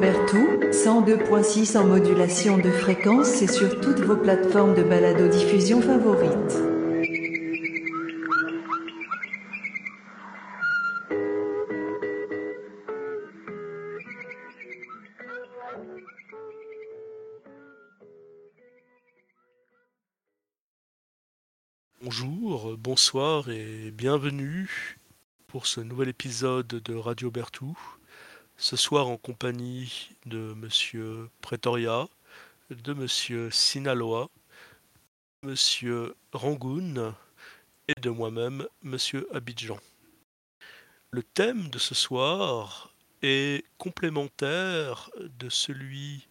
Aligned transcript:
Berthoud, 0.00 0.70
102.6 0.72 1.76
en 1.76 1.84
modulation 1.84 2.56
de 2.56 2.70
fréquence 2.70 3.42
et 3.42 3.46
sur 3.46 3.82
toutes 3.82 4.00
vos 4.00 4.16
plateformes 4.16 4.74
de 4.74 4.82
balado-diffusion 4.82 5.82
favorites. 5.82 6.56
Bonjour, 22.02 22.74
bonsoir 22.78 23.50
et 23.50 23.90
bienvenue 23.90 24.96
pour 25.46 25.66
ce 25.66 25.82
nouvel 25.82 26.08
épisode 26.08 26.68
de 26.68 26.94
Radio 26.94 27.30
Bertou. 27.30 27.76
Ce 28.62 28.76
soir 28.76 29.08
en 29.08 29.16
compagnie 29.16 30.10
de 30.26 30.52
Monsieur 30.52 31.30
Pretoria, 31.40 32.06
de 32.68 32.92
Monsieur 32.92 33.50
Sinaloa, 33.50 34.28
Monsieur 35.42 36.14
Rangoon 36.34 37.14
et 37.88 37.98
de 37.98 38.10
moi-même, 38.10 38.66
Monsieur 38.82 39.26
Abidjan. 39.34 39.78
Le 41.10 41.22
thème 41.22 41.70
de 41.70 41.78
ce 41.78 41.94
soir 41.94 42.92
est 43.22 43.64
complémentaire 43.78 45.10
de 45.18 45.48
celui 45.48 46.28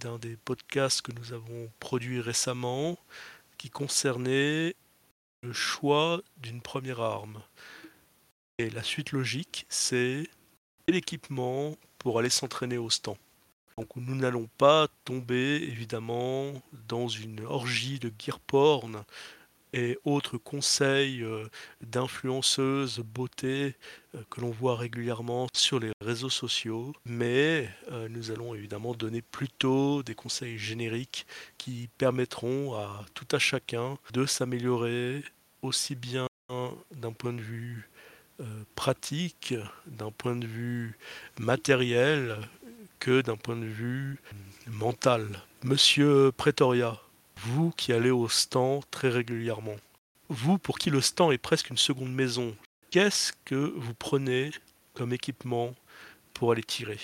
d'un 0.00 0.18
des 0.18 0.38
podcasts 0.38 1.02
que 1.02 1.12
nous 1.12 1.34
avons 1.34 1.70
produit 1.78 2.22
récemment 2.22 2.98
qui 3.58 3.68
concernait 3.68 4.74
le 5.42 5.52
choix 5.52 6.22
d'une 6.38 6.62
première 6.62 7.02
arme. 7.02 7.42
Et 8.56 8.70
la 8.70 8.82
suite 8.82 9.12
logique, 9.12 9.66
c'est 9.68 10.26
l'équipement 10.88 11.76
pour 11.98 12.18
aller 12.18 12.30
s'entraîner 12.30 12.78
au 12.78 12.90
stand. 12.90 13.16
Donc 13.78 13.88
nous 13.96 14.14
n'allons 14.14 14.48
pas 14.56 14.88
tomber 15.04 15.56
évidemment 15.56 16.52
dans 16.88 17.08
une 17.08 17.44
orgie 17.44 17.98
de 17.98 18.10
gear 18.18 18.40
porn 18.40 19.04
et 19.72 19.98
autres 20.04 20.38
conseils 20.38 21.22
euh, 21.22 21.46
d'influenceuses 21.82 23.00
beauté 23.00 23.74
euh, 24.14 24.22
que 24.30 24.40
l'on 24.40 24.50
voit 24.50 24.76
régulièrement 24.76 25.48
sur 25.54 25.78
les 25.78 25.90
réseaux 26.00 26.30
sociaux, 26.30 26.94
mais 27.04 27.68
euh, 27.90 28.08
nous 28.08 28.30
allons 28.30 28.54
évidemment 28.54 28.94
donner 28.94 29.20
plutôt 29.20 30.02
des 30.02 30.14
conseils 30.14 30.56
génériques 30.56 31.26
qui 31.58 31.90
permettront 31.98 32.74
à 32.74 33.04
tout 33.12 33.28
à 33.32 33.38
chacun 33.38 33.98
de 34.12 34.24
s'améliorer 34.24 35.22
aussi 35.60 35.94
bien 35.94 36.28
d'un 36.92 37.12
point 37.12 37.32
de 37.32 37.42
vue 37.42 37.90
pratique, 38.74 39.54
d'un 39.86 40.10
point 40.10 40.36
de 40.36 40.46
vue 40.46 40.98
matériel 41.38 42.36
que 42.98 43.20
d'un 43.20 43.36
point 43.36 43.56
de 43.56 43.66
vue 43.66 44.18
mental. 44.66 45.42
Monsieur 45.62 46.32
Pretoria, 46.32 47.00
vous 47.38 47.70
qui 47.70 47.92
allez 47.92 48.10
au 48.10 48.28
stand 48.28 48.82
très 48.90 49.08
régulièrement, 49.08 49.76
vous 50.28 50.58
pour 50.58 50.78
qui 50.78 50.90
le 50.90 51.00
stand 51.00 51.32
est 51.32 51.38
presque 51.38 51.70
une 51.70 51.76
seconde 51.76 52.12
maison, 52.12 52.56
qu'est-ce 52.90 53.32
que 53.44 53.54
vous 53.54 53.94
prenez 53.94 54.50
comme 54.94 55.12
équipement 55.12 55.74
pour 56.34 56.52
aller 56.52 56.64
tirer? 56.64 56.98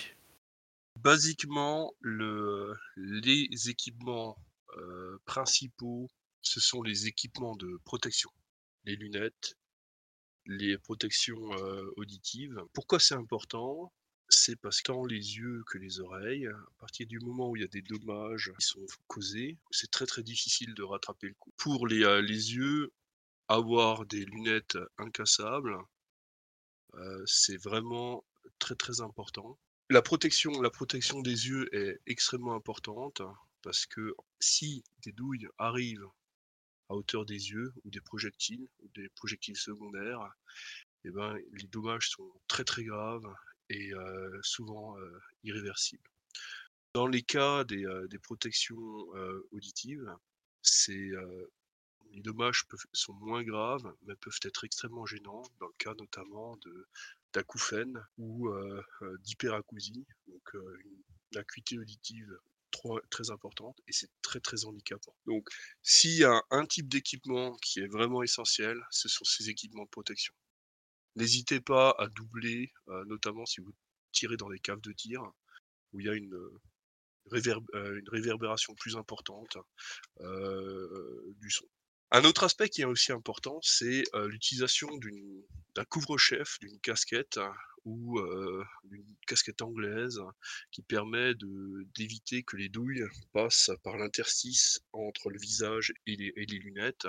Basiquement, 0.99 1.91
le, 2.01 2.73
les 2.95 3.69
équipements 3.69 4.37
euh, 4.77 5.17
principaux, 5.25 6.09
ce 6.41 6.59
sont 6.59 6.81
les 6.81 7.07
équipements 7.07 7.55
de 7.55 7.79
protection. 7.85 8.29
Les 8.85 8.95
lunettes, 8.95 9.55
les 10.45 10.77
protections 10.77 11.49
auditives. 11.95 12.61
Pourquoi 12.73 12.99
c'est 12.99 13.15
important? 13.15 13.91
C'est 14.29 14.55
parce 14.55 14.81
que 14.81 15.07
les 15.07 15.37
yeux 15.37 15.63
que 15.67 15.77
les 15.77 15.99
oreilles, 15.99 16.47
à 16.47 16.79
partir 16.79 17.05
du 17.07 17.19
moment 17.19 17.49
où 17.49 17.55
il 17.55 17.61
y 17.61 17.65
a 17.65 17.67
des 17.67 17.81
dommages 17.81 18.51
qui 18.57 18.65
sont 18.65 18.85
causés, 19.07 19.57
c'est 19.71 19.91
très 19.91 20.05
très 20.05 20.23
difficile 20.23 20.73
de 20.73 20.83
rattraper 20.83 21.27
le 21.27 21.35
coup. 21.35 21.51
Pour 21.57 21.87
les, 21.87 21.99
yeux, 21.99 22.91
avoir 23.47 24.05
des 24.05 24.25
lunettes 24.25 24.77
incassables, 24.97 25.77
c'est 27.25 27.61
vraiment 27.61 28.23
très 28.59 28.75
très 28.75 29.01
important. 29.01 29.59
La 29.89 30.01
protection, 30.01 30.61
la 30.61 30.71
protection 30.71 31.21
des 31.21 31.47
yeux 31.47 31.69
est 31.75 31.99
extrêmement 32.07 32.55
importante 32.55 33.21
parce 33.61 33.85
que 33.85 34.15
si 34.39 34.83
des 35.03 35.11
douilles 35.11 35.47
arrivent 35.57 36.07
à 36.89 36.95
hauteur 36.95 37.25
des 37.25 37.51
yeux 37.51 37.73
ou 37.83 37.89
des 37.89 38.01
projectiles 38.01 38.67
ou 38.81 38.87
des 38.95 39.09
projectiles 39.09 39.57
secondaires, 39.57 40.33
eh 41.05 41.11
ben, 41.11 41.37
les 41.53 41.67
dommages 41.67 42.09
sont 42.09 42.31
très 42.47 42.63
très 42.63 42.83
graves 42.83 43.27
et 43.69 43.91
souvent 44.41 44.95
irréversibles. 45.43 46.09
Dans 46.93 47.07
les 47.07 47.23
cas 47.23 47.63
des, 47.63 47.85
des 48.09 48.19
protections 48.19 49.07
auditives, 49.51 50.15
les 52.11 52.21
dommages 52.21 52.65
sont 52.93 53.13
moins 53.13 53.43
graves, 53.43 53.91
mais 54.03 54.15
peuvent 54.15 54.39
être 54.43 54.63
extrêmement 54.63 55.05
gênants, 55.05 55.43
dans 55.59 55.67
le 55.67 55.73
cas 55.77 55.93
notamment 55.95 56.57
d'acouphènes 57.33 57.99
ou 58.17 58.49
d'hyperacousie, 59.19 60.05
donc 60.27 60.53
une, 60.53 61.03
acuité 61.35 61.79
auditive 61.79 62.31
très 63.09 63.31
importante 63.31 63.77
et 63.87 63.93
c'est 63.93 64.09
très 64.21 64.39
très 64.39 64.65
handicapant. 64.65 65.15
Donc 65.25 65.47
s'il 65.81 66.17
y 66.17 66.23
a 66.23 66.41
un 66.51 66.65
type 66.65 66.87
d'équipement 66.87 67.55
qui 67.57 67.79
est 67.79 67.87
vraiment 67.87 68.23
essentiel, 68.23 68.81
ce 68.89 69.07
sont 69.07 69.25
ces 69.25 69.49
équipements 69.49 69.83
de 69.83 69.89
protection. 69.89 70.33
N'hésitez 71.15 71.61
pas 71.61 71.95
à 71.99 72.07
doubler, 72.07 72.71
euh, 72.87 73.05
notamment 73.05 73.45
si 73.45 73.61
vous 73.61 73.73
tirez 74.11 74.37
dans 74.37 74.49
des 74.49 74.59
caves 74.59 74.81
de 74.81 74.91
tir, 74.91 75.21
où 75.91 75.99
il 75.99 76.07
y 76.07 76.09
a 76.09 76.13
une, 76.13 76.33
euh, 76.33 76.59
euh, 77.33 77.99
une 77.99 78.09
réverbération 78.09 78.73
plus 78.75 78.95
importante 78.97 79.57
du 80.19 81.49
son. 81.51 81.65
Un 82.15 82.25
autre 82.25 82.43
aspect 82.43 82.69
qui 82.69 82.83
est 82.83 82.85
aussi 82.85 83.11
important, 83.11 83.57
c'est 83.63 84.03
l'utilisation 84.27 84.87
d'un 85.75 85.83
couvre-chef, 85.85 86.59
d'une 86.59 86.79
casquette 86.79 87.39
ou 87.85 88.21
d'une 88.83 89.15
casquette 89.25 89.63
anglaise 89.63 90.21
qui 90.71 90.83
permet 90.83 91.33
d'éviter 91.95 92.43
que 92.43 92.55
les 92.55 92.69
douilles 92.69 93.03
passent 93.33 93.71
par 93.83 93.97
l'interstice 93.97 94.79
entre 94.91 95.31
le 95.31 95.39
visage 95.39 95.91
et 96.05 96.15
les, 96.15 96.31
et 96.35 96.45
les 96.45 96.59
lunettes. 96.59 97.07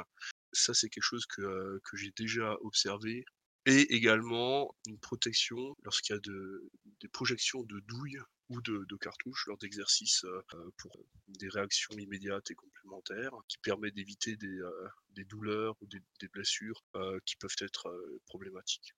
Ça, 0.55 0.73
c'est 0.73 0.89
quelque 0.89 1.05
chose 1.05 1.27
que, 1.27 1.83
j'ai 1.93 2.13
déjà 2.17 2.57
observé 2.63 3.27
et 3.67 3.95
également 3.95 4.75
une 4.87 4.99
protection 4.99 5.77
lorsqu'il 5.83 6.15
y 6.15 6.17
a 6.17 6.21
de, 6.21 6.71
des 7.03 7.09
projections 7.09 7.63
de 7.63 7.79
douilles 7.81 8.21
ou 8.51 8.61
de, 8.61 8.97
cartouches 8.97 9.47
lors 9.47 9.59
d'exercices 9.59 10.25
euh, 10.25 10.43
euh, 10.55 10.71
pour 10.79 10.97
des 11.29 11.49
réactions 11.49 11.97
immédiates 11.97 12.51
et 12.51 12.55
complémentaires 12.55 13.33
qui 13.49 13.59
permet 13.59 13.91
d'éviter 13.91 14.37
des, 14.37 14.61
euh, 14.61 15.25
douleurs 15.29 15.77
ou 15.81 15.87
des, 15.87 16.29
blessures 16.29 16.83
qui 17.27 17.37
peuvent 17.37 17.57
être 17.61 17.87
problématiques. 18.27 18.95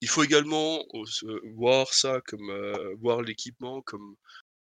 Il 0.00 0.08
faut 0.08 0.22
également 0.22 0.84
voir 1.56 1.92
ça 1.94 2.20
comme 2.20 2.52
voir 3.00 3.22
l'équipement 3.22 3.82
comme 3.82 4.14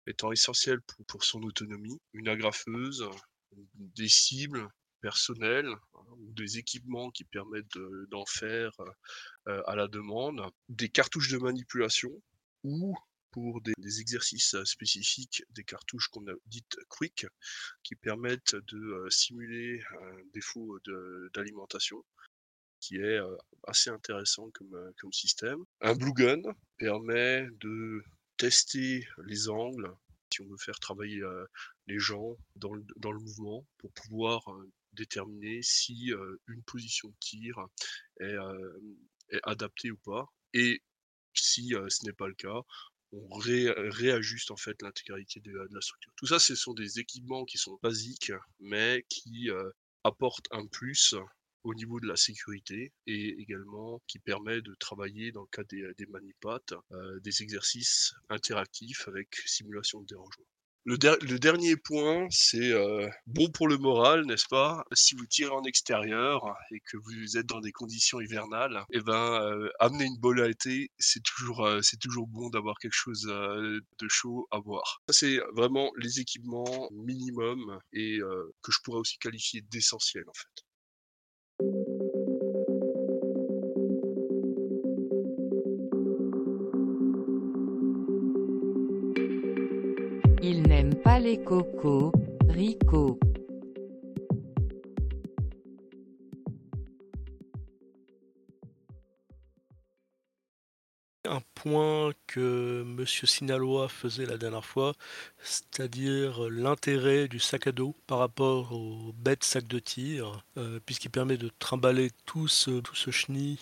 étant 0.06 0.32
essentiel 0.32 0.80
pour, 1.09 1.25
son 1.25 1.42
autonomie. 1.42 2.00
Une 2.12 2.28
agrafeuse, 2.28 3.04
des 3.75 4.09
cibles 4.09 4.69
personnel 5.00 5.66
hein, 5.66 6.04
ou 6.19 6.32
des 6.32 6.59
équipements 6.59 7.10
qui 7.10 7.25
permettent 7.25 7.78
d'en 8.09 8.25
faire 8.26 8.72
à 9.47 9.75
la 9.75 9.88
demande, 9.88 10.41
des 10.69 10.88
cartouches 10.88 11.30
de 11.30 11.38
manipulation 11.38 12.10
ou 12.62 12.97
pour 13.30 13.60
des, 13.60 14.00
exercices 14.00 14.56
spécifiques, 14.64 15.42
des 15.50 15.64
cartouches 15.64 16.08
qu'on 16.08 16.26
a 16.28 16.34
dites 16.46 16.76
quick 16.88 17.26
qui 17.82 17.94
permettent 17.96 18.56
de 18.56 19.06
simuler 19.10 19.82
un 20.00 20.16
défaut 20.32 20.78
d'alimentation 21.34 22.04
qui 22.80 22.97
est 22.97 23.21
assez 23.66 23.91
intéressant 23.91 24.50
comme, 24.50 24.92
comme 24.98 25.12
système. 25.12 25.65
Un 25.80 25.94
blue 25.94 26.15
gun 26.15 26.41
permet 26.78 27.47
de 27.60 28.03
tester 28.36 29.06
les 29.27 29.48
angles 29.48 29.94
si 30.32 30.41
on 30.42 30.47
veut 30.47 30.56
faire 30.56 30.78
travailler 30.78 31.22
les 31.86 31.98
gens 31.98 32.36
dans 32.56 32.72
le, 32.72 32.84
dans 32.97 33.12
le 33.12 33.18
mouvement 33.18 33.66
pour 33.78 33.92
pouvoir 33.92 34.42
déterminer 34.92 35.60
si 35.62 36.12
une 36.48 36.62
position 36.65 37.09
de 37.09 37.16
tir 37.21 37.59
est, 38.21 38.36
adaptée 39.44 39.91
ou 39.91 39.97
pas. 39.98 40.27
Et 40.53 40.82
si 41.34 41.71
ce 41.88 42.04
n'est 42.04 42.12
pas 42.12 42.28
le 42.28 42.34
cas, 42.34 42.60
on 43.12 43.39
réajuste 43.39 44.51
en 44.51 44.57
fait 44.57 44.80
l'intégralité 44.83 45.41
de, 45.41 45.53
la 45.53 45.80
structure. 45.80 46.12
Tout 46.16 46.27
ça, 46.27 46.39
ce 46.39 46.54
sont 46.54 46.74
des 46.74 46.98
équipements 46.98 47.45
qui 47.45 47.59
sont 47.59 47.78
basiques, 47.83 48.33
mais 48.60 49.04
qui 49.09 49.48
apportent 50.04 50.47
un 50.51 50.66
plus 50.66 51.15
au 51.62 51.74
niveau 51.74 52.01
de 52.01 52.07
la 52.07 52.16
sécurité 52.16 52.92
et 53.07 53.41
également 53.41 54.01
qui 54.07 54.18
permet 54.18 54.62
de 54.62 54.74
travailler 54.74 55.33
dans 55.33 55.42
le 55.42 55.48
cas 55.48 55.65
des, 55.65 56.07
manipates, 56.07 56.72
des 57.22 57.42
exercices 57.42 58.15
interactifs 58.28 59.09
avec 59.09 59.34
simulation 59.47 60.01
de 60.01 60.06
dérangement. 60.06 60.47
Le, 60.86 60.97
dernier 61.38 61.77
point, 61.77 62.27
c'est 62.30 62.72
euh, 62.72 63.06
bon 63.27 63.50
pour 63.50 63.68
le 63.68 63.77
moral, 63.77 64.24
n'est-ce 64.24 64.48
pas? 64.48 64.82
Si 64.92 65.15
vous 65.15 65.27
tirez 65.27 65.50
en 65.50 65.62
extérieur 65.65 66.56
et 66.72 66.80
que 66.80 66.97
vous 66.97 67.36
êtes 67.36 67.47
dans 67.47 67.60
des 67.60 67.72
conditions 67.72 68.21
hivernales, 68.21 68.82
eh 68.92 69.00
ben, 69.00 69.42
euh, 69.42 69.68
amener 69.78 70.06
une 70.06 70.18
bolle 70.18 70.41
à 70.41 70.48
été, 70.48 70.91
c'est 70.98 71.22
toujours, 71.22 71.66
euh, 71.66 71.80
toujours 72.00 72.27
bon 72.27 72.48
d'avoir 72.48 72.78
quelque 72.78 72.94
chose 72.94 73.22
de 73.22 74.09
chaud 74.09 74.48
à 74.50 74.60
boire. 74.60 75.03
Ça, 75.09 75.12
c'est 75.12 75.38
vraiment 75.54 75.91
les 75.98 76.21
équipements 76.21 76.88
minimum 76.92 77.78
et 77.92 78.18
que 78.62 78.72
je 78.72 78.78
pourrais 78.82 79.00
aussi 79.00 79.18
qualifier 79.18 79.60
d'essentiels 79.62 80.28
en 80.28 80.34
fait. 80.34 80.65
Cocos, 91.45 92.12
Rico. 92.48 93.18
Un 101.24 101.41
point 101.54 102.12
que 102.27 102.84
Monsieur 102.86 103.27
Sinaloa 103.27 103.89
faisait 103.89 104.24
la 104.24 104.39
dernière 104.39 104.65
fois, 104.65 104.95
c'est-à-dire 105.42 106.48
l'intérêt 106.48 107.27
du 107.27 107.41
sac 107.41 107.66
à 107.66 107.72
dos 107.72 107.95
par 108.06 108.18
rapport 108.18 108.72
au 108.72 109.13
bête 109.13 109.42
sac 109.42 109.66
de 109.66 109.78
tir, 109.80 110.45
euh, 110.56 110.78
puisqu'il 110.86 111.10
permet 111.10 111.36
de 111.36 111.51
trimballer 111.59 112.10
tout 112.24 112.47
ce, 112.47 112.80
tout 112.80 112.95
ce 112.95 113.10
chenille 113.10 113.59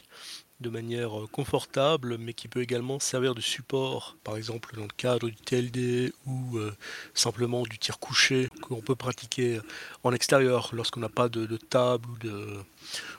de 0.61 0.71
manière 0.71 1.19
euh, 1.19 1.27
confortable, 1.31 2.19
mais 2.19 2.33
qui 2.33 2.49
peut 2.49 2.61
également 2.61 2.99
servir 2.99 3.35
de 3.35 3.41
support, 3.41 4.17
par 4.25 4.37
exemple 4.37 4.75
dans 4.77 4.83
le 4.83 4.89
cadre 4.97 5.29
du 5.29 5.37
TLD 5.37 6.13
ou 6.27 6.59
euh, 6.59 6.75
simplement 7.15 7.63
du 7.63 7.79
tir 7.79 7.99
couché 7.99 8.49
qu'on 8.63 8.81
peut 8.81 8.97
pratiquer 8.97 9.61
en 10.03 10.13
extérieur 10.13 10.71
lorsqu'on 10.73 11.01
n'a 11.01 11.09
pas 11.09 11.29
de, 11.29 11.57
table 11.57 12.09
ou 12.09 12.19
de, 12.19 12.57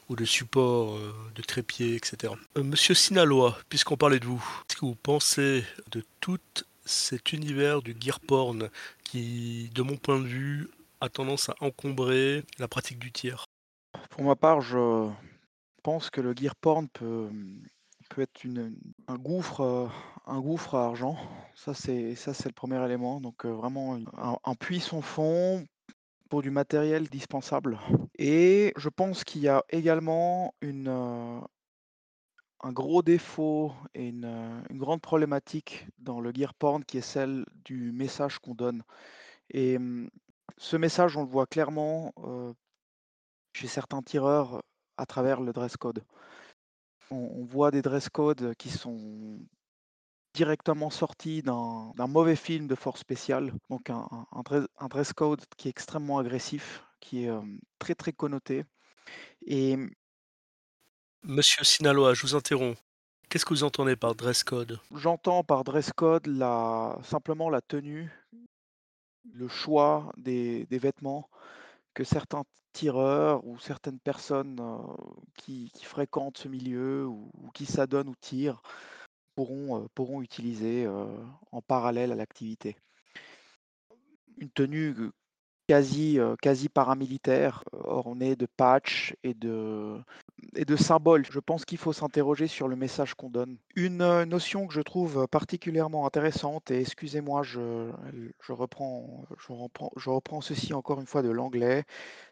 ou 0.10 0.16
de 0.16 0.26
support 0.26 0.96
euh, 0.96 1.14
de 1.36 1.42
trépied, 1.42 1.96
etc. 1.96 2.34
Monsieur 2.58 2.94
Sinaloa, 2.94 3.58
puisqu'on 3.70 3.98
parlait 3.98 4.20
de 4.20 4.26
vous, 4.26 4.44
qu'est-ce 4.68 4.80
que 4.80 4.86
vous 4.86 4.96
pensez 4.96 5.64
de 5.92 6.04
tout 6.20 6.40
cet 6.86 7.32
univers 7.32 7.82
du 7.82 7.96
gear 8.00 8.20
porn 8.20 8.70
qui, 9.04 9.70
de 9.74 9.82
mon 9.82 9.96
point 9.96 10.20
de 10.20 10.28
vue, 10.28 10.70
a 11.02 11.08
tendance 11.08 11.50
à 11.50 11.56
encombrer 11.62 12.44
la 12.58 12.68
pratique 12.68 13.00
du 13.00 13.12
tir? 13.12 13.46
Pour 14.10 14.24
ma 14.24 14.36
part, 14.36 14.62
je, 14.62 15.10
pense 15.90 16.12
que 16.12 16.22
le 16.22 16.36
gear 16.36 16.56
porn 16.56 16.88
peut, 16.88 17.32
peut 18.12 18.22
être 18.22 18.44
une, 18.44 18.78
un, 19.08 19.16
gouffre, 19.16 19.62
euh, 19.62 19.88
un 20.28 20.40
gouffre 20.40 20.76
à 20.76 20.86
argent. 20.86 21.18
Ça, 21.56 21.74
c'est, 21.74 22.14
ça, 22.14 22.32
c'est 22.32 22.48
le 22.48 22.54
premier 22.54 22.80
élément. 22.86 23.20
Donc, 23.20 23.44
euh, 23.44 23.50
vraiment, 23.50 23.98
un, 24.44 24.54
puits 24.54 24.82
sans 24.82 25.02
fond 25.02 25.66
pour 26.30 26.44
du 26.44 26.52
matériel 26.52 27.10
dispensable. 27.10 27.80
Et 28.20 28.72
je 28.78 28.88
pense 28.88 29.24
qu'il 29.24 29.42
y 29.42 29.48
a 29.48 29.64
également 29.70 30.54
une, 30.62 30.90
euh, 30.90 31.40
un 32.62 32.72
gros 32.72 33.02
défaut 33.02 33.74
et 33.96 34.10
une, 34.10 34.62
une, 34.70 34.78
grande 34.78 35.02
problématique 35.02 35.88
dans 35.98 36.22
le 36.22 36.32
gear 36.32 36.54
porn 36.54 36.86
qui 36.86 37.00
est 37.00 37.10
celle 37.16 37.48
du 37.66 37.92
message 37.94 38.38
qu'on 38.38 38.54
donne. 38.54 38.84
Et 39.50 39.78
hum, 39.78 40.08
ce 40.58 40.78
message, 40.78 41.18
on 41.18 41.24
le 41.24 41.30
voit 41.30 41.48
clairement 41.48 42.14
chez 43.54 43.68
certains 43.68 44.04
tireurs 44.04 44.62
à 45.00 45.06
travers 45.06 45.42
le 45.42 45.54
dress 45.54 45.78
code. 45.78 46.04
On, 47.12 47.44
voit 47.44 47.72
des 47.72 47.82
dress 47.82 48.08
codes 48.10 48.54
qui 48.56 48.70
sont 48.70 49.40
directement 50.36 50.92
sortis 50.92 51.42
d'un 51.42 52.08
mauvais 52.08 52.36
film 52.36 52.68
de 52.68 52.76
force 52.76 53.00
spéciale, 53.00 53.52
donc 53.70 53.90
un, 53.90 54.08
dress, 54.90 55.14
code 55.14 55.44
qui 55.58 55.68
est 55.68 55.72
extrêmement 55.72 56.20
agressif, 56.20 56.84
qui 57.00 57.26
est 57.26 57.32
très 57.80 57.96
très 57.96 58.14
connoté. 58.14 58.64
Et 59.48 59.76
Monsieur 61.24 61.64
Sinaloa, 61.64 62.14
je 62.14 62.22
vous 62.22 62.36
interromps. 62.36 62.78
Qu'est-ce 63.30 63.46
que 63.46 63.54
vous 63.54 63.64
entendez 63.64 63.96
par 63.96 64.16
dress 64.16 64.44
code? 64.44 64.80
J'entends 64.96 65.44
par 65.44 65.64
dress 65.64 65.92
code 65.94 66.28
la, 66.28 66.98
simplement 67.04 67.50
la 67.50 67.62
tenue, 67.62 68.12
le 69.34 69.48
choix 69.48 70.12
des, 70.18 70.66
des 70.68 70.80
vêtements 70.80 71.28
que 72.00 72.06
certains 72.06 72.46
tireurs 72.72 73.46
ou 73.46 73.60
certaines 73.60 74.00
personnes 74.00 74.62
qui, 75.36 75.70
fréquentent 75.84 76.38
ce 76.38 76.48
milieu 76.48 77.06
ou, 77.06 77.30
qui 77.54 77.66
s'adonnent 77.66 78.08
ou 78.08 78.16
tirent 78.22 78.62
pourront, 79.36 80.22
utiliser 80.22 80.88
en 81.52 81.62
parallèle 81.62 82.14
à 82.14 82.16
l'activité. 82.16 82.78
Une 84.38 84.50
tenue 84.50 84.96
quasi, 85.68 86.20
quasi 86.42 86.70
paramilitaire, 86.70 87.66
ornée 87.74 88.38
de 88.38 88.46
patchs 88.46 89.14
et 89.24 89.34
de, 89.34 90.00
et 90.56 90.66
de 90.66 90.76
symboles. 90.76 91.26
Je 91.30 91.40
pense 91.40 91.66
qu'il 91.66 91.78
faut 91.78 91.94
s'interroger 91.94 92.48
sur 92.48 92.68
le 92.68 92.76
message 92.76 93.14
qu'on 93.14 93.30
donne. 93.30 93.58
Une 93.76 94.02
euh, 94.02 94.26
notion 94.26 94.68
que 94.68 94.74
je 94.74 94.82
trouve 94.82 95.28
particulièrement 95.28 96.06
intéressante, 96.06 96.72
et 96.72 96.82
excusez-moi, 96.82 97.44
je, 97.44 97.92
reprends, 98.50 99.26
je, 99.38 99.54
reprends, 99.54 99.92
je 99.96 100.10
reprends 100.10 100.42
ceci 100.42 100.74
encore 100.74 101.00
une 101.00 101.08
fois 101.08 101.22
de 101.22 101.30
l'anglais, 101.30 101.84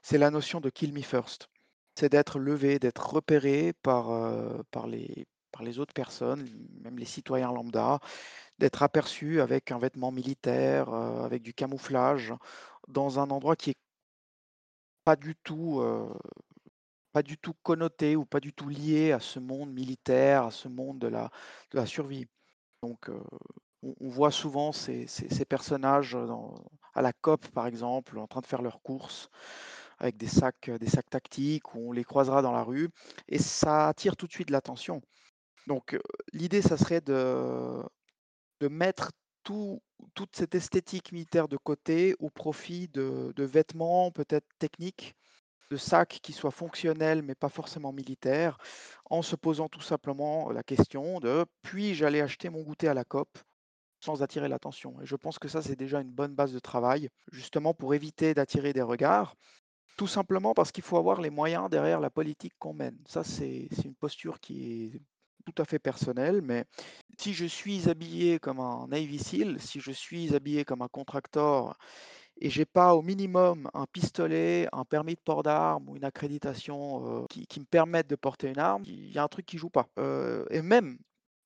c'est 0.02 0.18
la 0.18 0.32
notion 0.32 0.60
de 0.60 0.70
kill 0.70 0.94
me 0.94 1.02
first. 1.02 1.50
C'est 1.96 2.12
d'être 2.12 2.40
levé, 2.40 2.80
d'être 2.80 3.14
repéré 3.14 3.74
par, 3.82 4.12
euh, 4.12 4.62
par, 4.72 4.88
les, 4.88 5.28
par 5.52 5.64
les 5.64 5.80
autres 5.80 5.94
personnes, 5.94 6.48
même 6.84 7.00
les 7.00 7.06
citoyens 7.06 7.52
lambda, 7.52 8.00
d'être 8.60 8.84
aperçu 8.84 9.42
avec 9.42 9.72
un 9.72 9.80
vêtement 9.80 10.12
militaire, 10.12 10.94
euh, 10.94 11.24
avec 11.24 11.42
du 11.42 11.54
camouflage, 11.54 12.34
dans 12.88 13.20
un 13.20 13.30
endroit 13.30 13.56
qui 13.56 13.72
est 13.72 13.78
pas 15.04 15.16
du 15.16 15.36
tout 15.38 15.82
pas 17.18 17.24
du 17.24 17.40
tout 17.40 17.56
connoté 17.64 18.16
ou 18.16 18.26
pas 18.26 18.40
du 18.40 18.54
tout 18.54 18.70
lié 18.70 19.12
à 19.12 19.20
ce 19.20 19.40
monde 19.40 19.74
militaire, 19.74 20.44
à 20.44 20.52
ce 20.52 20.68
monde 20.68 21.00
de 21.00 21.08
la, 21.08 21.32
de 21.72 21.78
la 21.80 21.88
survie. 21.88 22.28
Donc, 22.84 23.10
on, 23.82 24.08
voit 24.08 24.30
souvent 24.30 24.72
ces, 24.72 25.08
ces, 25.08 25.46
personnages 25.46 26.16
à 26.94 27.02
la 27.02 27.14
COP, 27.14 27.48
par 27.48 27.66
exemple, 27.66 28.20
en 28.20 28.28
train 28.28 28.42
de 28.42 28.46
faire 28.46 28.62
leurs 28.62 28.84
courses 28.84 29.32
avec 29.98 30.16
des 30.16 30.28
sacs, 30.28 30.70
des 30.70 30.88
sacs 30.88 31.10
tactiques, 31.10 31.74
où 31.74 31.90
on 31.90 31.92
les 31.92 32.04
croisera 32.04 32.44
dans 32.44 32.52
la 32.52 32.62
rue, 32.62 32.90
et 33.28 33.40
ça 33.40 33.88
attire 33.88 34.16
tout 34.16 34.28
de 34.28 34.32
suite 34.32 34.52
l'attention. 34.52 35.02
Donc, 35.66 35.98
l'idée, 36.34 36.62
ça 36.62 36.78
serait 36.78 37.02
de, 37.02 37.82
de 38.60 38.68
mettre 38.68 39.10
tout, 39.42 39.82
toute 40.14 40.36
cette 40.36 40.54
esthétique 40.54 41.12
militaire 41.12 41.48
de 41.48 41.58
côté 41.58 42.16
au 42.20 42.30
profit 42.30 42.88
de, 42.90 43.34
de 43.36 43.44
vêtements 43.44 44.12
peut-être 44.12 44.46
techniques 44.60 45.16
de 45.70 45.78
sacs 45.78 46.20
qui 46.22 46.34
soient 46.34 46.52
fonctionnels 46.52 47.22
mais 47.22 47.36
pas 47.36 47.50
forcément 47.50 47.92
militaires, 47.94 48.58
en 49.10 49.22
se 49.22 49.36
posant 49.36 49.70
tout 49.70 49.82
simplement 49.82 50.52
la 50.52 50.64
question 50.64 51.20
de 51.20 51.46
puis-je 51.62 52.06
aller 52.06 52.22
acheter 52.22 52.50
mon 52.50 52.62
goûter 52.62 52.88
à 52.88 52.94
la 52.94 53.04
COP 53.04 53.30
sans 54.00 54.22
attirer 54.22 54.48
l'attention. 54.48 55.02
Et 55.02 55.06
je 55.06 55.16
pense 55.16 55.40
que 55.40 55.48
ça, 55.48 55.62
c'est 55.62 55.76
déjà 55.76 56.02
une 56.02 56.12
bonne 56.12 56.36
base 56.36 56.54
de 56.54 56.60
travail, 56.60 57.10
justement 57.32 57.74
pour 57.74 57.94
éviter 57.94 58.34
d'attirer 58.34 58.74
des 58.74 58.82
regards, 58.82 59.36
tout 59.98 60.08
simplement 60.08 60.54
parce 60.54 60.72
qu'il 60.72 60.84
faut 60.84 60.98
avoir 60.98 61.22
les 61.22 61.32
moyens 61.32 61.70
derrière 61.70 62.00
la 62.00 62.12
politique 62.12 62.54
qu'on 62.60 62.74
mène. 62.74 62.98
Ça, 63.08 63.24
c'est 63.24 63.68
une 63.84 63.96
posture 63.96 64.40
qui 64.40 64.94
est 64.94 65.02
tout 65.46 65.62
à 65.62 65.66
fait 65.66 65.80
personnelle, 65.80 66.42
mais 66.42 66.66
si 67.18 67.34
je 67.34 67.46
suis 67.46 67.90
habillé 67.90 68.38
comme 68.38 68.60
un 68.60 68.88
Navy 68.88 69.18
SEAL, 69.18 69.60
si 69.62 69.80
je 69.80 69.92
suis 69.92 70.36
habillé 70.36 70.66
comme 70.66 70.82
un 70.82 70.90
contracteur 70.90 71.78
et 72.40 72.50
j'ai 72.50 72.66
pas 72.66 72.96
au 72.96 73.02
minimum 73.02 73.70
un 73.74 73.86
pistolet, 73.86 74.68
un 74.72 74.86
permis 74.86 75.16
de 75.16 75.20
port 75.20 75.44
d'armes 75.44 75.90
ou 75.90 75.96
une 75.96 76.04
accréditation 76.04 77.26
qui, 77.30 77.60
me 77.60 77.66
permettent 77.66 78.10
de 78.10 78.16
porter 78.16 78.50
une 78.50 78.60
arme, 78.60 78.84
il 78.86 79.12
y 79.12 79.18
a 79.18 79.24
un 79.24 79.28
truc 79.28 79.46
qui 79.46 79.58
joue 79.58 79.70
pas. 79.70 79.88
et 80.50 80.62
même 80.62 80.98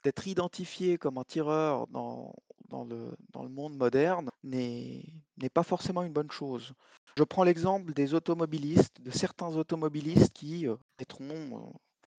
d'être 0.03 0.27
identifié 0.27 0.97
comme 0.97 1.17
un 1.17 1.23
tireur 1.23 1.87
dans, 1.87 2.33
le, 2.71 3.15
monde 3.49 3.75
moderne 3.75 4.29
n'est 4.43 5.03
pas 5.53 5.63
forcément 5.63 6.03
une 6.03 6.13
bonne 6.13 6.31
chose. 6.31 6.73
Je 7.17 7.23
prends 7.23 7.43
l'exemple 7.43 7.93
des 7.93 8.13
automobilistes, 8.13 9.01
de 9.01 9.11
certains 9.11 9.55
automobilistes 9.55 10.33
qui 10.33 10.67
mettront 10.99 11.73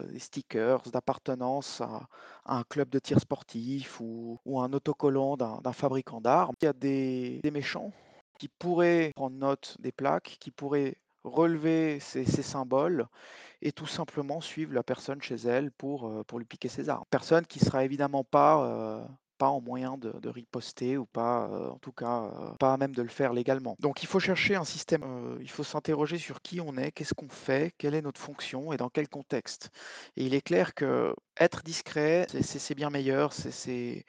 des 0.05 0.19
stickers 0.19 0.83
d'appartenance 0.91 1.81
à, 1.81 2.07
un 2.45 2.65
club 2.65 2.89
de 2.91 2.99
tir 2.99 3.21
sportif 3.21 4.01
ou, 4.01 4.39
un 4.61 4.73
autocollant 4.73 5.37
d'un 5.37 5.73
fabricant 5.73 6.21
d'armes. 6.21 6.55
Il 6.63 6.67
y 6.67 6.69
a 6.69 6.73
des 6.73 7.41
méchants 7.53 7.93
qui 8.43 8.49
pourrait 8.49 9.13
prendre 9.15 9.37
note 9.37 9.77
des 9.79 9.93
plaques, 9.93 10.37
qui 10.41 10.51
pourrait 10.51 10.97
relever 11.23 12.01
ces, 12.01 12.25
symboles 12.25 13.07
et 13.61 13.71
tout 13.71 13.87
simplement 13.87 14.41
suivre 14.41 14.75
la 14.75 14.83
personne 14.83 15.23
chez 15.23 15.37
elle 15.37 15.71
pour, 15.71 16.09
euh, 16.09 16.25
pour 16.25 16.41
lui 16.41 16.45
piquer 16.45 16.69
ses 16.69 16.89
armes. 16.89 17.05
Personne 17.09 17.47
qui 17.47 17.61
sera 17.61 17.85
évidemment 17.85 18.25
pas, 18.25 18.65
euh, 18.65 19.05
pas 19.39 19.47
en 19.47 19.61
moyen 19.61 19.97
de, 19.97 20.29
riposter 20.29 20.99
ou 20.99 21.07
pas, 21.07 21.49
euh, 21.53 21.71
en 21.71 21.79
tout 21.79 21.93
cas, 21.93 22.33
pas 22.59 22.77
même 22.79 22.97
de 22.97 23.03
le 23.03 23.09
faire 23.09 23.33
légalement. 23.33 23.77
Donc 23.79 24.03
il 24.03 24.09
faut 24.09 24.19
chercher 24.19 24.57
un 24.57 24.65
système, 24.65 25.39
il 25.41 25.49
faut 25.49 25.63
s'interroger 25.63 26.19
sur 26.19 26.43
qui 26.43 26.61
on 26.61 26.77
est, 26.77 26.91
qu'est-ce 26.91 27.15
qu'on 27.15 27.29
fait, 27.29 27.73
quelle 27.79 27.95
est 27.95 28.03
notre 28.03 28.21
fonction 28.21 28.73
et 28.73 28.77
dans 28.77 28.89
quel 28.89 29.07
contexte. 29.07 29.71
Et 30.17 30.25
il 30.25 30.35
est 30.35 30.43
clair 30.43 30.75
que 30.75 31.15
être 31.39 31.63
discret, 31.63 32.27
c'est 32.43 32.75
bien 32.75 32.91
meilleur, 32.91 33.33
c'est 33.33 34.05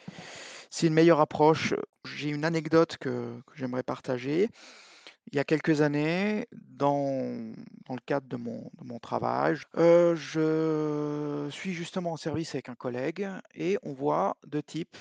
une 0.81 0.93
meilleure 0.93 1.19
approche 1.21 1.73
J'ai 2.05 2.29
une 2.29 2.43
anecdote 2.45 2.97
que 2.97 3.39
j'aimerais 3.55 3.83
partager. 3.83 4.49
Il 5.27 5.35
y 5.35 5.39
a 5.39 5.45
quelques 5.45 5.81
années, 5.81 6.47
dans 6.51 7.53
dans 7.85 7.93
le 7.95 8.01
cadre 8.05 8.27
de 8.27 8.35
mon 8.35 8.69
mon 8.81 8.99
travail, 8.99 9.55
je 9.75 11.47
suis 11.49 11.73
justement 11.73 12.13
en 12.13 12.17
service 12.17 12.55
avec 12.55 12.67
un 12.69 12.75
collègue 12.75 13.29
et 13.55 13.77
on 13.83 13.93
voit 13.93 14.35
2 14.47 14.61
types 14.63 14.97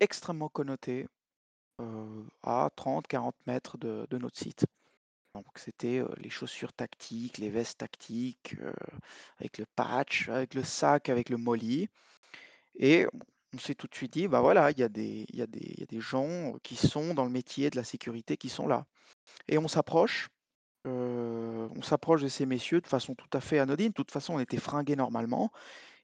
extrêmement 0.00 0.48
connotés, 0.48 1.06
à 2.42 2.68
30-40 2.76 3.32
mètres 3.46 3.78
de 3.78 4.06
de 4.10 4.18
notre 4.18 4.38
site. 4.38 4.66
Donc 5.34 5.46
c'était, 5.56 6.02
les 6.18 6.30
chaussures 6.30 6.72
tactiques, 6.72 7.38
les 7.38 7.50
vestes 7.50 7.78
tactiques, 7.78 8.56
avec 9.38 9.58
le 9.58 9.66
patch, 9.76 10.28
avec 10.28 10.54
le 10.54 10.64
sac, 10.64 11.08
avec 11.08 11.30
le 11.30 11.36
molly 11.36 11.88
et 12.76 13.06
on 13.54 13.58
s'est 13.58 13.74
tout 13.74 13.86
de 13.86 13.94
suite 13.94 14.12
dit: 14.14 14.28
«Bah, 14.28 14.40
voilà, 14.40 14.70
il 14.72 14.78
y 14.78 14.82
a 14.82 14.88
des 14.88 15.26
y 15.32 15.38
y 15.38 15.42
a 15.42 15.46
des 15.46 16.00
gens, 16.00 16.54
qui 16.62 16.76
sont 16.76 17.14
dans 17.14 17.24
le 17.24 17.30
métier 17.30 17.70
de 17.70 17.76
la 17.76 17.84
sécurité 17.84 18.36
qui 18.36 18.48
sont 18.48 18.66
là» 18.68 18.86
et 19.48 19.58
on 19.58 19.68
s'approche, 19.68 20.28
on 20.86 21.82
s'approche 21.82 22.22
de 22.22 22.28
ces 22.28 22.46
messieurs 22.46 22.80
de 22.80 22.86
façon 22.88 23.14
tout 23.14 23.28
à 23.34 23.40
fait 23.40 23.58
anodine. 23.58 23.88
De 23.90 23.92
toute 23.94 24.10
façon, 24.12 24.34
on 24.34 24.40
était 24.40 24.58
fringués 24.58 24.96
normalement 24.96 25.50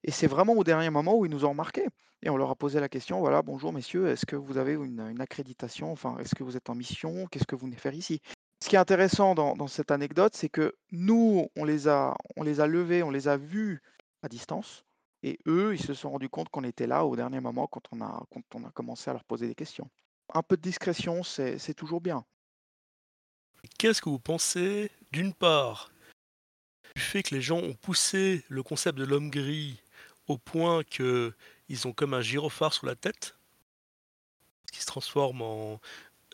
et 0.05 0.11
c'est 0.13 0.27
vraiment 0.29 0.55
au 0.55 0.65
dernier 0.65 0.91
moment 0.91 1.17
où 1.19 1.27
ils 1.27 1.31
nous 1.33 1.45
ont 1.47 1.51
remarqués 1.51 1.89
et 2.23 2.31
on 2.31 2.37
leur 2.39 2.51
a 2.51 2.57
posé 2.57 2.81
la 2.81 2.89
question: 2.89 3.21
«Voilà, 3.21 3.43
bonjour 3.43 3.73
messieurs, 3.73 4.09
est-ce 4.09 4.27
que 4.27 4.37
vous 4.37 4.59
avez 4.59 4.75
une, 4.75 5.01
une 5.01 5.21
accréditation? 5.21 5.93
Enfin, 5.93 6.17
est-ce 6.19 6.35
que 6.35 6.45
vous 6.45 6.57
êtes 6.57 6.71
en 6.71 6.75
mission? 6.77 7.27
Qu'est-ce 7.31 7.47
que 7.47 7.57
vous 7.57 7.67
venez 7.67 7.77
faire 7.79 7.95
ici?» 7.95 8.21
Ce 8.63 8.69
qui 8.71 8.77
est 8.77 8.79
intéressant 8.79 9.35
dans 9.35 9.55
dans 9.57 9.69
cette 9.69 9.91
anecdote, 9.91 10.35
c'est 10.37 10.49
que 10.51 10.75
nous, 10.93 11.49
on 11.57 11.65
les 11.65 11.89
a 11.89 12.15
on 12.37 12.43
les 12.45 12.61
a 12.61 12.67
levés, 12.67 13.03
on 13.03 13.11
les 13.11 13.29
a 13.29 13.37
vus 13.37 13.83
à 14.23 14.29
distance 14.29 14.84
et 15.25 15.39
eux, 15.47 15.75
ils 15.75 15.83
se 15.83 15.95
sont 15.95 16.11
rendus 16.11 16.29
compte 16.29 16.51
qu'on 16.51 16.65
était 16.65 16.87
là 16.87 17.07
au 17.07 17.17
dernier 17.17 17.41
moment 17.41 17.67
quand 17.67 17.81
on 17.93 18.03
a 18.03 18.23
quand 18.31 18.43
on 18.55 18.65
a 18.65 18.71
commencé 18.71 19.09
à 19.09 19.15
leur 19.15 19.25
poser 19.25 19.49
des 19.49 19.55
questions. 19.55 19.89
Un 20.35 20.43
peu 20.43 20.57
de 20.57 20.63
discrétion, 20.63 21.23
c'est 21.23 21.75
toujours 21.75 22.03
bien. 22.03 22.25
Qu'est-ce 23.79 24.03
que 24.03 24.11
vous 24.11 24.19
pensez, 24.19 24.91
d'une 25.13 25.33
part, 25.33 25.91
du 26.95 27.01
fait 27.01 27.23
que 27.23 27.35
les 27.35 27.41
gens 27.41 27.59
ont 27.59 27.73
poussé 27.73 28.45
le 28.51 28.63
concept 28.63 28.99
de 28.99 29.05
l'homme 29.05 29.31
gris 29.31 29.81
au 30.29 30.37
point 30.37 30.85
que 30.85 31.33
ils 31.71 31.89
ont 31.89 31.93
comme 31.95 32.13
un 32.13 32.21
gyrophare 32.21 32.75
sur 32.75 32.87
la 32.87 32.95
tête, 32.95 33.37
qui 34.71 34.81
se 34.81 34.87
transforme 34.87 35.41
en... 35.41 35.81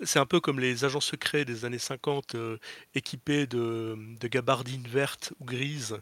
C'est 0.02 0.18
un 0.18 0.26
peu 0.26 0.40
comme 0.40 0.58
les 0.58 0.84
agents 0.84 1.00
secrets 1.00 1.44
des 1.44 1.64
années 1.64 1.78
50 1.78 2.34
euh, 2.34 2.58
équipés 2.94 3.46
de 3.46 4.16
gabardines 4.22 4.88
vertes 4.88 5.32
ou 5.38 5.44
grises 5.44 6.00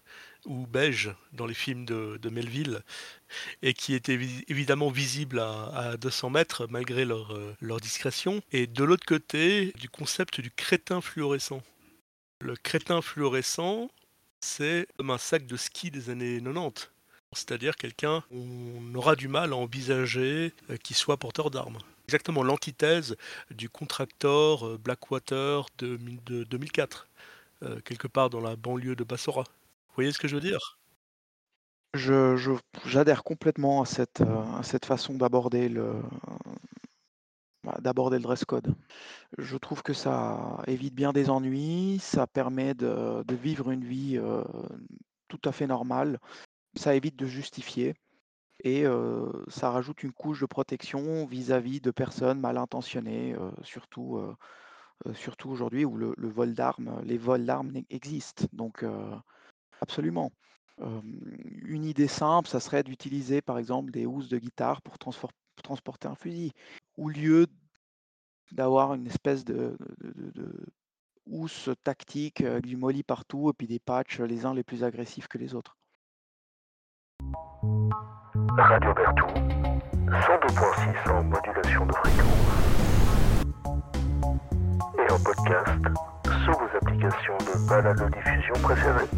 ou 0.49 0.67
beige 0.67 1.11
dans 1.33 1.47
les 1.47 1.55
films 1.55 1.85
de, 1.85 2.19
Melville 2.31 2.81
et 3.63 3.75
qui 3.75 3.95
étaient 3.95 4.17
évi- 4.17 4.45
évidemment 4.49 4.91
visibles 4.91 5.39
à, 5.39 5.67
à 5.75 5.97
200 5.97 6.31
mètres 6.31 6.67
malgré 6.69 7.05
leur, 7.05 7.33
euh, 7.35 7.55
leur 7.61 7.79
discrétion. 7.81 8.41
Et 8.53 8.67
de 8.67 8.83
l'autre 8.85 9.07
côté, 9.07 9.73
du 9.79 9.89
concept 9.89 10.41
du 10.41 10.51
crétin 10.51 11.01
fluorescent. 11.01 11.63
Le 12.41 12.57
crétin 12.57 13.03
fluorescent, 13.03 13.91
c'est 14.41 14.87
comme 14.97 15.11
un 15.11 15.19
sac 15.19 15.47
de 15.47 15.57
ski 15.57 15.91
des 15.91 16.11
années 16.11 16.41
90. 16.43 16.89
C'est-à-dire 17.35 17.77
quelqu'un, 17.77 18.25
on 18.31 18.95
aura 18.95 19.15
du 19.15 19.29
mal 19.29 19.53
à 19.53 19.57
envisager 19.57 20.55
euh, 20.71 20.77
qu'il 20.79 20.97
soit 20.97 21.19
porteur 21.19 21.51
d'armes. 21.51 21.79
Exactement 22.07 22.43
l'antithèse 22.43 23.17
du 23.51 23.69
contractor 23.69 24.67
euh, 24.67 24.79
Blackwater 24.79 25.67
de, 25.77 25.99
mi- 25.99 26.21
de 26.25 26.45
2004, 26.45 27.07
euh, 27.65 27.81
quelque 27.85 28.09
part 28.09 28.31
dans 28.31 28.41
la 28.41 28.57
banlieue 28.57 28.97
de 28.97 29.05
Bassora. 29.05 29.45
Vous 29.99 30.03
voyez 30.03 30.13
ce 30.13 30.19
que 30.21 30.29
je 30.29 30.37
veux 30.37 30.41
dire? 30.41 30.79
Je 31.93 32.35
j'adhère 32.87 33.23
complètement 33.25 33.83
à 33.83 33.85
cette, 33.85 34.23
heu, 34.23 34.39
à 34.57 34.63
cette 34.63 34.87
façon 34.87 35.13
d'aborder 35.19 35.69
le 35.69 36.01
bah, 37.65 37.77
d'aborder 37.81 38.17
le 38.19 38.23
dress 38.23 38.45
code. 38.45 38.75
Je 39.39 39.57
trouve 39.57 39.83
que 39.83 39.95
ça 39.95 40.63
évite 40.67 40.95
bien 40.95 41.13
des 41.13 41.31
ennuis, 41.31 41.99
ça 42.01 42.27
permet 42.27 42.75
de 42.75 43.25
de 43.27 43.37
vivre 43.37 43.71
une 43.73 43.85
vie, 43.85 44.19
heu, 44.19 44.45
tout 45.29 45.41
à 45.45 45.53
fait 45.53 45.67
normale. 45.69 46.19
Ça 46.77 46.95
évite 46.97 47.17
de 47.17 47.27
justifier 47.27 47.95
et 48.65 48.85
heu, 48.87 49.33
ça 49.49 49.71
rajoute 49.71 50.03
une 50.05 50.13
couche 50.13 50.41
de 50.43 50.47
protection 50.47 51.27
vis-à-vis 51.27 51.81
de 51.81 51.91
personnes 51.93 52.41
mal 52.41 52.59
intentionnées, 52.59 53.37
surtout, 53.63 54.21
surtout 55.15 55.51
aujourd'hui 55.51 55.85
où 55.85 55.97
le 55.97 56.29
vol 56.29 56.55
d'armes, 56.55 57.01
les 57.05 57.19
vols 57.19 57.47
d'armes 57.47 57.73
existent 57.91 58.47
donc 58.53 58.85
absolument. 59.81 60.33
Une 60.81 61.85
idée 61.85 62.09
simple, 62.09 62.49
ça 62.49 62.61
serait 62.61 62.83
d'utiliser 62.83 63.43
par 63.43 63.59
exemple 63.59 63.91
des 63.91 64.07
housses 64.07 64.29
de 64.29 64.39
guitare 64.39 64.81
pour 64.83 64.99
transporter 64.99 66.09
un 66.09 66.15
fusil. 66.15 66.53
Au 66.97 67.09
lieu 67.09 67.47
d'avoir 68.53 68.95
une 68.95 69.07
espèce 69.07 69.45
de 69.45 69.77
de 70.01 70.67
housse 71.31 71.71
tactique 71.85 72.41
avec 72.41 72.65
du 72.65 72.77
molly 72.77 73.03
partout 73.03 73.51
et 73.51 73.53
puis 73.53 73.67
des 73.67 73.79
patchs 73.79 74.21
les 74.21 74.47
uns 74.47 74.55
les 74.55 74.65
plus 74.65 74.85
agressifs 74.85 75.29
que 75.29 75.39
les 75.39 75.55
autres. 75.55 75.77
Radio 78.57 78.95
Bertou, 78.95 79.27
102.6 80.07 81.11
en 81.11 81.25
modulation 81.25 81.87
de 81.87 81.93
fréquence. 81.93 82.49
Et 84.99 85.13
en 85.13 85.19
podcast 85.23 86.18
sous 86.45 86.53
vos 86.53 86.77
applications 86.77 87.39
de 87.39 87.69
balado-diffusion 87.69 88.55
préférées. 88.63 89.09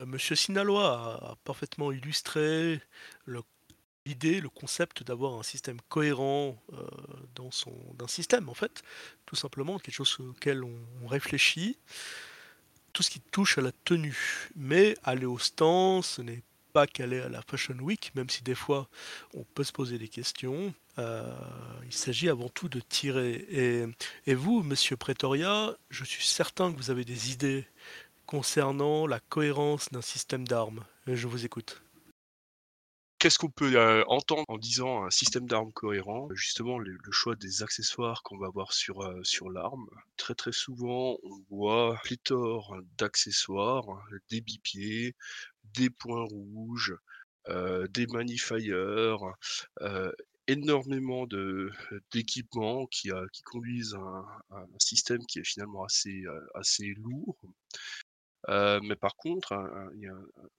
Euh, 0.00 0.06
Monsieur 0.06 0.36
Sinaloa 0.36 1.18
a 1.22 1.36
parfaitement 1.44 1.92
illustré 1.92 2.80
l'idée, 4.06 4.40
le, 4.40 4.48
concept 4.48 5.02
d'avoir 5.02 5.34
un 5.38 5.42
système 5.42 5.80
cohérent 5.88 6.60
euh, 6.72 6.86
dans 7.34 7.50
son 7.50 7.72
d'un 7.94 8.08
système 8.08 8.48
en 8.48 8.54
fait, 8.54 8.82
tout 9.26 9.36
simplement 9.36 9.78
quelque 9.78 9.94
chose 9.94 10.18
auquel 10.20 10.64
on, 10.64 10.74
on 11.02 11.06
réfléchit, 11.06 11.78
tout 12.92 13.02
ce 13.02 13.10
qui 13.10 13.20
touche 13.20 13.58
à 13.58 13.60
la 13.60 13.72
tenue. 13.84 14.48
Mais 14.56 14.96
aller 15.04 15.26
au 15.26 15.38
stand, 15.38 16.04
ce 16.04 16.20
n'est 16.20 16.42
pas 16.72 16.86
qu'aller 16.86 17.20
à 17.20 17.28
la 17.28 17.42
Fashion 17.42 17.76
Week, 17.80 18.12
même 18.14 18.28
si 18.28 18.42
des 18.42 18.54
fois 18.54 18.88
on 19.34 19.44
peut 19.44 19.64
se 19.64 19.72
poser 19.72 19.98
des 19.98 20.08
questions. 20.08 20.74
Euh, 20.98 21.24
il 21.86 21.92
s'agit 21.92 22.28
avant 22.28 22.48
tout 22.48 22.68
de 22.68 22.80
tirer. 22.80 23.46
Et, 24.26 24.34
vous, 24.34 24.62
Monsieur 24.62 24.96
Pretoria, 24.96 25.76
je 25.90 26.04
suis 26.04 26.26
certain 26.26 26.72
que 26.72 26.76
vous 26.76 26.90
avez 26.90 27.04
des 27.04 27.32
idées 27.32 27.66
concernant 28.26 29.06
la 29.06 29.20
cohérence 29.20 29.90
d'un 29.90 30.02
système 30.02 30.46
d'armes. 30.46 30.84
Je 31.06 31.26
vous 31.26 31.44
écoute. 31.44 31.82
Qu'est-ce 33.18 33.38
qu'on 33.38 33.50
peut 33.50 33.76
euh, 33.76 34.02
entendre 34.08 34.44
en 34.48 34.58
disant 34.58 35.04
un 35.04 35.10
système 35.10 35.46
d'armes 35.46 35.72
cohérent? 35.72 36.28
Justement, 36.32 36.78
le, 36.78 36.98
choix 37.12 37.36
des 37.36 37.62
accessoires 37.62 38.22
qu'on 38.24 38.36
va 38.36 38.48
avoir 38.48 38.72
sur, 38.72 39.00
euh, 39.02 39.20
sur 39.22 39.48
l'arme. 39.48 39.86
Très 40.16 40.34
très 40.34 40.50
souvent, 40.50 41.16
on 41.22 41.38
voit 41.48 41.98
pléthore 42.02 42.76
d'accessoires, 42.98 43.86
des 44.28 44.40
bipieds, 44.40 45.14
des 45.62 45.88
points 45.88 46.24
rouges, 46.24 46.96
des 47.48 48.06
magnifiers, 48.08 48.72
énormément 50.48 51.26
d'équipements 52.12 52.86
qui, 52.86 53.10
qui 53.32 53.42
conduisent 53.42 53.94
un, 53.94 54.26
un 54.50 54.66
système 54.78 55.24
qui 55.26 55.38
est 55.38 55.44
finalement 55.46 55.84
assez, 55.84 56.24
assez 56.54 56.94
lourd. 56.94 57.38
Mais 58.48 58.96
par 58.96 59.16
contre, 59.16 59.52
il 59.94 60.00
y 60.02 60.08
a 60.08 60.16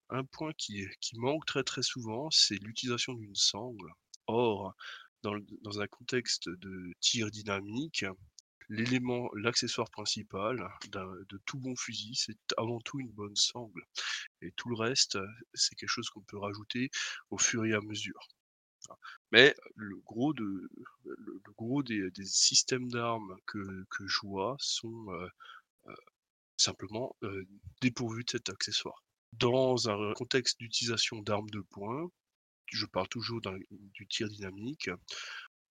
un, 0.10 0.24
point 0.26 0.54
qui, 0.58 0.86
qui 1.02 1.18
manque 1.18 1.46
très 1.46 1.64
très 1.64 1.84
souvent, 1.84 2.30
c'est 2.32 2.56
l'utilisation 2.56 3.14
d'une 3.14 3.36
sangle. 3.36 3.92
Or, 4.28 4.74
dans, 5.22 5.36
dans 5.62 5.82
un 5.82 5.88
contexte 5.88 6.50
de 6.50 6.94
tir 7.02 7.30
dynamique, 7.30 8.06
l'élément, 8.70 9.30
l'accessoire 9.36 9.90
principal 9.90 10.66
de 10.92 11.42
tout 11.46 11.60
bon 11.60 11.76
fusil, 11.76 12.16
c'est 12.16 12.38
avant 12.58 12.80
tout 12.82 13.00
une 13.00 13.12
bonne 13.12 13.36
sangle. 13.36 13.84
Et 14.42 14.52
tout 14.54 14.70
le 14.70 14.76
reste, 14.76 15.18
c'est 15.54 15.76
quelque 15.76 15.90
chose 15.90 16.10
qu'on 16.10 16.22
peut 16.22 16.38
rajouter 16.38 16.90
au 17.30 17.38
fur 17.38 17.66
et 17.66 17.74
à 17.74 17.82
mesure. 17.82 18.28
Mais 19.32 19.56
le 19.76 19.98
gros, 20.06 20.34
des, 21.84 22.12
systèmes 22.26 22.90
d'armes 22.90 23.36
que, 23.46 23.86
que 23.90 24.08
je 24.08 24.20
vois 24.24 24.56
sont 24.60 25.06
euh, 25.10 25.28
euh, 25.88 25.96
simplement 26.58 27.16
euh, 27.24 27.44
dépourvus 27.82 28.24
de 28.24 28.32
cet 28.32 28.50
accessoire. 28.50 29.04
Dans 29.34 29.90
un 29.90 30.14
contexte 30.14 30.60
d'utilisation 30.60 31.22
d'armes 31.22 31.50
de 31.50 31.62
poing, 31.62 32.10
je 32.68 32.86
parle 32.86 33.08
toujours 33.10 33.42
du 33.72 34.08
tir 34.08 34.30
dynamique, 34.30 34.90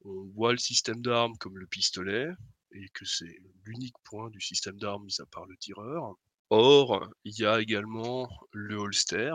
on 0.04 0.24
voit 0.34 0.52
le 0.52 0.58
système 0.58 1.00
d'armes 1.00 1.36
comme 1.38 1.58
le 1.58 1.66
pistolet, 1.66 2.28
et 2.72 2.88
que 2.94 3.04
c'est 3.04 3.36
l'unique 3.64 3.96
point 4.04 4.30
du 4.30 4.40
système 4.40 4.78
d'armes 4.78 5.04
mis 5.04 5.20
à 5.20 5.26
part 5.26 5.46
le 5.46 5.56
tireur. 5.56 6.14
Or, 6.50 7.08
il 7.24 7.38
y 7.38 7.46
a 7.46 7.60
également 7.60 8.28
le 8.52 8.76
holster, 8.76 9.34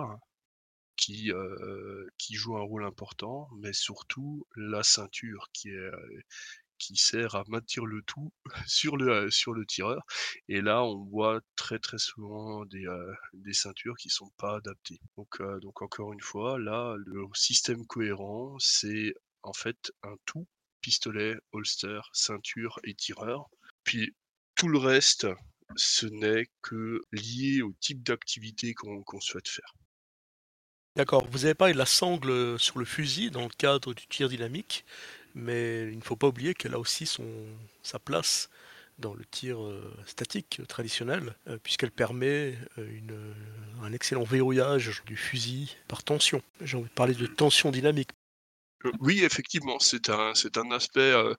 qui, 0.97 1.31
euh, 1.31 2.07
qui 2.17 2.35
joue 2.35 2.57
un 2.57 2.63
rôle 2.63 2.85
important, 2.85 3.49
mais 3.59 3.73
surtout 3.73 4.45
la 4.55 4.83
ceinture 4.83 5.47
qui 5.53 5.69
euh, 5.69 5.91
sert 6.95 7.35
à 7.35 7.43
maintenir 7.47 7.85
le 7.85 8.01
tout 8.03 8.31
sur 8.67 8.97
le, 8.97 9.29
sur 9.31 9.53
le 9.53 9.65
tireur. 9.65 10.01
Et 10.47 10.61
là, 10.61 10.83
on 10.83 11.05
voit 11.05 11.41
très 11.55 11.79
très 11.79 11.97
souvent 11.97 12.65
des, 12.65 12.85
euh, 12.87 13.13
ceintures 13.53 13.95
qui 13.97 14.09
sont 14.09 14.31
pas 14.37 14.57
adaptées. 14.57 14.99
Donc, 15.17 15.41
euh, 15.41 15.59
encore 15.81 16.13
une 16.13 16.21
fois, 16.21 16.59
là, 16.59 16.95
le 17.05 17.25
système 17.33 17.85
cohérent, 17.85 18.57
c'est 18.59 19.13
en 19.43 19.53
fait 19.53 19.91
un 20.03 20.15
tout 20.25 20.47
pistolet, 20.81 21.35
holster, 21.51 22.01
ceinture 22.13 22.79
et 22.83 22.93
tireur. 22.93 23.49
Puis 23.83 24.13
tout 24.55 24.67
le 24.67 24.77
reste, 24.77 25.27
ce 25.75 26.05
n'est 26.07 26.47
que 26.61 27.01
lié 27.11 27.61
au 27.61 27.73
type 27.79 28.03
d'activité 28.03 28.73
qu'on 28.73 29.19
souhaite 29.19 29.47
faire. 29.47 29.73
D'accord, 30.97 31.27
vous 31.29 31.45
avez 31.45 31.53
parlé 31.53 31.75
de 31.75 31.77
la 31.77 31.85
sangle 31.85 32.57
sur 32.57 32.79
le 32.79 32.85
fusil 32.85 33.29
dans 33.29 33.43
le 33.43 33.49
cadre 33.55 33.93
du 33.93 34.07
tir 34.07 34.29
dynamique, 34.29 34.83
mais 35.35 35.83
il 35.91 35.97
ne 35.99 36.01
faut 36.01 36.15
pas 36.15 36.25
oublier 36.25 36.55
qu'elle 36.55 36.73
a 36.73 36.79
aussi 36.79 37.07
sa 37.83 37.99
place 37.99 38.49
dans 38.97 39.13
le 39.13 39.23
tir 39.25 39.61
euh, 39.61 39.93
statique 40.07 40.59
traditionnel, 40.67 41.35
euh, 41.47 41.59
puisqu'elle 41.61 41.91
permet 41.91 42.55
euh, 42.79 43.33
un 43.83 43.93
excellent 43.93 44.23
verrouillage 44.23 45.03
du 45.05 45.15
fusil 45.15 45.77
par 45.87 46.03
tension. 46.03 46.41
J'ai 46.61 46.77
envie 46.77 46.89
de 46.89 46.93
parler 46.93 47.13
de 47.13 47.27
tension 47.27 47.69
dynamique. 47.69 48.09
Euh, 48.86 48.91
Oui, 49.00 49.24
effectivement, 49.24 49.79
c'est 49.79 50.10
un, 50.10 50.34
c'est 50.36 50.57
un 50.57 50.69
aspect 50.72 51.00
euh, 51.00 51.34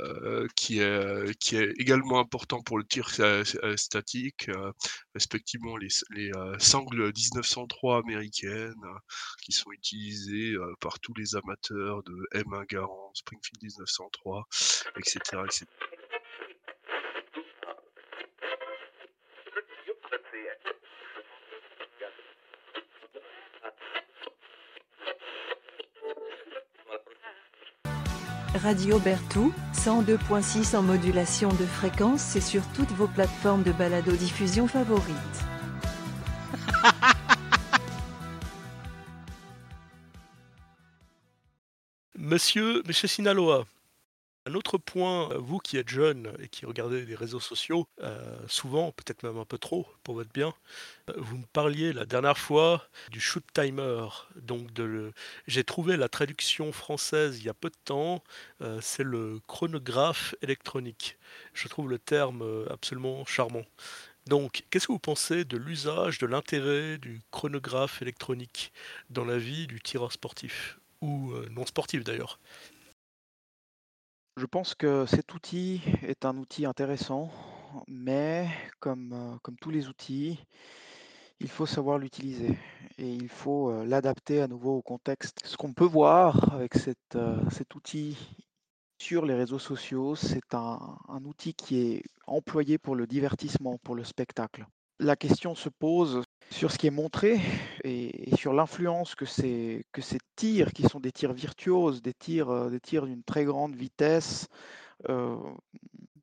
euh, 0.00 0.46
qui 0.56 0.78
est, 0.78 0.82
euh, 0.82 1.32
qui 1.40 1.56
est 1.56 1.72
également 1.78 2.20
important 2.20 2.62
pour 2.62 2.78
le 2.78 2.84
tir 2.84 3.08
sta- 3.10 3.56
euh, 3.64 3.76
statique, 3.76 4.48
euh, 4.48 4.72
respectivement 5.14 5.76
les, 5.76 5.88
les 6.10 6.30
euh, 6.36 6.56
sangles 6.60 7.12
1903 7.12 7.98
américaines 7.98 8.74
euh, 8.84 8.98
qui 9.42 9.52
sont 9.52 9.72
utilisées 9.72 10.52
euh, 10.54 10.72
par 10.80 11.00
tous 11.00 11.14
les 11.14 11.34
amateurs 11.36 12.02
de 12.04 12.14
M1 12.32 12.64
Garand, 12.66 13.10
Springfield 13.14 13.60
1903, 13.62 14.46
etc., 14.96 15.42
etc. 15.44 15.66
Radio 28.64 28.98
Bertou, 28.98 29.54
102.6 29.74 30.74
en 30.74 30.82
modulation 30.82 31.50
de 31.50 31.66
fréquence 31.66 32.34
et 32.34 32.40
sur 32.40 32.66
toutes 32.68 32.90
vos 32.92 33.06
plateformes 33.06 33.62
de 33.62 33.72
balado-diffusion 33.72 34.66
favorites. 34.66 35.44
Monsieur, 42.18 42.82
Monsieur 42.86 43.06
Sinaloa, 43.06 43.66
un 44.46 44.54
autre 44.54 44.78
point, 44.78 45.30
euh, 45.32 45.38
vous 45.38 45.58
qui 45.58 45.78
êtes 45.78 45.88
jeune 45.88 46.32
et 46.38 46.48
qui 46.48 46.66
regardez 46.66 47.04
les 47.04 47.14
réseaux 47.14 47.40
sociaux, 47.40 47.86
euh, 48.02 48.36
souvent, 48.46 48.92
peut-être 48.92 49.22
même 49.22 49.38
un 49.38 49.44
peu 49.44 49.58
trop 49.58 49.86
pour 50.02 50.14
votre 50.16 50.32
bien, 50.32 50.54
euh, 51.10 51.14
vous 51.16 51.38
me 51.38 51.46
parliez 51.52 51.92
la 51.92 52.04
dernière 52.04 52.36
fois 52.38 52.86
du 53.10 53.20
shoot 53.20 53.44
timer. 53.54 54.06
Donc 54.36 54.68
j'ai 55.46 55.64
trouvé 55.64 55.96
la 55.96 56.08
traduction 56.08 56.72
française 56.72 57.38
il 57.38 57.44
y 57.46 57.48
a 57.48 57.54
peu 57.54 57.70
de 57.70 57.76
temps, 57.84 58.22
c'est 58.80 59.02
le 59.02 59.40
chronographe 59.46 60.34
électronique. 60.42 61.16
Je 61.54 61.68
trouve 61.68 61.88
le 61.90 61.98
terme 61.98 62.66
absolument 62.70 63.24
charmant. 63.24 63.64
Donc, 64.26 64.64
qu'est-ce 64.70 64.86
que 64.86 64.92
vous 64.92 64.98
pensez 64.98 65.44
de 65.44 65.56
l'usage, 65.58 66.18
de 66.18 66.26
l'intérêt 66.26 66.98
du 66.98 67.20
chronographe 67.30 68.02
électronique 68.02 68.72
dans 69.10 69.24
la 69.24 69.38
vie 69.38 69.66
du 69.66 69.80
tireur 69.80 70.12
sportif 70.12 70.78
ou 71.00 71.32
non 71.50 71.66
sportif 71.66 72.04
d'ailleurs? 72.04 72.38
Je 74.36 74.46
pense 74.46 74.74
que 74.74 75.06
cet 75.06 75.32
outil 75.32 75.80
est 76.02 76.24
un 76.24 76.36
outil 76.38 76.66
intéressant, 76.66 77.30
mais 77.86 78.48
comme, 78.80 79.12
euh, 79.12 79.38
comme 79.42 79.54
tous 79.56 79.70
les 79.70 79.86
outils, 79.86 80.40
il 81.38 81.48
faut 81.48 81.66
savoir 81.66 81.98
l'utiliser 81.98 82.58
et 82.98 83.12
il 83.14 83.28
faut 83.28 83.70
euh, 83.70 83.84
l'adapter 83.84 84.40
à 84.42 84.48
nouveau 84.48 84.78
au 84.78 84.82
contexte. 84.82 85.38
Ce 85.44 85.56
qu'on 85.56 85.72
peut 85.72 85.84
voir 85.84 86.52
avec 86.52 86.74
cette, 86.74 87.14
euh, 87.14 87.38
cet 87.50 87.76
outil 87.76 88.18
sur 89.00 89.24
les 89.24 89.34
réseaux 89.34 89.60
sociaux, 89.60 90.16
c'est 90.16 90.52
un, 90.52 90.98
un 91.08 91.24
outil 91.24 91.54
qui 91.54 91.78
est 91.78 92.02
employé 92.26 92.76
pour 92.76 92.96
le 92.96 93.06
divertissement, 93.06 93.78
pour 93.84 93.94
le 93.94 94.02
spectacle. 94.02 94.66
La 94.98 95.14
question 95.14 95.54
se 95.54 95.68
pose 95.68 96.23
sur 96.50 96.70
ce 96.70 96.78
qui 96.78 96.86
est 96.86 96.90
montré 96.90 97.40
et, 97.84 98.34
sur 98.36 98.52
l'influence 98.52 99.14
que 99.14 99.26
ces, 99.26 99.84
que 99.92 100.02
ces 100.02 100.18
tirs, 100.36 100.72
qui 100.72 100.84
sont 100.84 101.00
des 101.00 101.12
tirs 101.12 101.32
virtuoses, 101.32 102.02
des 102.02 102.14
tirs, 102.14 102.50
euh, 102.50 102.70
des 102.70 102.80
tirs 102.80 103.06
d'une 103.06 103.22
très 103.22 103.44
grande 103.44 103.74
vitesse, 103.74 104.48
euh, 105.08 105.36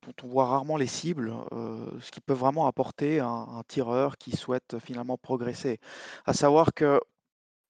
dont 0.01 0.13
on 0.23 0.27
voit 0.27 0.45
rarement 0.45 0.77
les 0.77 0.87
cibles, 0.87 1.33
euh, 1.51 1.85
ce 2.01 2.11
qui 2.11 2.21
peut 2.21 2.33
vraiment 2.33 2.67
apporter 2.67 3.19
à 3.19 3.27
un, 3.27 3.59
un 3.59 3.63
tireur 3.67 4.17
qui 4.17 4.35
souhaite 4.35 4.77
finalement 4.79 5.17
progresser. 5.17 5.79
À 6.25 6.33
savoir 6.33 6.73
que 6.73 6.99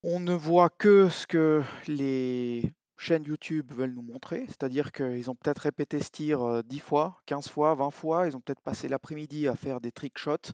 on 0.04 0.20
ne 0.20 0.34
voit 0.34 0.70
que 0.70 1.10
ce 1.10 1.28
que 1.28 1.64
les 1.88 2.72
chaînes 3.02 3.24
YouTube 3.24 3.74
veulent 3.74 3.94
nous 3.94 4.04
montrer, 4.04 4.46
c'est-à-dire 4.48 4.92
qu'ils 4.92 5.30
ont 5.30 5.36
peut-être 5.36 5.60
répété 5.60 6.00
ce 6.02 6.12
tir 6.12 6.42
euh, 6.44 6.62
10 6.62 6.80
fois, 6.80 7.22
15 7.26 7.50
fois, 7.50 7.74
20 7.74 7.92
fois, 7.92 8.28
ils 8.28 8.36
ont 8.36 8.40
peut-être 8.40 8.62
passé 8.62 8.88
l'après-midi 8.88 9.48
à 9.48 9.56
faire 9.56 9.82
des 9.82 9.92
trick 9.92 10.18
shots. 10.18 10.54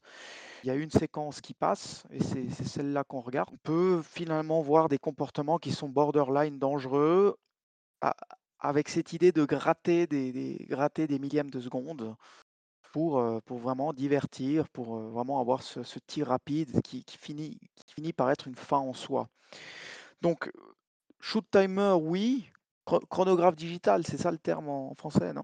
Il 0.63 0.67
y 0.67 0.69
a 0.69 0.75
une 0.75 0.89
séquence 0.89 1.41
qui 1.41 1.53
passe 1.53 2.03
et 2.09 2.23
c'est 2.23 2.49
celle-là 2.49 3.03
qu'on 3.03 3.19
regarde. 3.19 3.49
On 3.51 3.57
peut 3.57 4.01
finalement 4.01 4.61
voir 4.61 4.87
des 4.87 4.97
comportements 4.97 5.57
qui 5.57 5.71
sont 5.71 5.89
borderline 5.89 6.57
dangereux 6.57 7.35
avec 8.59 8.89
cette 8.89 9.11
idée 9.13 9.31
de 9.31 9.43
gratter 9.43 10.07
des, 10.07 11.19
millièmes 11.19 11.51
de 11.51 11.59
seconde 11.59 12.15
pour, 12.93 13.19
euh, 13.19 13.39
vraiment 13.49 13.91
divertir, 13.91 14.69
pour 14.69 14.95
euh, 14.95 15.09
vraiment 15.09 15.41
avoir 15.41 15.61
ce, 15.63 15.99
tir 16.07 16.27
rapide 16.27 16.81
qui, 16.81 17.03
qui 17.03 17.17
finit, 17.17 17.59
qui 17.75 17.93
finit 17.93 18.13
par 18.13 18.31
être 18.31 18.47
une 18.47 18.55
fin 18.55 18.79
en 18.79 18.93
soi. 18.93 19.27
Donc, 20.21 20.49
shoot 21.21 21.45
timer, 21.51 21.93
oui. 22.01 22.49
Chro- 22.85 23.05
Chronographe 23.09 23.55
digital, 23.55 24.05
c'est 24.07 24.17
ça 24.17 24.31
le 24.31 24.37
terme 24.37 24.69
en 24.69 24.93
français, 24.95 25.33
non? 25.33 25.43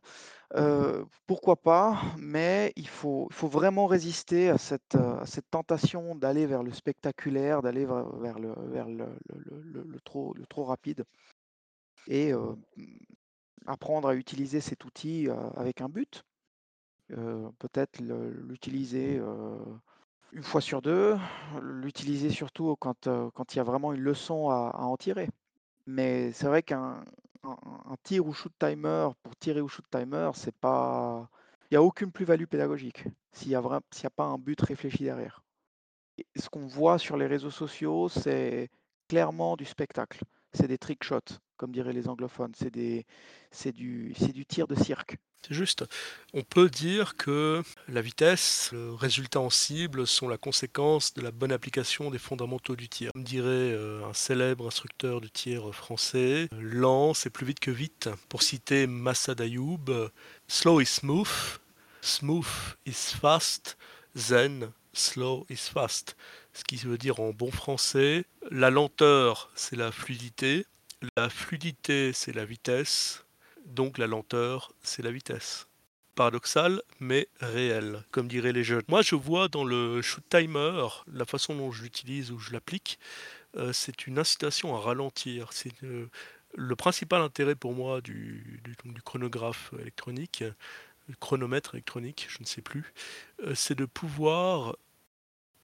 Euh, 0.56 1.06
pourquoi 1.28 1.58
pas, 1.58 2.02
mais 2.20 2.74
il 2.78 2.88
faut, 2.90 3.28
il 3.32 3.36
faut 3.36 3.48
vraiment 3.50 3.88
résister 3.88 4.50
à 4.50 4.58
cette, 4.60 4.96
à 4.96 5.26
cette 5.26 5.50
tentation 5.52 6.16
d'aller 6.16 6.46
vers 6.48 6.64
le 6.64 6.74
spectaculaire, 6.74 7.62
d'aller 7.64 7.86
vers, 7.86 8.10
vers 8.18 8.40
le, 8.40 8.54
vers 8.70 8.90
le, 8.90 9.08
le- 9.30 10.00
trop, 10.06 10.34
le 10.36 10.46
trop 10.48 10.66
rapide 10.66 11.06
et 12.08 12.32
euh, 12.34 12.56
apprendre 13.66 14.08
à 14.08 14.16
utiliser 14.16 14.62
cet 14.62 14.86
outil 14.86 15.28
avec 15.56 15.82
un 15.82 15.90
but. 15.90 16.24
Euh, 17.12 17.50
Peut-être 17.60 18.00
l'utiliser 18.02 19.22
une 20.34 20.44
fois 20.44 20.62
sur 20.62 20.82
deux, 20.82 21.16
l'utiliser 21.62 22.30
surtout 22.30 22.76
quand, 22.80 23.08
quand 23.34 23.54
il 23.54 23.58
y 23.58 23.62
a 23.62 23.64
vraiment 23.64 23.94
une 23.94 24.02
leçon 24.02 24.50
à, 24.50 24.70
à 24.74 24.84
en 24.84 24.98
tirer. 24.98 25.30
Mais 25.86 26.32
c'est 26.34 26.48
vrai 26.48 26.64
qu'un 26.64 27.04
un, 27.44 27.58
un 27.86 27.96
tir 28.04 28.26
ou 28.26 28.34
shoot 28.34 28.54
timer 28.60 29.10
pour 29.22 29.36
tirer 29.38 29.62
ou 29.62 29.68
shoot 29.68 29.86
timer, 29.90 30.32
c'est 30.36 30.56
pas, 30.56 31.30
il 31.70 31.74
n'y 31.74 31.78
a 31.78 31.84
aucune 31.84 32.12
plus-value 32.12 32.46
pédagogique 32.46 33.06
s'il 33.32 33.50
n'y 33.50 33.56
a, 33.56 33.62
y 33.62 34.06
a 34.06 34.10
pas 34.10 34.26
un 34.26 34.38
but 34.38 34.60
réfléchi 34.62 35.04
derrière. 35.04 35.44
Ce 36.36 36.50
qu'on 36.50 36.68
voit 36.68 36.98
sur 37.00 37.18
les 37.18 37.28
réseaux 37.28 37.52
sociaux, 37.52 38.10
c'est 38.10 38.70
clairement 39.08 39.56
du 39.58 39.66
spectacle. 39.66 40.22
C'est 40.54 40.68
des 40.68 40.78
trick 40.78 41.04
shots, 41.04 41.40
comme 41.58 41.72
diraient 41.72 41.94
les 41.94 42.08
anglophones. 42.08 42.54
C'est 42.56 42.72
du, 42.72 44.14
du 44.34 44.46
tir 44.46 44.68
de 44.68 44.76
cirque. 44.76 45.18
C'est 45.46 45.54
juste. 45.54 45.84
On 46.34 46.42
peut 46.44 46.70
dire 46.70 47.18
que 47.18 47.64
la 47.90 48.02
vitesse, 48.02 48.70
le 48.72 48.94
résultat 48.94 49.42
en 49.42 49.50
cible 49.50 50.08
sont 50.08 50.30
la 50.30 50.38
conséquence 50.38 51.14
de 51.14 51.22
la 51.22 51.32
bonne 51.32 51.52
application 51.52 52.12
des 52.12 52.18
fondamentaux 52.18 52.78
du 52.78 52.88
tir. 52.88 53.12
Comme 53.12 53.24
dirait 53.24 53.50
euh, 53.50 54.06
un 54.06 54.14
célèbre 54.14 54.68
instructeur 54.68 55.20
de 55.20 55.28
tir 55.28 55.74
français, 55.76 56.48
lent 56.54 57.14
c'est 57.14 57.30
plus 57.30 57.46
vite 57.46 57.60
que 57.60 57.72
vite. 57.72 58.10
Pour 58.30 58.42
citer 58.42 58.88
Massa 58.88 59.36
Dayoub, 59.36 60.10
slow 60.48 60.80
is 60.80 60.86
smooth, 60.86 61.28
smooth 62.02 62.48
is 62.86 63.14
fast, 63.20 63.78
zen, 64.16 64.72
slow 64.94 65.46
is 65.50 65.58
fast. 65.58 66.16
Ce 66.54 66.64
qui 66.64 66.78
veut 66.78 66.98
dire 66.98 67.20
en 67.20 67.32
bon 67.32 67.52
français, 67.52 68.26
la 68.52 68.70
lenteur 68.70 69.52
c'est 69.56 69.76
la 69.76 69.92
fluidité, 69.92 70.66
la 71.18 71.30
fluidité 71.30 72.14
c'est 72.14 72.34
la 72.34 72.46
vitesse, 72.46 73.24
donc 73.66 73.98
la 73.98 74.08
lenteur, 74.08 74.72
c'est 74.82 75.04
la 75.04 75.12
vitesse. 75.12 75.68
Paradoxal, 76.16 76.82
mais 77.00 77.28
réel, 77.40 78.04
comme 78.12 78.28
diraient 78.28 78.52
les 78.52 78.64
jeunes. 78.64 78.84
Moi, 78.88 79.02
je 79.02 79.16
vois 79.16 79.48
dans 79.48 79.64
le 79.64 80.02
shoot 80.02 80.24
timer, 80.30 80.88
la 81.12 81.26
façon 81.26 81.56
dont 81.56 81.72
je 81.72 81.84
l'utilise 81.84 82.32
ou 82.32 82.38
je 82.38 82.54
l'applique, 82.54 83.00
euh, 83.58 83.74
c'est 83.74 84.06
une 84.06 84.20
incitation 84.20 84.76
à 84.76 84.80
ralentir. 84.80 85.54
C'est 85.54 85.74
euh, 85.84 86.08
le 86.54 86.76
principal 86.76 87.22
intérêt 87.22 87.56
pour 87.56 87.74
moi 87.74 88.02
du, 88.02 88.62
chronographe 89.06 89.74
électronique, 89.80 90.44
chronomètre 91.20 91.76
électronique, 91.76 92.28
je 92.30 92.38
ne 92.40 92.46
sais 92.46 92.62
plus, 92.62 92.94
euh, 93.44 93.56
c'est 93.56 93.76
de 93.76 93.86
pouvoir 93.86 94.76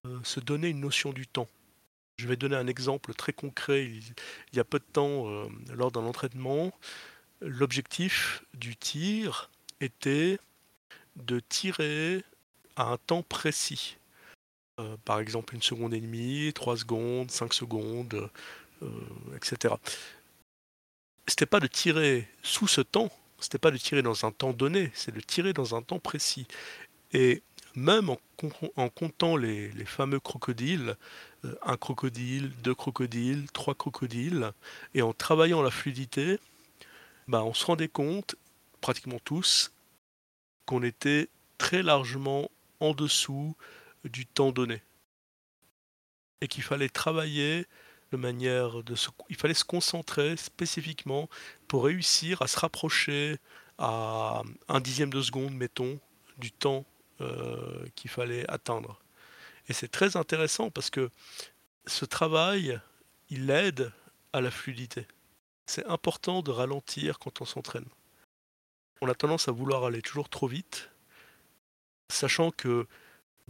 euh, 0.06 0.20
se 0.24 0.40
donner 0.40 0.70
une 0.70 0.82
notion 0.82 1.14
du 1.14 1.28
temps. 1.28 1.48
Je 2.18 2.28
vais 2.28 2.36
donner 2.36 2.56
un 2.56 2.68
exemple 2.68 3.14
très 3.14 3.34
concret. 3.34 3.86
Il, 3.86 4.04
y 4.54 4.60
a 4.60 4.64
peu 4.64 4.80
de 4.80 4.86
temps, 4.92 5.30
euh, 5.30 5.48
lors 5.74 5.92
d'un 5.92 6.04
entraînement, 6.04 6.74
l'objectif 7.42 8.44
du 8.54 8.76
tir 8.76 9.50
était 9.80 10.40
de 11.16 11.40
tirer 11.40 12.24
à 12.76 12.92
un 12.92 12.98
temps 12.98 13.24
précis. 13.24 13.98
Par 15.04 15.20
exemple, 15.20 15.56
une 15.56 15.62
seconde 15.62 15.94
et 15.94 16.00
demie, 16.00 16.54
trois 16.54 16.78
secondes, 16.78 17.30
cinq 17.32 17.54
secondes, 17.54 18.30
euh, 18.82 19.36
etc. 19.36 19.76
C'était 21.28 21.46
pas 21.46 21.60
de 21.60 21.68
tirer 21.68 22.28
sous 22.44 22.68
ce 22.68 22.82
temps, 22.82 23.10
c'était 23.40 23.58
pas 23.58 23.72
de 23.72 23.78
tirer 23.78 24.02
dans 24.02 24.26
un 24.26 24.32
temps 24.32 24.54
donné, 24.54 24.92
c'est 24.94 25.14
de 25.14 25.22
tirer 25.22 25.54
dans 25.54 25.76
un 25.76 25.82
temps 25.82 26.00
précis. 26.00 26.48
Et 27.14 27.42
même 27.76 28.10
en, 28.10 28.90
comptant 28.90 29.38
les, 29.38 29.72
les 29.72 29.86
fameux 29.86 30.20
crocodiles, 30.20 30.96
euh, 31.46 31.56
un 31.64 31.78
crocodile, 31.78 32.52
deux 32.64 32.76
crocodiles, 32.76 33.48
trois 33.52 33.76
crocodiles, 33.76 34.52
et 34.94 35.02
en 35.02 35.14
travaillant 35.14 35.62
la 35.62 35.72
fluidité, 35.72 36.40
bah, 37.28 37.44
on 37.44 37.54
se 37.54 37.66
rendait 37.66 37.88
compte, 37.88 38.36
pratiquement 38.82 39.20
tous, 39.24 39.72
qu'on 40.66 40.84
était 40.84 41.30
très 41.58 41.84
largement 41.84 42.50
en 42.80 42.94
dessous 42.94 43.56
du 44.04 44.26
temps 44.26 44.52
donné. 44.52 44.82
Et 46.42 46.48
qu'il 46.48 46.64
fallait 46.64 46.90
travailler 46.90 47.68
de 48.12 48.18
manière 48.18 48.84
de 48.84 48.96
se, 48.96 49.10
il 49.30 49.36
fallait 49.36 49.54
se 49.54 49.64
concentrer 49.64 50.36
spécifiquement 50.38 51.30
pour 51.68 51.86
réussir 51.86 52.42
à 52.42 52.48
se 52.48 52.60
rapprocher 52.60 53.38
à 53.78 54.42
un 54.68 54.80
dixième 54.82 55.10
de 55.10 55.22
seconde, 55.22 55.54
mettons, 55.54 56.00
du 56.38 56.52
temps 56.52 56.86
euh, 57.22 57.86
qu'il 57.96 58.10
fallait 58.10 58.50
atteindre. 58.50 59.00
Et 59.68 59.74
c'est 59.74 59.88
très 59.88 60.18
intéressant 60.18 60.72
parce 60.72 60.90
que 60.90 61.10
ce 61.86 62.06
travail, 62.06 62.80
il 63.30 63.50
aide 63.50 63.92
à 64.34 64.42
la 64.42 64.52
fluidité. 64.52 65.08
C'est 65.66 65.86
important 65.86 66.42
de 66.42 66.52
ralentir 66.52 67.20
quand 67.20 67.42
on 67.42 67.46
s'entraîne. 67.46 67.86
On 69.02 69.08
a 69.08 69.16
tendance 69.16 69.48
à 69.48 69.52
vouloir 69.52 69.86
aller 69.86 70.02
toujours 70.02 70.30
trop 70.30 70.48
vite, 70.48 70.90
sachant 72.10 72.52
que 72.52 72.88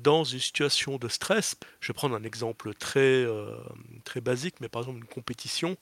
dans 0.01 0.23
une 0.23 0.39
situation 0.39 0.97
de 0.97 1.07
stress, 1.07 1.55
je 1.81 1.87
vais 1.87 1.93
prendre 1.93 2.15
un 2.15 2.23
exemple 2.23 2.73
très, 2.73 2.99
euh, 2.99 3.55
très 4.03 4.21
basique, 4.21 4.55
mais 4.61 4.69
par 4.69 4.81
exemple 4.81 4.99
une 4.99 5.05
compétition 5.05 5.77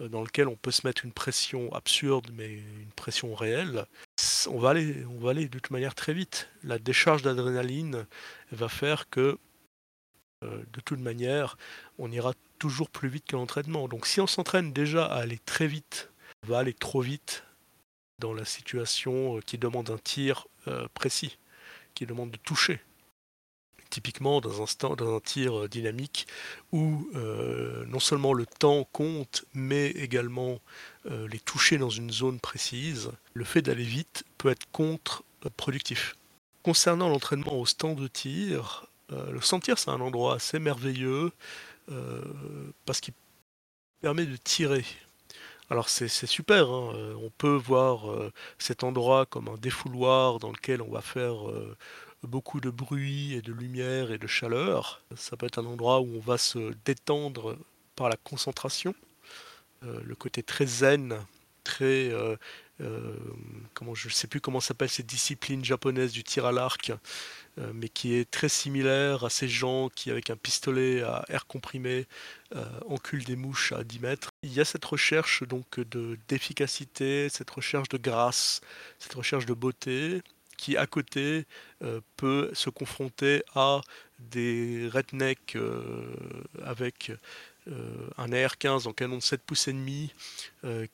euh, 0.00 0.08
dans 0.08 0.22
laquelle 0.22 0.48
on 0.48 0.56
peut 0.56 0.70
se 0.70 0.86
mettre 0.86 1.04
une 1.04 1.12
pression 1.12 1.72
absurde, 1.72 2.30
mais 2.34 2.48
une 2.52 2.92
pression 2.96 3.34
réelle, 3.34 3.86
on 4.48 4.58
va 4.58 4.70
aller, 4.70 5.04
on 5.06 5.18
va 5.18 5.30
aller 5.30 5.44
de 5.44 5.58
toute 5.58 5.70
manière 5.70 5.94
très 5.94 6.14
vite. 6.14 6.48
La 6.62 6.78
décharge 6.78 7.22
d'adrénaline 7.22 8.06
va 8.50 8.68
faire 8.68 9.08
que, 9.08 9.38
euh, 10.44 10.62
de 10.72 10.80
toute 10.80 11.00
manière, 11.00 11.56
on 11.98 12.10
ira 12.10 12.32
toujours 12.58 12.90
plus 12.90 13.08
vite 13.08 13.26
que 13.26 13.36
l'entraînement. 13.36 13.88
Donc 13.88 14.06
si 14.06 14.20
on 14.20 14.26
s'entraîne 14.26 14.72
déjà 14.72 15.06
à 15.06 15.20
aller 15.20 15.38
très 15.38 15.66
vite, 15.66 16.10
on 16.44 16.48
va 16.50 16.58
aller 16.58 16.74
trop 16.74 17.00
vite 17.00 17.44
dans 18.18 18.34
la 18.34 18.44
situation 18.44 19.40
qui 19.40 19.58
demande 19.58 19.90
un 19.90 19.98
tir 19.98 20.46
précis, 20.94 21.38
qui 21.94 22.06
demande 22.06 22.30
de 22.30 22.36
toucher 22.36 22.80
typiquement 23.92 24.40
dans 24.40 24.62
un, 24.62 24.66
stand- 24.66 24.96
dans 24.96 25.14
un 25.14 25.20
tir 25.20 25.56
euh, 25.56 25.68
dynamique 25.68 26.26
où 26.72 27.06
euh, 27.14 27.84
non 27.86 28.00
seulement 28.00 28.32
le 28.32 28.46
temps 28.46 28.88
compte, 28.90 29.44
mais 29.52 29.90
également 29.90 30.60
euh, 31.06 31.28
les 31.28 31.38
toucher 31.38 31.76
dans 31.76 31.90
une 31.90 32.10
zone 32.10 32.40
précise, 32.40 33.10
le 33.34 33.44
fait 33.44 33.60
d'aller 33.60 33.84
vite 33.84 34.24
peut 34.38 34.48
être 34.48 34.66
contre-productif. 34.72 36.16
Concernant 36.62 37.08
l'entraînement 37.10 37.60
au 37.60 37.66
stand 37.66 38.00
de 38.00 38.08
tir, 38.08 38.86
le 39.10 39.40
stand 39.42 39.62
c'est 39.64 39.88
un 39.90 40.00
endroit 40.00 40.36
assez 40.36 40.58
merveilleux 40.58 41.32
parce 42.86 43.00
qu'il 43.00 43.12
permet 44.00 44.24
de 44.24 44.36
tirer. 44.36 44.84
Alors 45.70 45.88
c'est 45.88 46.08
super, 46.08 46.70
hein, 46.70 47.14
on 47.20 47.30
peut 47.36 47.56
voir 47.56 48.04
cet 48.58 48.84
endroit 48.84 49.26
comme 49.26 49.48
un 49.48 49.56
défouloir 49.56 50.38
dans 50.38 50.52
lequel 50.52 50.80
on 50.82 50.90
va 50.90 51.02
faire 51.02 51.34
beaucoup 52.22 52.60
de 52.60 52.70
bruit 52.70 53.34
et 53.34 53.42
de 53.42 53.52
lumière 53.52 54.12
et 54.12 54.18
de 54.18 54.26
chaleur. 54.26 55.02
Ça 55.16 55.36
peut 55.36 55.46
être 55.46 55.58
un 55.58 55.66
endroit 55.66 56.00
où 56.00 56.16
on 56.16 56.20
va 56.20 56.38
se 56.38 56.72
détendre 56.84 57.56
par 57.96 58.08
la 58.08 58.16
concentration, 58.16 58.94
Euh, 59.84 60.00
le 60.04 60.14
côté 60.14 60.42
très 60.42 60.66
zen, 60.66 61.18
très 61.64 62.10
euh, 62.10 62.36
euh, 62.80 63.16
comment 63.74 63.94
je 63.94 64.08
ne 64.08 64.12
sais 64.12 64.28
plus 64.28 64.40
comment 64.40 64.60
s'appelle 64.60 64.88
cette 64.88 65.06
discipline 65.06 65.64
japonaise 65.64 66.12
du 66.12 66.22
tir 66.22 66.46
à 66.46 66.52
l'arc, 66.52 66.92
mais 67.74 67.88
qui 67.88 68.14
est 68.14 68.30
très 68.30 68.48
similaire 68.48 69.24
à 69.24 69.30
ces 69.30 69.48
gens 69.48 69.90
qui 69.94 70.10
avec 70.10 70.30
un 70.30 70.36
pistolet 70.36 71.02
à 71.02 71.24
air 71.28 71.46
comprimé 71.46 72.06
enculent 72.86 73.24
des 73.24 73.36
mouches 73.36 73.72
à 73.72 73.84
10 73.84 74.00
mètres. 74.00 74.30
Il 74.42 74.52
y 74.54 74.60
a 74.60 74.64
cette 74.64 74.84
recherche 74.84 75.42
donc 75.42 75.78
de 75.78 76.18
d'efficacité, 76.28 77.28
cette 77.28 77.50
recherche 77.50 77.88
de 77.90 77.98
grâce, 77.98 78.62
cette 78.98 79.14
recherche 79.14 79.46
de 79.46 79.54
beauté 79.54 80.22
qui 80.62 80.76
à 80.76 80.86
côté 80.86 81.44
euh, 81.82 82.00
peut 82.16 82.50
se 82.52 82.70
confronter 82.70 83.42
à 83.56 83.80
des 84.20 84.88
rednecks 84.92 85.56
euh, 85.56 86.14
avec 86.64 87.10
euh, 87.66 88.08
un 88.16 88.32
AR-15 88.32 88.86
en 88.86 88.92
canon 88.92 89.16
de 89.16 89.22
7 89.22 89.42
pouces 89.42 89.66
et 89.66 89.72
demi 89.72 90.12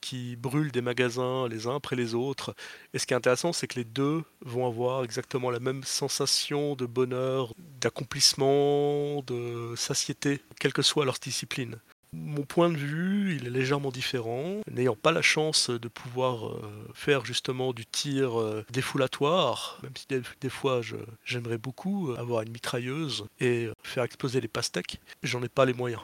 qui 0.01 0.35
brûlent 0.35 0.71
des 0.71 0.81
magasins 0.81 1.47
les 1.47 1.67
uns 1.67 1.75
après 1.75 1.95
les 1.95 2.15
autres. 2.15 2.55
Et 2.93 2.99
ce 2.99 3.05
qui 3.05 3.13
est 3.13 3.17
intéressant, 3.17 3.53
c'est 3.53 3.67
que 3.67 3.75
les 3.75 3.83
deux 3.83 4.23
vont 4.41 4.65
avoir 4.65 5.03
exactement 5.03 5.51
la 5.51 5.59
même 5.59 5.83
sensation 5.83 6.75
de 6.75 6.87
bonheur, 6.87 7.53
d'accomplissement, 7.79 9.21
de 9.21 9.75
satiété, 9.75 10.41
quelle 10.59 10.73
que 10.73 10.81
soit 10.81 11.05
leur 11.05 11.19
discipline. 11.19 11.77
Mon 12.11 12.43
point 12.43 12.69
de 12.69 12.77
vue, 12.77 13.35
il 13.35 13.47
est 13.47 13.51
légèrement 13.51 13.91
différent. 13.91 14.61
N'ayant 14.71 14.95
pas 14.95 15.11
la 15.11 15.21
chance 15.21 15.69
de 15.69 15.87
pouvoir 15.87 16.47
euh, 16.47 16.61
faire 16.93 17.23
justement 17.25 17.71
du 17.71 17.85
tir 17.85 18.39
euh, 18.39 18.65
défoulatoire, 18.71 19.79
même 19.83 19.93
si 19.95 20.07
des, 20.07 20.49
fois 20.49 20.81
j'aimerais 21.23 21.57
beaucoup 21.57 22.13
avoir 22.17 22.41
une 22.41 22.51
mitrailleuse 22.51 23.25
et 23.39 23.65
euh, 23.65 23.73
faire 23.83 24.03
exploser 24.03 24.41
les 24.41 24.47
pastèques, 24.47 24.99
j'en 25.21 25.43
ai 25.43 25.49
pas 25.49 25.65
les 25.65 25.73
moyens, 25.73 26.01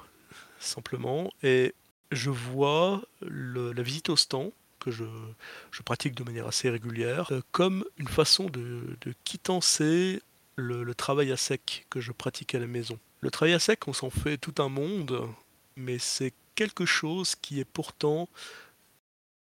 simplement. 0.60 1.32
Et 1.42 1.74
je 2.12 2.30
vois 2.30 3.02
la 3.22 3.82
visite 3.82 4.10
au 4.10 4.16
stand 4.16 4.52
que 4.80 4.92
je, 4.92 5.82
pratique 5.84 6.16
de 6.16 6.24
manière 6.24 6.48
assez 6.48 6.70
régulière 6.70 7.32
euh, 7.32 7.42
comme 7.52 7.86
une 7.98 8.08
façon 8.08 8.46
de, 8.46 8.98
quittancer 9.24 10.22
le 10.58 10.96
travail 10.96 11.32
à 11.32 11.38
sec 11.38 11.86
que 11.90 12.00
je 12.00 12.12
pratique 12.12 12.56
à 12.56 12.60
la 12.60 12.68
maison. 12.68 12.98
Le 13.22 13.32
travail 13.32 13.54
à 13.54 13.60
sec, 13.60 13.88
on 13.88 13.94
s'en 13.94 14.10
fait 14.10 14.38
tout 14.38 14.62
un 14.62 14.70
monde, 14.70 15.20
mais 15.76 16.00
c'est 16.00 16.34
quelque 16.56 16.86
chose 16.86 17.36
qui 17.36 17.60
est 17.60 17.66
pourtant 17.66 18.30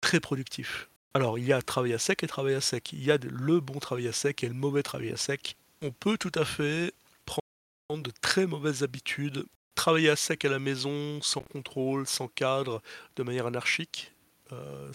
très 0.02 0.20
productif. 0.20 0.90
Alors, 1.14 1.40
il 1.40 1.46
y 1.46 1.54
a 1.54 1.62
travail 1.62 1.94
à 1.94 2.00
sec 2.00 2.24
et 2.24 2.28
travail 2.28 2.54
à 2.54 2.62
sec. 2.62 2.94
Il 2.94 3.04
y 3.04 3.12
a 3.12 3.18
le 3.18 3.60
bon 3.60 3.80
travail 3.80 4.08
à 4.08 4.14
sec 4.14 4.44
et 4.44 4.48
le 4.48 4.54
mauvais 4.54 4.84
travail 4.84 5.12
à 5.12 5.18
sec. 5.18 5.56
On 5.82 5.92
peut 5.92 6.18
tout 6.18 6.32
à 6.36 6.46
fait 6.46 6.94
prendre 7.26 8.04
de 8.04 8.12
très 8.22 8.46
mauvaises 8.46 8.84
habitudes, 8.84 9.46
travailler 9.76 10.10
à 10.10 10.16
sec 10.16 10.46
à 10.46 10.50
la 10.50 10.60
maison, 10.60 11.22
sans 11.22 11.42
contrôle, 11.42 12.06
sans 12.06 12.28
cadre, 12.28 12.82
de 13.16 13.24
manière 13.24 13.48
anarchique. 13.48 14.14
euh, 14.52 14.92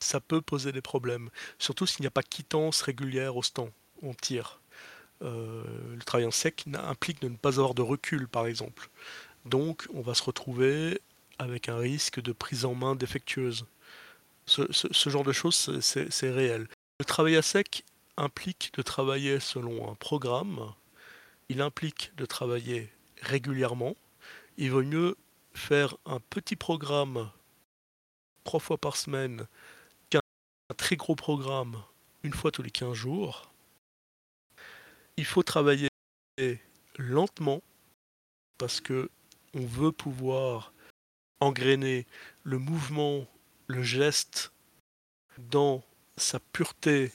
ça 0.00 0.20
peut 0.20 0.42
poser 0.42 0.72
des 0.72 0.82
problèmes. 0.82 1.30
Surtout 1.58 1.86
s'il 1.86 2.02
n'y 2.02 2.06
a 2.06 2.10
pas 2.10 2.22
quittance 2.22 2.82
régulière 2.82 3.36
au 3.36 3.42
stand. 3.42 3.70
On 4.02 4.12
tire. 4.12 4.60
Euh, 5.22 5.62
le 5.94 6.02
travail 6.02 6.26
en 6.26 6.30
sec 6.30 6.64
implique 6.74 7.22
de 7.22 7.28
ne 7.28 7.36
pas 7.36 7.58
avoir 7.60 7.74
de 7.74 7.82
recul, 7.82 8.28
par 8.28 8.46
exemple. 8.46 8.90
Donc, 9.44 9.86
on 9.92 10.00
va 10.00 10.14
se 10.14 10.22
retrouver 10.22 11.00
avec 11.38 11.68
un 11.68 11.76
risque 11.76 12.20
de 12.20 12.32
prise 12.32 12.64
en 12.64 12.74
main 12.74 12.94
défectueuse. 12.94 13.66
Ce, 14.46 15.08
genre 15.08 15.24
de 15.24 15.32
choses, 15.32 15.80
c'est 15.80 16.30
réel. 16.30 16.68
Le 17.00 17.04
travail 17.04 17.36
à 17.36 17.42
sec 17.42 17.84
implique 18.16 18.72
de 18.74 18.82
travailler 18.82 19.40
selon 19.40 19.90
un 19.90 19.94
programme. 19.94 20.72
Il 21.48 21.60
implique 21.60 22.12
de 22.16 22.26
travailler 22.26 22.90
régulièrement. 23.20 23.96
Il 24.56 24.70
vaut 24.70 24.82
mieux 24.82 25.16
faire 25.52 25.96
un 26.04 26.20
petit 26.20 26.56
programme 26.56 27.30
trois 28.44 28.60
fois 28.60 28.78
par 28.78 28.96
semaine 28.96 29.46
qu'un 30.10 30.20
très 30.76 30.96
gros 30.96 31.16
programme 31.16 31.82
une 32.22 32.32
fois 32.32 32.50
tous 32.50 32.62
les 32.62 32.70
15 32.70 32.94
jours. 32.94 33.50
Il 35.16 35.24
faut 35.24 35.42
travailler 35.42 35.88
lentement 36.96 37.62
parce 38.58 38.80
que 38.80 39.10
on 39.54 39.66
veut 39.66 39.92
pouvoir 39.92 40.72
engrainer 41.40 42.06
le 42.42 42.58
mouvement, 42.58 43.26
le 43.66 43.82
geste 43.82 44.52
dans 45.38 45.82
sa 46.16 46.38
pureté 46.40 47.12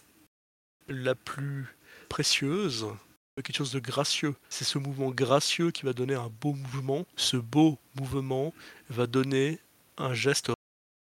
la 0.88 1.16
plus 1.16 1.68
précieuse, 2.10 2.88
quelque 3.36 3.56
chose 3.56 3.72
de 3.72 3.80
gracieux. 3.80 4.36
C'est 4.50 4.66
ce 4.66 4.78
mouvement 4.78 5.12
gracieux 5.12 5.72
qui 5.72 5.84
va 5.84 5.94
donner 5.94 6.16
un 6.16 6.32
beau 6.42 6.54
mouvement. 6.54 7.06
Ce 7.16 7.38
beau 7.38 7.78
mouvement 7.96 8.54
va 8.90 9.08
donner 9.08 9.60
un 9.98 10.14
geste 10.14 10.52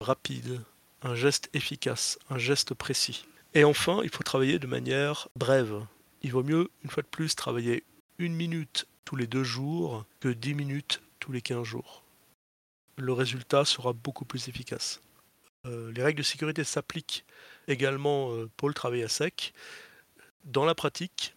rapide, 0.01 0.61
un 1.03 1.15
geste 1.15 1.49
efficace, 1.55 2.19
un 2.31 2.39
geste 2.39 2.75
précis. 2.75 3.27
Et 3.55 3.65
enfin, 3.65 4.01
il 4.03 4.11
faut 4.11 4.23
travailler 4.23 4.59
de 4.59 4.67
manière 4.67 5.29
brève. 5.37 5.87
Il 6.23 6.33
vaut 6.33 6.43
mieux, 6.43 6.71
une 6.85 6.91
fois 6.91 7.03
de 7.03 7.09
plus, 7.09 7.35
travailler 7.35 7.85
une 8.19 8.35
minute 8.35 8.87
tous 9.05 9.17
les 9.17 9.27
deux 9.27 9.45
jours 9.45 10.05
que 10.21 10.29
dix 10.29 10.55
minutes 10.55 11.01
les 11.33 11.43
15 11.43 11.65
jours. 11.65 12.03
Le 12.97 13.13
résultat 13.13 13.65
sera 13.65 13.93
beaucoup 13.93 14.25
plus 14.25 14.49
efficace. 14.49 15.01
Euh, 15.67 15.93
les 15.93 16.03
règles 16.03 16.19
de 16.19 16.23
sécurité 16.23 16.65
s'appliquent 16.65 17.25
également 17.69 18.33
euh, 18.33 18.49
pour 18.57 18.69
le 18.69 18.75
travail 18.75 19.03
à 19.03 19.09
sec. 19.09 19.53
Dans 20.45 20.65
la 20.65 20.75
pratique, 20.75 21.35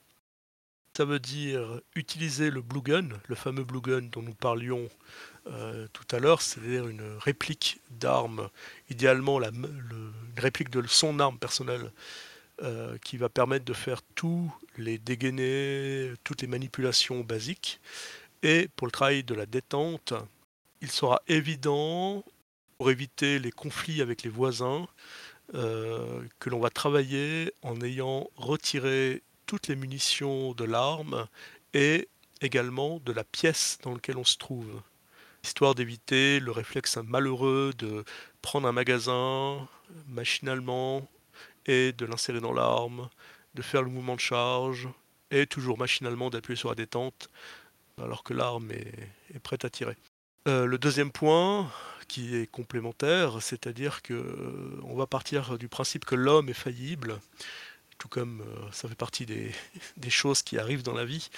ça 0.95 1.05
veut 1.05 1.19
dire 1.19 1.81
utiliser 1.95 2.49
le 2.49 2.61
blue 2.61 2.81
gun, 2.81 3.09
le 3.27 3.35
fameux 3.35 3.63
blue 3.63 3.81
gun 3.81 4.01
dont 4.11 4.21
nous 4.21 4.33
parlions 4.33 4.89
euh, 5.47 5.87
tout 5.93 6.15
à 6.15 6.19
l'heure, 6.19 6.41
c'est-à-dire 6.41 6.87
une 6.87 7.17
réplique 7.19 7.79
d'arme, 7.89 8.49
idéalement 8.89 9.39
la, 9.39 9.49
une 9.49 10.13
réplique 10.37 10.69
de 10.69 10.85
son 10.87 11.19
arme 11.19 11.37
personnelle 11.37 11.91
qui 13.05 13.15
va 13.15 13.29
permettre 13.29 13.63
de 13.63 13.71
faire 13.71 14.01
tous 14.15 14.53
les 14.77 14.97
dégainés, 14.97 16.11
toutes 16.25 16.41
les 16.41 16.47
manipulations 16.47 17.21
basiques. 17.21 17.79
Et 18.43 18.69
pour 18.75 18.87
le 18.87 18.91
travail 18.91 19.23
de 19.23 19.33
la 19.33 19.45
détente, 19.45 20.13
il 20.81 20.89
sera 20.89 21.21
évident, 21.27 22.23
pour 22.77 22.89
éviter 22.89 23.39
les 23.39 23.51
conflits 23.51 24.01
avec 24.01 24.23
les 24.23 24.29
voisins, 24.29 24.87
euh, 25.55 26.21
que 26.39 26.49
l'on 26.49 26.59
va 26.59 26.69
travailler 26.69 27.53
en 27.63 27.81
ayant 27.81 28.29
retiré 28.37 29.23
toutes 29.45 29.67
les 29.67 29.75
munitions 29.75 30.53
de 30.53 30.63
l'arme 30.63 31.27
et 31.73 32.07
également 32.41 32.99
de 32.99 33.11
la 33.11 33.23
pièce 33.23 33.79
dans 33.83 33.93
laquelle 33.93 34.17
on 34.17 34.23
se 34.23 34.37
trouve, 34.37 34.81
histoire 35.43 35.75
d'éviter 35.75 36.39
le 36.39 36.51
réflexe 36.51 36.97
malheureux 36.97 37.73
de 37.77 38.05
prendre 38.41 38.67
un 38.67 38.71
magasin 38.71 39.67
machinalement 40.07 41.09
et 41.65 41.91
de 41.93 42.05
l'insérer 42.05 42.39
dans 42.39 42.53
l'arme, 42.53 43.09
de 43.55 43.61
faire 43.61 43.81
le 43.81 43.89
mouvement 43.89 44.15
de 44.15 44.21
charge 44.21 44.87
et 45.31 45.47
toujours 45.47 45.77
machinalement 45.77 46.29
d'appuyer 46.29 46.57
sur 46.57 46.69
la 46.69 46.75
détente 46.75 47.29
alors 48.03 48.23
que 48.23 48.33
l'arme 48.33 48.71
est, 48.71 49.39
prête 49.39 49.65
à 49.65 49.69
tirer. 49.69 49.95
Euh, 50.47 50.65
le 50.65 50.77
deuxième 50.77 51.11
point, 51.11 51.71
qui 52.07 52.35
est 52.35 52.49
complémentaire, 52.49 53.41
c'est-à-dire 53.41 54.01
que 54.01 54.13
euh, 54.13 54.79
on 54.83 54.95
va 54.95 55.05
partir 55.05 55.57
du 55.57 55.67
principe 55.67 56.05
que 56.05 56.15
l'homme 56.15 56.49
est 56.49 56.53
faillible, 56.53 57.19
tout 57.97 58.07
comme 58.07 58.41
euh, 58.41 58.71
ça 58.71 58.87
fait 58.87 58.95
partie 58.95 59.25
des, 59.25 59.51
des 59.97 60.09
choses 60.09 60.41
qui 60.41 60.57
arrivent 60.57 60.83
dans 60.83 60.95
la 60.95 61.05
vie. 61.05 61.29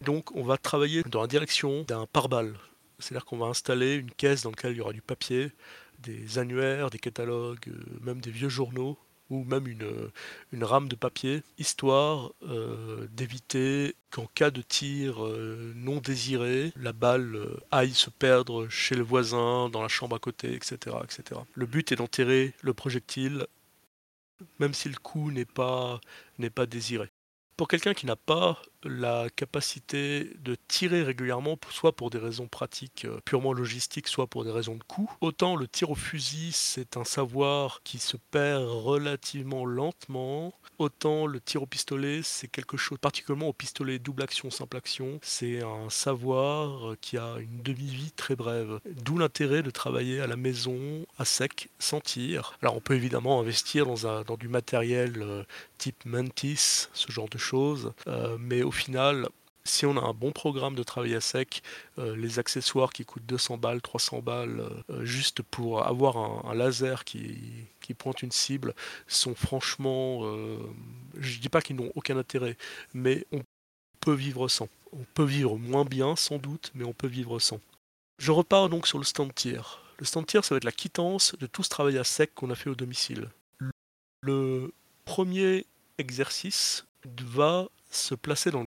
Donc 0.00 0.34
on 0.34 0.42
va 0.42 0.56
travailler 0.56 1.04
dans 1.04 1.20
la 1.20 1.28
direction 1.28 1.84
d'un 1.84 2.06
pare-balles. 2.06 2.56
C'est-à-dire 2.98 3.24
qu'on 3.24 3.38
va 3.38 3.46
installer 3.46 3.94
une 3.94 4.10
caisse 4.10 4.42
dans 4.42 4.50
laquelle 4.50 4.72
il 4.72 4.78
y 4.78 4.80
aura 4.80 4.92
du 4.92 5.02
papier, 5.02 5.52
des 6.00 6.38
annuaires, 6.38 6.90
des 6.90 6.98
catalogues, 6.98 7.72
même 8.00 8.20
des 8.20 8.30
vieux 8.32 8.48
journaux, 8.48 8.98
ou 9.32 9.44
même 9.44 9.66
une, 9.66 9.82
euh, 9.82 10.12
une 10.52 10.62
rame 10.62 10.88
de 10.88 10.94
papier, 10.94 11.42
histoire 11.58 12.32
euh, 12.42 13.06
d'éviter 13.12 13.96
qu'en 14.10 14.26
cas 14.34 14.50
de 14.50 14.60
tir 14.60 15.24
euh, 15.24 15.72
non 15.74 16.00
désiré, 16.00 16.72
la 16.76 16.92
balle 16.92 17.48
aille 17.70 17.94
se 17.94 18.10
perdre 18.10 18.68
chez 18.68 18.94
le 18.94 19.02
voisin, 19.02 19.70
dans 19.70 19.80
la 19.80 19.88
chambre 19.88 20.16
à 20.16 20.18
côté, 20.18 20.54
etc. 20.54 20.96
etc. 21.02 21.40
Le 21.54 21.66
but 21.66 21.90
est 21.92 21.96
d'enterrer 21.96 22.52
le 22.60 22.74
projectile, 22.74 23.46
même 24.58 24.74
si 24.74 24.90
le 24.90 24.96
coup 24.96 25.30
n'est 25.30 25.46
pas, 25.46 25.98
n'est 26.38 26.50
pas 26.50 26.66
désiré. 26.66 27.08
Pour 27.56 27.68
quelqu'un 27.68 27.94
qui 27.94 28.04
n'a 28.04 28.16
pas 28.16 28.60
la 28.84 29.28
capacité 29.34 30.30
de 30.40 30.56
tirer 30.68 31.02
régulièrement, 31.02 31.58
soit 31.70 31.94
pour 31.94 32.10
des 32.10 32.18
raisons 32.18 32.48
pratiques 32.48 33.04
euh, 33.04 33.18
purement 33.24 33.52
logistiques, 33.52 34.08
soit 34.08 34.26
pour 34.26 34.44
des 34.44 34.50
raisons 34.50 34.76
de 34.76 34.82
coût, 34.82 35.10
autant 35.20 35.56
le 35.56 35.68
tir 35.68 35.90
au 35.90 35.94
fusil, 35.94 36.52
c'est 36.52 36.96
un 36.96 37.04
savoir 37.04 37.80
qui 37.84 37.98
se 37.98 38.16
perd 38.30 38.64
relativement 38.64 39.64
lentement, 39.64 40.52
autant 40.78 41.26
le 41.26 41.40
tir 41.40 41.62
au 41.62 41.66
pistolet, 41.66 42.20
c'est 42.22 42.48
quelque 42.48 42.76
chose, 42.76 42.98
particulièrement 42.98 43.48
au 43.48 43.52
pistolet 43.52 43.98
double 43.98 44.22
action, 44.22 44.50
simple 44.50 44.76
action, 44.76 45.18
c'est 45.22 45.62
un 45.62 45.90
savoir 45.90 46.96
qui 47.00 47.18
a 47.18 47.36
une 47.38 47.62
demi-vie 47.62 48.12
très 48.12 48.36
brève. 48.36 48.80
D'où 48.86 49.18
l'intérêt 49.18 49.62
de 49.62 49.70
travailler 49.70 50.20
à 50.20 50.26
la 50.26 50.36
maison, 50.36 51.06
à 51.18 51.24
sec, 51.24 51.68
sans 51.78 52.00
tir. 52.00 52.58
Alors 52.62 52.76
on 52.76 52.80
peut 52.80 52.94
évidemment 52.94 53.40
investir 53.40 53.86
dans, 53.86 54.06
un, 54.06 54.22
dans 54.22 54.36
du 54.36 54.48
matériel 54.48 55.22
euh, 55.22 55.44
type 55.78 56.04
Mantis, 56.04 56.88
ce 56.92 57.12
genre 57.12 57.28
de 57.28 57.38
choses, 57.38 57.92
euh, 58.06 58.36
mais 58.38 58.62
au 58.62 58.71
final, 58.72 59.28
si 59.64 59.86
on 59.86 59.96
a 59.96 60.00
un 60.00 60.12
bon 60.12 60.32
programme 60.32 60.74
de 60.74 60.82
travail 60.82 61.14
à 61.14 61.20
sec, 61.20 61.62
euh, 61.98 62.16
les 62.16 62.38
accessoires 62.38 62.92
qui 62.92 63.04
coûtent 63.04 63.26
200 63.26 63.58
balles, 63.58 63.80
300 63.80 64.20
balles, 64.20 64.68
euh, 64.90 65.04
juste 65.04 65.42
pour 65.42 65.86
avoir 65.86 66.16
un, 66.46 66.54
laser 66.54 67.04
qui, 67.04 67.66
pointe 67.98 68.22
une 68.22 68.32
cible, 68.32 68.74
sont 69.06 69.34
franchement, 69.34 70.20
euh, 70.22 70.58
je 71.18 71.38
dis 71.38 71.48
pas 71.48 71.60
qu'ils 71.60 71.76
n'ont 71.76 71.92
aucun 71.94 72.16
intérêt, 72.16 72.56
mais 72.94 73.26
on 73.32 73.42
peut 74.00 74.14
vivre 74.14 74.48
sans. 74.48 74.68
On 74.92 75.04
peut 75.14 75.24
vivre 75.24 75.56
moins 75.56 75.84
bien 75.84 76.16
sans 76.16 76.38
doute, 76.38 76.70
mais 76.74 76.84
on 76.84 76.92
peut 76.92 77.06
vivre 77.06 77.38
sans. 77.38 77.60
Je 78.18 78.32
repars 78.32 78.68
donc 78.68 78.86
sur 78.86 78.98
le 78.98 79.04
stand 79.04 79.34
tir. 79.34 79.82
Le 79.98 80.06
stand 80.06 80.26
tir, 80.26 80.44
ça 80.44 80.54
va 80.54 80.56
être 80.56 80.64
la 80.64 80.72
quittance 80.72 81.36
de 81.38 81.46
tout 81.46 81.62
ce 81.62 81.68
travail 81.68 81.98
à 81.98 82.04
sec 82.04 82.34
qu'on 82.34 82.50
a 82.50 82.54
fait 82.54 82.70
au 82.70 82.74
domicile. 82.74 83.28
Le 84.22 84.72
premier 85.04 85.66
exercice 85.98 86.86
va 87.04 87.68
se 87.94 88.14
placer 88.14 88.50
dans 88.50 88.60
le 88.60 88.66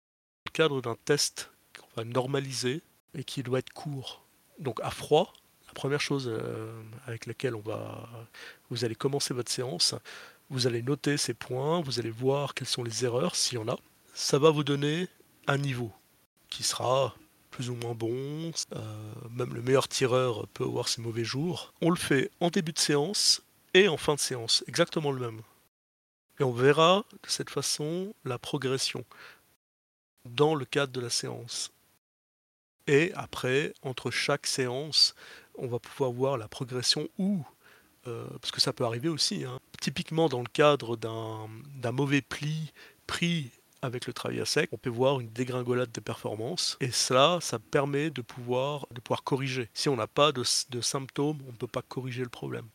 cadre 0.52 0.82
d'un 0.82 0.96
test 1.06 1.52
qu'on 1.80 2.02
va 2.02 2.04
normaliser 2.04 2.82
et 3.16 3.24
qui 3.24 3.44
doit 3.44 3.60
être 3.60 3.74
court. 3.74 4.26
Donc 4.60 4.80
à 4.82 4.92
froid, 4.92 5.34
la 5.68 5.74
première 5.74 6.02
chose 6.02 6.30
euh, 6.32 6.82
avec 7.06 7.26
laquelle 7.26 7.56
on 7.56 7.62
va, 7.62 8.10
vous 8.70 8.86
allez 8.86 8.96
commencer 8.96 9.34
votre 9.34 9.52
séance, 9.52 9.96
vous 10.50 10.68
allez 10.68 10.82
noter 10.82 11.18
ces 11.18 11.34
points, 11.34 11.82
vous 11.82 12.00
allez 12.00 12.12
voir 12.12 12.54
quelles 12.54 12.68
sont 12.68 12.84
les 12.84 13.06
erreurs 13.06 13.36
s'il 13.36 13.58
y 13.58 13.62
en 13.62 13.68
a. 13.68 13.78
Ça 14.14 14.38
va 14.38 14.52
vous 14.52 14.64
donner 14.64 15.08
un 15.48 15.58
niveau 15.58 15.92
qui 16.50 16.64
sera 16.64 17.16
plus 17.50 17.70
ou 17.70 17.76
moins 17.76 17.94
bon. 17.94 18.52
Euh, 18.76 19.14
même 19.32 19.54
le 19.54 19.62
meilleur 19.62 19.88
tireur 19.88 20.48
peut 20.50 20.64
avoir 20.64 20.88
ses 20.88 21.02
mauvais 21.02 21.24
jours. 21.24 21.74
On 21.82 21.90
le 21.90 21.96
fait 21.96 22.30
en 22.40 22.50
début 22.50 22.74
de 22.74 22.80
séance 22.80 23.42
et 23.74 23.88
en 23.88 23.98
fin 23.98 24.16
de 24.16 24.20
séance, 24.20 24.64
exactement 24.68 25.12
le 25.12 25.20
même. 25.20 25.42
Et 26.40 26.44
on 26.44 26.52
verra 26.52 27.06
de 27.12 27.30
cette 27.30 27.50
façon 27.50 28.14
la 28.26 28.40
progression 28.40 29.06
dans 30.26 30.56
le 30.56 30.66
cadre 30.66 30.92
de 30.92 31.02
la 31.02 31.10
séance. 31.10 31.72
Et 32.88 33.12
après, 33.16 33.74
entre 33.82 34.12
chaque 34.12 34.48
séance, 34.48 35.16
on 35.56 35.68
va 35.68 35.80
pouvoir 35.80 36.12
voir 36.12 36.38
la 36.38 36.48
progression 36.48 37.08
ou, 37.18 37.46
euh, 38.08 38.28
parce 38.42 38.52
que 38.52 38.60
ça 38.60 38.74
peut 38.74 38.84
arriver 38.84 39.10
aussi, 39.10 39.46
hein, 39.46 39.60
typiquement 39.80 40.28
dans 40.28 40.42
le 40.42 40.48
cadre 40.52 40.98
d'un 40.98 41.92
mauvais 41.92 42.22
pli 42.22 42.74
pris 43.08 43.52
avec 43.82 44.08
le 44.08 44.14
travail 44.14 44.40
à 44.40 44.46
sec, 44.46 44.70
on 44.72 44.78
peut 44.78 44.90
voir 44.90 45.20
une 45.20 45.30
dégringolade 45.30 45.92
des 45.92 46.02
performances. 46.02 46.78
Et 46.80 46.92
cela, 46.92 47.40
ça 47.42 47.60
permet 47.60 48.10
de 48.10 48.22
pouvoir, 48.22 48.88
de 48.92 49.02
pouvoir 49.02 49.24
corriger. 49.24 49.70
Si 49.74 49.90
on 49.90 49.98
n'a 49.98 50.08
pas 50.08 50.32
de 50.32 50.44
symptômes, 50.82 51.40
on 51.48 51.52
ne 51.52 51.58
peut 51.58 51.68
pas 51.68 51.82
corriger 51.82 52.24
le 52.24 52.30
problème. 52.30 52.68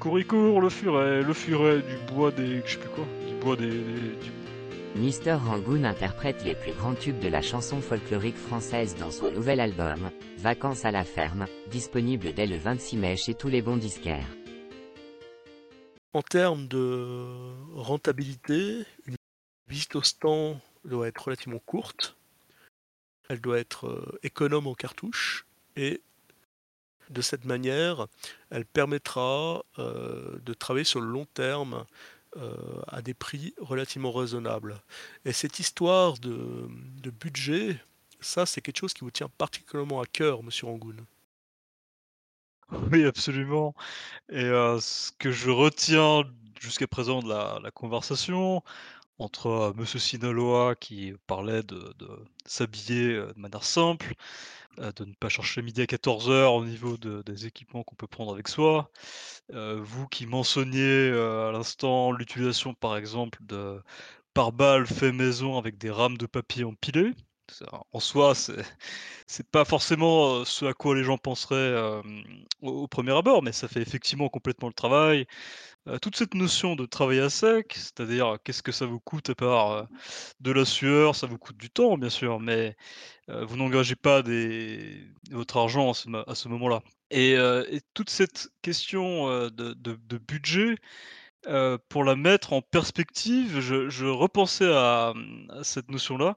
Couricourt, 0.00 0.60
le 0.60 0.68
furet, 0.70 1.22
le 1.22 1.32
furet 1.32 1.80
du 1.82 1.96
bois 2.12 2.32
des. 2.32 2.62
je 2.66 2.72
sais 2.72 2.78
plus 2.78 2.88
quoi, 2.90 3.04
du 3.28 3.34
bois 3.36 3.54
des. 3.56 3.70
des- 3.70 4.16
du- 4.16 4.32
Mister 4.96 5.34
Rangoon 5.34 5.84
interprète 5.84 6.44
les 6.44 6.54
plus 6.56 6.72
grands 6.72 6.94
tubes 6.94 7.18
de 7.20 7.28
la 7.28 7.42
chanson 7.42 7.80
folklorique 7.80 8.36
française 8.36 8.96
dans 8.96 9.10
son 9.12 9.30
nouvel 9.30 9.60
album, 9.60 10.10
Vacances 10.38 10.84
à 10.84 10.90
la 10.90 11.04
ferme, 11.04 11.46
disponible 11.70 12.32
dès 12.32 12.46
le 12.46 12.56
26 12.56 12.96
mai 12.96 13.16
chez 13.16 13.34
tous 13.34 13.48
les 13.48 13.62
bons 13.62 13.76
disquaires. 13.76 14.26
En 16.12 16.22
termes 16.22 16.66
de 16.68 17.26
rentabilité, 17.74 18.84
une 19.06 19.16
visite 19.68 19.94
au 19.96 20.02
stand 20.02 20.58
doit 20.84 21.06
être 21.08 21.24
relativement 21.24 21.60
courte. 21.66 22.16
Elle 23.28 23.40
doit 23.40 23.58
être 23.58 23.86
euh, 23.86 24.18
économe 24.24 24.66
en 24.66 24.74
cartouches 24.74 25.44
et 25.76 26.00
de 27.10 27.22
cette 27.22 27.44
manière, 27.44 28.06
elle 28.50 28.64
permettra 28.64 29.64
euh, 29.78 30.38
de 30.44 30.54
travailler 30.54 30.84
sur 30.84 31.00
le 31.00 31.06
long 31.06 31.26
terme 31.34 31.84
euh, 32.36 32.54
à 32.88 33.02
des 33.02 33.14
prix 33.14 33.54
relativement 33.58 34.12
raisonnables. 34.12 34.80
Et 35.24 35.32
cette 35.32 35.58
histoire 35.58 36.18
de, 36.18 36.68
budget, 37.20 37.78
ça 38.20 38.46
c'est 38.46 38.60
quelque 38.60 38.78
chose 38.78 38.94
qui 38.94 39.02
vous 39.02 39.10
tient 39.10 39.28
particulièrement 39.38 40.00
à 40.00 40.06
cœur, 40.06 40.42
Monsieur 40.42 40.66
Rangoon. 40.66 40.96
Oui, 42.90 43.04
absolument. 43.04 43.74
Et 44.30 44.44
euh, 44.44 44.80
ce 44.80 45.12
que 45.18 45.30
je 45.30 45.50
retiens 45.50 46.22
jusqu'à 46.60 46.86
présent 46.86 47.22
de 47.22 47.28
la 47.28 47.70
conversation 47.70 48.62
entre 49.18 49.72
Monsieur 49.76 49.98
Sinaloa 49.98 50.74
qui 50.76 51.14
parlait 51.26 51.62
de, 51.62 51.94
s'habiller 52.46 53.14
de 53.14 53.34
manière 53.36 53.64
simple, 53.64 54.14
de 54.78 55.04
ne 55.04 55.14
pas 55.14 55.28
chercher 55.28 55.62
midi 55.62 55.82
à 55.82 55.86
14h 55.86 56.54
au 56.54 56.64
niveau 56.64 56.96
de- 56.96 57.22
des 57.22 57.46
équipements 57.46 57.84
qu'on 57.84 57.94
peut 57.96 58.06
prendre 58.08 58.32
avec 58.34 58.48
soi, 58.48 58.90
vous 59.52 60.08
qui 60.08 60.26
mentionniez 60.26 61.10
à 61.12 61.52
l'instant 61.52 62.12
l'utilisation 62.12 62.74
par 62.74 62.96
exemple 62.96 63.38
de 63.42 63.82
pare-balles 64.34 64.86
fait 64.86 65.12
maison 65.12 65.58
avec 65.58 65.78
des 65.78 65.90
rames 65.90 66.18
de 66.18 66.26
papier 66.26 66.64
empilées. 66.64 67.12
En 67.92 68.00
soi, 68.00 68.34
c'est 69.26 69.50
pas 69.50 69.64
forcément 69.64 70.44
ce 70.44 70.64
à 70.66 70.74
quoi 70.74 70.94
les 70.94 71.04
gens 71.04 71.18
penseraient 71.18 71.74
au 72.62 72.88
premier 72.88 73.16
abord, 73.16 73.42
mais 73.42 73.52
ça 73.52 73.68
fait 73.68 73.82
effectivement 73.82 74.28
complètement 74.28 74.68
le 74.68 74.74
travail. 74.74 75.26
Euh, 75.86 75.98
toute 75.98 76.16
cette 76.16 76.34
notion 76.34 76.76
de 76.76 76.86
travail 76.86 77.20
à 77.20 77.28
sec, 77.28 77.74
c'est-à-dire 77.74 78.38
qu'est-ce 78.42 78.62
que 78.62 78.72
ça 78.72 78.86
vous 78.86 79.00
coûte 79.00 79.30
à 79.30 79.34
part 79.34 79.86
de 80.40 80.50
la 80.50 80.64
sueur, 80.64 81.14
ça 81.14 81.26
vous 81.26 81.38
coûte 81.38 81.58
du 81.58 81.70
temps, 81.70 81.98
bien 81.98 82.08
sûr, 82.10 82.40
mais 82.40 82.76
vous 83.28 83.56
n'engagez 83.56 83.96
pas 83.96 84.22
votre 85.30 85.56
argent 85.56 85.90
à 85.90 86.34
ce, 86.34 86.48
moment-là. 86.48 86.82
Et, 87.10 87.36
toute 87.94 88.10
cette 88.10 88.48
question 88.62 89.28
de, 89.48 90.18
budget, 90.18 90.76
pour 91.88 92.04
la 92.04 92.16
mettre 92.16 92.52
en 92.52 92.62
perspective, 92.62 93.60
je, 93.60 94.06
repensais 94.06 94.70
à, 94.70 95.14
cette 95.62 95.90
notion-là 95.90 96.36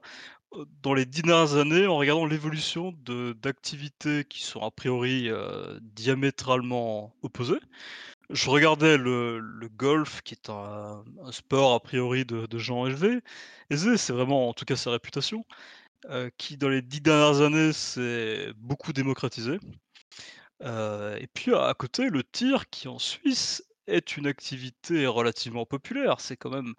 dans 0.82 0.94
les 0.94 1.04
dix 1.04 1.20
dernières 1.22 1.56
années 1.56 1.86
en 1.86 1.98
regardant 1.98 2.24
l'évolution 2.24 2.94
d'activités 3.42 4.24
qui 4.24 4.42
sont 4.42 4.60
a 4.60 4.70
priori 4.70 5.30
diamétralement 5.82 7.14
opposées. 7.22 7.60
Je 8.30 8.50
regardais 8.50 8.98
le, 8.98 9.40
golf, 9.76 10.22
qui 10.22 10.34
est 10.34 10.50
un, 10.50 11.02
sport 11.30 11.74
a 11.74 11.80
priori 11.80 12.24
de, 12.24 12.58
gens 12.58 12.86
élevés, 12.86 13.20
aisés, 13.70 13.96
c'est 13.96 14.12
vraiment 14.12 14.48
en 14.48 14.54
tout 14.54 14.64
cas 14.64 14.76
sa 14.76 14.90
réputation, 14.90 15.44
euh, 16.10 16.30
qui 16.38 16.56
dans 16.56 16.68
les 16.68 16.82
dix 16.82 17.00
dernières 17.00 17.40
années 17.42 17.72
s'est 17.72 18.52
beaucoup 18.56 18.92
démocratisé. 18.92 19.58
Euh, 20.62 21.16
et 21.16 21.26
puis 21.28 21.54
à 21.54 21.72
côté, 21.74 22.10
le 22.10 22.22
tir, 22.22 22.68
qui 22.70 22.88
en 22.88 22.98
Suisse 22.98 23.64
est 23.86 24.16
une 24.16 24.26
activité 24.26 25.06
relativement 25.06 25.66
populaire. 25.66 26.20
C'est 26.20 26.36
quand 26.36 26.50
même, 26.50 26.74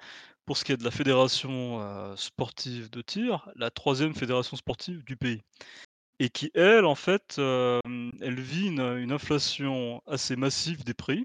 pour 0.45 0.57
ce 0.57 0.63
qui 0.65 0.71
est 0.71 0.77
de 0.77 0.83
la 0.83 0.91
fédération 0.91 1.81
euh, 1.81 2.15
sportive 2.15 2.89
de 2.91 3.01
tir, 3.01 3.49
la 3.55 3.71
troisième 3.71 4.13
fédération 4.13 4.55
sportive 4.57 5.03
du 5.03 5.17
pays. 5.17 5.41
Et 6.19 6.29
qui, 6.29 6.51
elle, 6.53 6.85
en 6.85 6.95
fait, 6.95 7.37
elle 7.37 8.39
vit 8.39 8.67
une, 8.67 9.11
inflation 9.11 10.01
assez 10.07 10.35
massive 10.35 10.83
des 10.83 10.93
prix. 10.93 11.23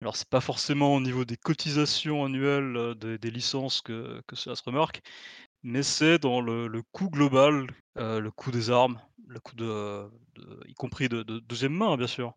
Alors, 0.00 0.16
c'est 0.16 0.28
pas 0.28 0.40
forcément 0.40 0.94
au 0.94 1.00
niveau 1.00 1.24
des 1.24 1.36
cotisations 1.36 2.24
annuelles 2.24 2.94
des, 2.96 3.30
licences 3.30 3.82
que, 3.82 4.22
cela 4.32 4.56
se 4.56 4.62
remarque, 4.64 5.00
mais 5.62 5.82
c'est 5.82 6.18
dans 6.18 6.40
le, 6.40 6.82
coût 6.92 7.10
global, 7.10 7.68
euh, 7.98 8.20
le 8.20 8.30
coût 8.30 8.50
des 8.50 8.70
armes, 8.70 9.00
le 9.28 9.40
coût 9.40 9.56
de- 9.56 10.10
y 10.66 10.74
compris 10.74 11.08
de, 11.08 11.22
de 11.22 11.38
deuxième 11.40 11.74
main, 11.74 11.96
bien 11.96 12.06
sûr, 12.06 12.34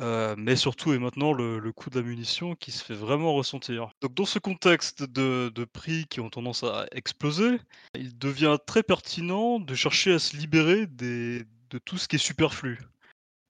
euh, 0.00 0.36
mais 0.38 0.54
surtout 0.54 0.92
et 0.92 0.98
maintenant 0.98 1.32
le, 1.32 1.72
coût 1.72 1.90
de 1.90 1.98
la 1.98 2.06
munition 2.06 2.54
qui 2.54 2.70
se 2.70 2.84
fait 2.84 2.94
vraiment 2.94 3.34
ressentir. 3.34 3.90
Donc, 4.00 4.14
dans 4.14 4.24
ce 4.24 4.38
contexte 4.38 5.02
de, 5.02 5.64
prix 5.64 6.06
qui 6.06 6.20
ont 6.20 6.30
tendance 6.30 6.62
à 6.62 6.86
exploser, 6.92 7.58
il 7.94 8.16
devient 8.16 8.58
très 8.64 8.82
pertinent 8.82 9.58
de 9.58 9.74
chercher 9.74 10.14
à 10.14 10.18
se 10.18 10.36
libérer 10.36 10.86
de 10.86 11.44
tout 11.84 11.98
ce 11.98 12.06
qui 12.06 12.16
est 12.16 12.20
superflu, 12.20 12.78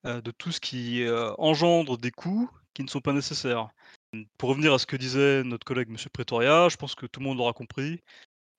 euh, 0.07 0.21
de 0.23 0.31
tout 0.31 0.51
ce 0.51 0.61
qui 0.61 1.03
euh, 1.03 1.33
engendre 1.37 1.99
des 1.99 2.11
coûts 2.11 2.51
qui 2.73 2.83
ne 2.83 2.89
sont 2.89 3.01
pas 3.01 3.13
nécessaires. 3.13 3.69
Pour 4.39 4.49
revenir 4.49 4.73
à 4.73 4.79
ce 4.79 4.87
que 4.87 4.97
disait 4.97 5.45
notre 5.45 5.67
collègue 5.67 5.91
Monsieur 5.91 6.09
Pretoria, 6.09 6.69
je 6.71 6.77
pense 6.77 6.95
que 6.95 7.05
tout 7.05 7.21
le 7.21 7.27
monde 7.27 7.41
aura 7.41 7.53
compris 7.53 8.01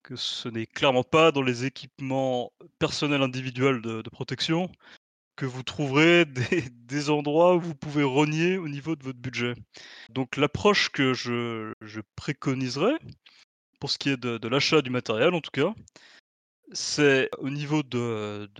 que 0.04 0.14
ce 0.14 0.48
n'est 0.48 0.66
clairement 0.66 1.02
pas 1.02 1.32
dans 1.32 1.42
les 1.42 1.64
équipements 1.64 2.52
personnels 2.78 3.22
individuels 3.22 3.82
de 3.82 4.10
protection 4.10 4.70
que 5.40 5.46
vous 5.46 5.62
trouverez 5.62 6.26
des, 6.86 7.08
endroits 7.08 7.54
où 7.56 7.60
vous 7.60 7.74
pouvez 7.74 8.02
rogner 8.02 8.58
au 8.58 8.68
niveau 8.68 8.94
de 8.94 9.02
votre 9.02 9.18
budget. 9.18 9.54
Donc 10.10 10.36
l'approche 10.36 10.90
que 10.90 11.14
je, 11.14 11.72
je 11.80 12.02
préconiserais, 12.14 12.98
pour 13.80 13.90
ce 13.90 13.96
qui 13.96 14.10
est 14.10 14.18
de, 14.18 14.48
l'achat 14.48 14.82
du 14.82 14.90
matériel 14.90 15.32
en 15.32 15.40
tout 15.40 15.50
cas, 15.50 15.72
c'est 16.72 17.30
au 17.38 17.48
niveau 17.48 17.82
de, 17.82 18.50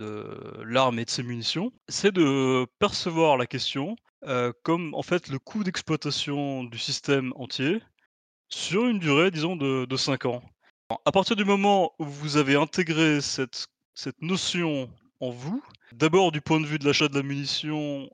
l'arme 0.65 0.97
et 0.97 1.05
de 1.05 1.09
ses 1.11 1.21
munitions, 1.21 1.71
c'est 1.87 2.11
de 2.11 2.65
percevoir 2.79 3.37
la 3.37 3.45
question 3.45 3.95
euh, 4.25 4.51
comme 4.63 4.95
en 4.95 5.03
fait 5.03 5.27
le 5.27 5.37
coût 5.37 5.63
d'exploitation 5.63 6.63
du 6.63 6.79
système 6.79 7.31
entier 7.35 7.79
sur 8.49 8.87
une 8.87 8.97
durée, 8.97 9.29
disons, 9.29 9.55
de, 9.55 9.85
de 9.85 9.97
5 9.97 10.25
ans. 10.25 10.41
À 11.05 11.11
partir 11.11 11.35
du 11.35 11.45
moment 11.45 11.93
où 11.99 12.05
vous 12.05 12.37
avez 12.37 12.55
intégré 12.55 13.21
cette 13.21 13.67
notion 14.19 14.89
en 15.19 15.29
vous, 15.29 15.63
d'abord 15.93 16.31
du 16.31 16.41
point 16.41 16.59
de 16.59 16.65
vue 16.65 16.79
de 16.79 16.85
l'achat 16.85 17.07
de 17.07 17.15
la 17.15 17.23
munition, 17.23 18.09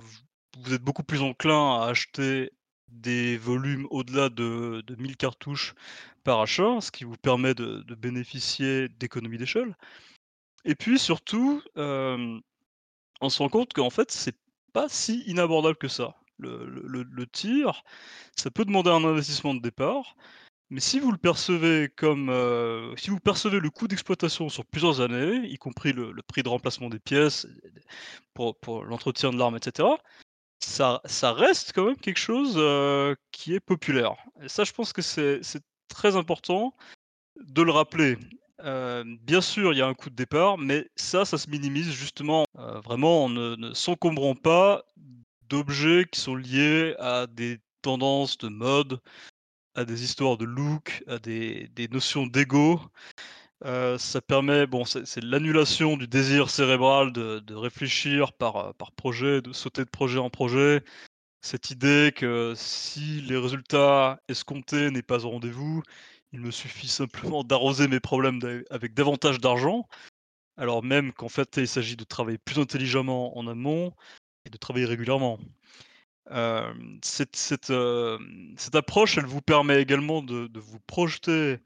vous- 0.58 0.74
êtes 0.74 0.82
beaucoup 0.82 1.04
plus 1.04 1.22
enclin 1.22 1.82
à 1.82 1.88
acheter 1.88 2.52
des 2.90 3.38
volumes 3.38 3.88
au-delà 3.92 4.30
de, 4.30 4.82
de 4.86 4.96
1000 4.96 5.18
cartouches 5.18 5.76
par 6.24 6.42
achat, 6.42 6.82
ce 6.82 6.92
qui 6.92 7.04
vous 7.04 7.18
permet 7.18 7.54
de, 7.54 7.84
bénéficier 7.96 8.90
d'économies 8.90 9.38
d'échelle. 9.38 9.76
Et 10.66 10.76
puis 10.76 10.98
surtout, 10.98 11.62
euh, 11.78 12.40
on 13.22 13.30
se 13.30 13.40
rend 13.40 13.50
compte 13.50 13.74
qu'en 13.74 13.90
fait, 13.90 14.12
c'est 14.12 14.38
pas 14.74 14.90
si 14.90 15.22
inabordable 15.28 15.78
que 15.78 15.88
ça. 15.88 16.16
Le 16.40 17.26
tir, 17.26 17.84
ça 18.36 18.52
peut 18.52 18.66
demander 18.66 18.90
un 18.90 19.04
investissement 19.04 19.54
de 19.54 19.62
départ, 19.62 20.16
mais 20.70 20.82
si 20.82 21.00
vous 21.00 21.12
le 21.12 21.18
percevez 21.18 21.90
comme, 21.96 22.30
euh, 22.30 22.94
si 22.98 23.10
vous 23.10 23.20
percevez 23.20 23.60
le 23.60 23.70
coût 23.70 23.88
d'exploitation 23.88 24.50
sur 24.50 24.66
plusieurs 24.66 25.00
années, 25.00 25.48
y 25.48 25.58
compris 25.58 25.94
le, 25.94 26.14
prix 26.28 26.44
de 26.44 26.50
remplacement 26.50 26.90
des 26.90 27.00
pièces 27.00 27.48
pour, 28.34 28.84
l'entretien 28.84 29.32
de 29.32 29.38
l'arme, 29.38 29.56
etc., 29.56 29.88
ça, 30.60 31.02
ça 31.06 31.32
reste 31.32 31.72
quand 31.74 31.86
même 31.86 31.98
quelque 31.98 32.20
chose 32.20 32.56
euh, 32.58 33.16
qui 33.32 33.54
est 33.54 33.60
populaire. 33.60 34.16
Et 34.42 34.50
ça, 34.50 34.64
je 34.64 34.74
pense 34.74 34.92
que 34.92 35.02
c'est 35.02 35.42
très 35.88 36.16
important 36.18 36.76
de 37.38 37.62
le 37.62 37.72
rappeler. 37.72 38.18
Euh, 38.62 39.04
bien 39.22 39.40
sûr, 39.40 39.72
il 39.72 39.78
y 39.78 39.82
a 39.82 39.88
un 39.88 39.94
coût 39.94 40.10
de 40.10 40.16
départ, 40.16 40.58
mais 40.58 40.90
ça, 40.96 41.24
ça 41.24 41.38
se 41.38 41.50
minimise 41.50 41.92
justement 41.92 42.44
vraiment 42.56 43.26
en 43.26 43.30
ne 43.30 43.74
s'encombrant 43.74 44.36
pas 44.36 44.84
d'objets 45.48 46.06
qui 46.12 46.20
sont 46.20 46.36
liés 46.36 46.96
à 47.00 47.28
des 47.28 47.60
tendances 47.82 48.38
de 48.38 48.50
mode, 48.50 49.00
à 49.78 49.86
des 49.86 50.04
histoires 50.04 50.38
de 50.38 50.46
look, 50.46 51.04
à 51.08 51.20
des, 51.20 51.70
notions 51.92 52.26
d'ego. 52.26 52.82
Euh, 53.66 53.98
ça 53.98 54.22
permet, 54.22 54.66
c'est 55.06 55.24
l'annulation 55.24 55.98
du 55.98 56.08
désir 56.08 56.50
cérébral 56.50 57.14
de, 57.14 57.54
réfléchir 57.54 58.34
par, 58.34 58.58
euh, 58.58 58.74
par 58.74 58.92
projet, 58.92 59.42
de 59.42 59.54
sauter 59.54 59.86
de 59.86 59.90
projet 59.90 60.20
en 60.20 60.30
projet. 60.32 60.84
Cette 61.42 61.70
idée 61.70 62.12
que 62.16 62.54
si 62.56 63.22
les 63.22 63.38
résultats 63.38 64.20
escomptés 64.28 64.90
n'est 64.90 65.04
pas 65.04 65.26
au 65.26 65.30
rendez-vous, 65.30 65.84
il 66.34 66.42
me 66.42 66.52
suffit 66.52 66.88
simplement 66.88 67.44
d'arroser 67.44 67.88
mes 67.88 68.00
problèmes 68.00 68.40
avec 68.72 68.96
davantage 68.96 69.40
d'argent, 69.40 69.88
alors 70.58 70.84
même 70.84 71.14
qu'en 71.14 71.30
fait 71.30 71.58
il 71.58 71.68
s'agit 71.68 71.96
de 71.96 72.04
travailler 72.04 72.40
plus 72.40 72.60
intelligemment 72.60 73.38
en 73.38 73.48
amont 73.48 73.94
et 74.46 74.50
de 74.50 74.58
travailler 74.58 74.86
régulièrement. 74.86 75.40
Euh, 76.32 76.74
cette, 77.02 77.72
approche, 78.74 79.18
elle 79.18 79.26
vous 79.26 79.42
permet 79.42 79.82
également 79.82 80.22
de, 80.22 80.50
vous 80.60 80.80
projeter 80.82 81.60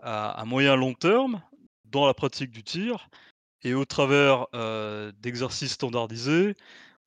à, 0.00 0.30
à 0.30 0.44
moyen 0.44 0.76
long 0.76 0.94
terme 0.94 1.42
dans 1.84 2.06
la 2.06 2.14
pratique 2.14 2.50
du 2.50 2.64
tir 2.64 3.08
et 3.62 3.74
au 3.74 3.84
travers 3.84 4.46
euh, 4.54 5.12
d'exercices 5.20 5.72
standardisés. 5.72 6.56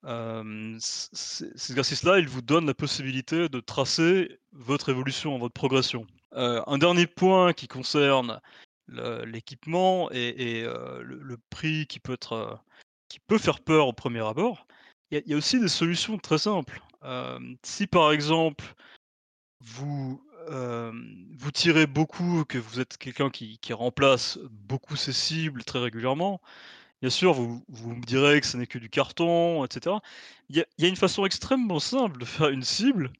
ces 0.03 1.71
exercices-là, 1.71 2.19
ils 2.19 2.29
vous 2.29 2.41
donnent 2.41 2.67
la 2.67 2.73
possibilité 2.73 3.49
de 3.49 3.59
tracer 3.59 4.39
votre 4.53 4.89
évolution, 4.89 5.37
votre 5.37 5.53
progression. 5.53 6.07
Euh, 6.33 6.61
un 6.67 6.77
dernier 6.77 7.07
point 7.07 7.53
qui 7.53 7.67
concerne 7.67 8.39
l'équipement 8.87 10.11
et, 10.11 10.61
le, 10.61 11.19
le 11.19 11.37
prix 11.49 11.87
qui 11.87 11.99
peut, 11.99 12.13
être, 12.13 12.59
qui 13.09 13.19
peut 13.19 13.39
faire 13.39 13.59
peur 13.59 13.87
au 13.87 13.93
premier 13.93 14.25
abord, 14.25 14.67
il 15.11 15.23
y 15.25 15.33
a 15.33 15.37
aussi 15.37 15.59
des 15.59 15.67
solutions 15.67 16.17
très 16.17 16.37
simples. 16.37 16.81
Si 17.63 17.87
par 17.87 18.11
exemple 18.11 18.65
vous, 19.61 20.21
vous 20.49 21.51
tirez 21.51 21.87
beaucoup, 21.87 22.45
que 22.45 22.57
vous 22.57 22.79
êtes 22.79 22.97
quelqu'un 22.97 23.29
qui, 23.29 23.59
remplace 23.73 24.39
beaucoup 24.51 24.95
ses 24.95 25.13
cibles 25.13 25.63
très 25.63 25.79
régulièrement, 25.79 26.41
bien 27.01 27.09
sûr, 27.09 27.33
vous, 27.33 27.63
vous 27.69 27.95
me 27.95 28.03
direz 28.03 28.41
que 28.41 28.47
ce 28.47 28.57
n'est 28.57 28.67
que 28.67 28.79
du 28.79 28.89
carton, 28.89 29.65
etc. 29.65 29.97
Il 30.49 30.57
y 30.57 30.85
a, 30.85 30.87
une 30.87 30.95
façon 30.95 31.25
extrêmement 31.25 31.79
simple 31.79 32.19
de 32.19 32.25
faire 32.25 32.49
une 32.49 32.63
cible 32.63 33.11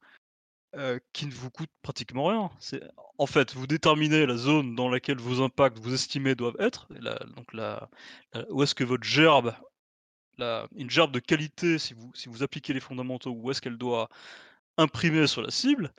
qui 1.12 1.26
ne 1.26 1.32
vous 1.32 1.50
coûte 1.50 1.70
pratiquement 1.82 2.26
rien. 2.26 2.50
En 3.18 3.26
fait, 3.26 3.54
vous 3.54 3.66
déterminez 3.66 4.26
la 4.26 4.36
zone 4.36 4.74
dans 4.74 4.90
laquelle 4.90 5.18
vos 5.18 5.42
impacts, 5.42 5.78
vous 5.78 5.94
estimez, 5.94 6.34
doivent 6.34 6.56
être, 6.58 6.88
donc 7.34 7.52
la- 7.54 7.88
où 8.50 8.62
est-ce 8.62 8.74
que 8.74 8.84
votre 8.84 9.04
gerbe, 9.04 9.54
une 10.74 10.90
gerbe 10.90 11.12
de 11.12 11.18
qualité, 11.18 11.78
si 11.78 11.94
vous, 11.94 12.10
si 12.14 12.28
vous 12.28 12.42
appliquez 12.42 12.72
les 12.72 12.80
fondamentaux, 12.80 13.30
où 13.30 13.50
est-ce 13.50 13.60
qu'elle 13.60 13.78
doit 13.78 14.08
imprimer 14.78 15.26
sur 15.26 15.42
la 15.42 15.50
cible, 15.50 15.92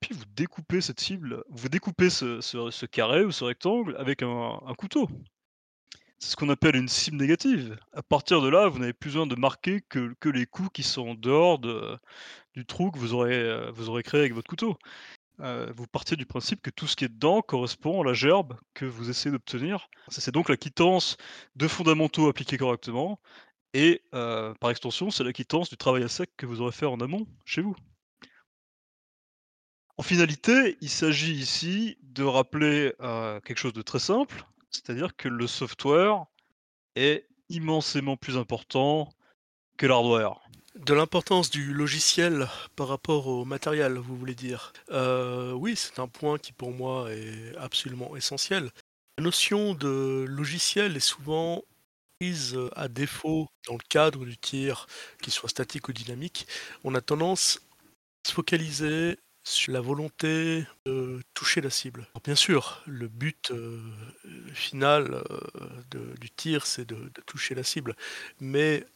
puis 0.00 0.14
vous 0.14 0.24
découpez 0.34 0.80
cette 0.80 1.00
cible, 1.00 1.42
vous 1.48 1.68
découpez 1.68 2.10
ce, 2.10 2.40
ce- 2.40 2.86
carré 2.86 3.24
ou 3.24 3.32
ce 3.32 3.44
rectangle 3.44 3.96
avec 3.98 4.22
un, 4.22 4.58
couteau. 4.78 5.08
C'est 6.18 6.30
ce 6.30 6.36
qu'on 6.36 6.48
appelle 6.48 6.76
une 6.76 6.88
cible 6.88 7.18
négative. 7.18 7.78
À 7.92 8.02
partir 8.02 8.40
de 8.40 8.48
là, 8.48 8.68
vous 8.68 8.78
n'avez 8.78 8.92
plus 8.94 9.10
besoin 9.10 9.26
de 9.26 9.34
marquer 9.36 9.82
que, 9.88 10.14
que 10.20 10.28
les 10.28 10.46
coups 10.46 10.70
qui 10.72 10.82
sont 10.82 11.08
en 11.10 11.14
dehors 11.14 11.58
de- 11.58 11.98
du 12.54 12.64
trou 12.66 12.90
que 12.90 12.98
vous 12.98 13.14
aurez, 13.14 13.34
euh, 13.38 13.70
vous 13.72 13.88
aurez 13.90 14.02
créé 14.02 14.20
avec 14.20 14.32
votre 14.34 14.48
couteau. 14.48 14.78
heu, 15.40 15.72
vous 15.76 15.86
partiez 15.86 16.16
du 16.16 16.26
principe 16.26 16.62
que 16.62 16.70
tout 16.70 16.86
ce 16.86 16.96
qui 16.96 17.04
est 17.04 17.08
dedans 17.08 17.42
correspond 17.42 18.02
à 18.02 18.04
la 18.06 18.14
gerbe 18.14 18.58
que 18.74 18.84
vous 18.86 19.10
essayez 19.10 19.32
d'obtenir. 19.32 19.88
C'est 20.08 20.32
donc 20.32 20.48
la 20.48 20.56
quittance 20.56 21.16
de 21.56 21.68
fondamentaux 21.68 22.28
appliqués 22.28 22.56
correctement 22.58 23.20
et 23.76 24.00
heu, 24.14 24.54
par 24.58 24.70
extension, 24.70 25.10
c'est 25.10 25.22
la 25.22 25.34
quittance 25.34 25.68
du 25.68 25.76
travail 25.76 26.02
à 26.02 26.08
sec 26.08 26.30
que 26.38 26.46
vous 26.46 26.62
aurez 26.62 26.72
fait 26.72 26.86
en 26.86 26.98
amont, 26.98 27.26
chez 27.44 27.60
vous. 27.60 27.76
En 29.98 30.02
finalité, 30.02 30.78
il 30.80 30.88
s'agit 30.88 31.34
ici 31.34 31.98
de 32.02 32.24
rappeler, 32.24 32.94
heu, 33.02 33.40
quelque 33.44 33.58
chose 33.58 33.74
de 33.74 33.82
très 33.82 33.98
simple, 33.98 34.46
c'est-à-dire 34.70 35.14
que 35.14 35.28
le 35.28 35.46
software 35.46 36.24
est 36.94 37.28
immensément 37.50 38.16
plus 38.16 38.38
important 38.38 39.10
que 39.76 39.86
l'hardware. 39.86 40.40
De 40.74 40.94
l'importance 40.94 41.50
du 41.50 41.74
logiciel 41.74 42.48
par 42.76 42.88
rapport 42.88 43.26
au 43.26 43.44
matériel, 43.44 43.98
vous 43.98 44.16
voulez 44.16 44.34
dire? 44.34 44.72
Heu, 44.90 45.52
oui, 45.54 45.76
c'est 45.76 45.98
un 45.98 46.08
point 46.08 46.38
qui 46.38 46.52
pour 46.52 46.72
moi 46.72 47.12
est 47.12 47.54
absolument 47.58 48.16
essentiel. 48.16 48.70
La 49.18 49.24
notion 49.24 49.74
de 49.74 50.24
logiciel 50.26 50.96
est 50.96 51.00
souvent 51.00 51.62
heu, 52.22 52.70
à 52.76 52.88
défaut 52.88 53.48
dans 53.66 53.74
le 53.74 53.84
cadre 53.88 54.24
du 54.24 54.38
tir, 54.38 54.86
qu'il 55.22 55.32
soit 55.32 55.48
statique 55.48 55.88
ou 55.88 55.92
dynamique. 55.92 56.46
On 56.84 56.94
a 56.94 57.00
tendance 57.00 57.60
à 58.26 58.28
se 58.30 58.34
focaliser 58.34 59.18
sur 59.44 59.72
la 59.72 59.80
volonté 59.80 60.64
de 60.86 61.20
toucher 61.34 61.60
la 61.60 61.70
cible. 61.70 62.06
Bien 62.24 62.34
sûr, 62.36 62.82
le 62.86 63.08
but, 63.08 63.50
heu, 63.52 63.80
final, 64.54 65.24
de 65.90 66.14
du 66.20 66.30
tir, 66.30 66.66
c'est 66.66 66.86
de 66.86 67.10
toucher 67.26 67.54
la 67.54 67.62
cible, 67.62 67.96
mais 68.40 68.86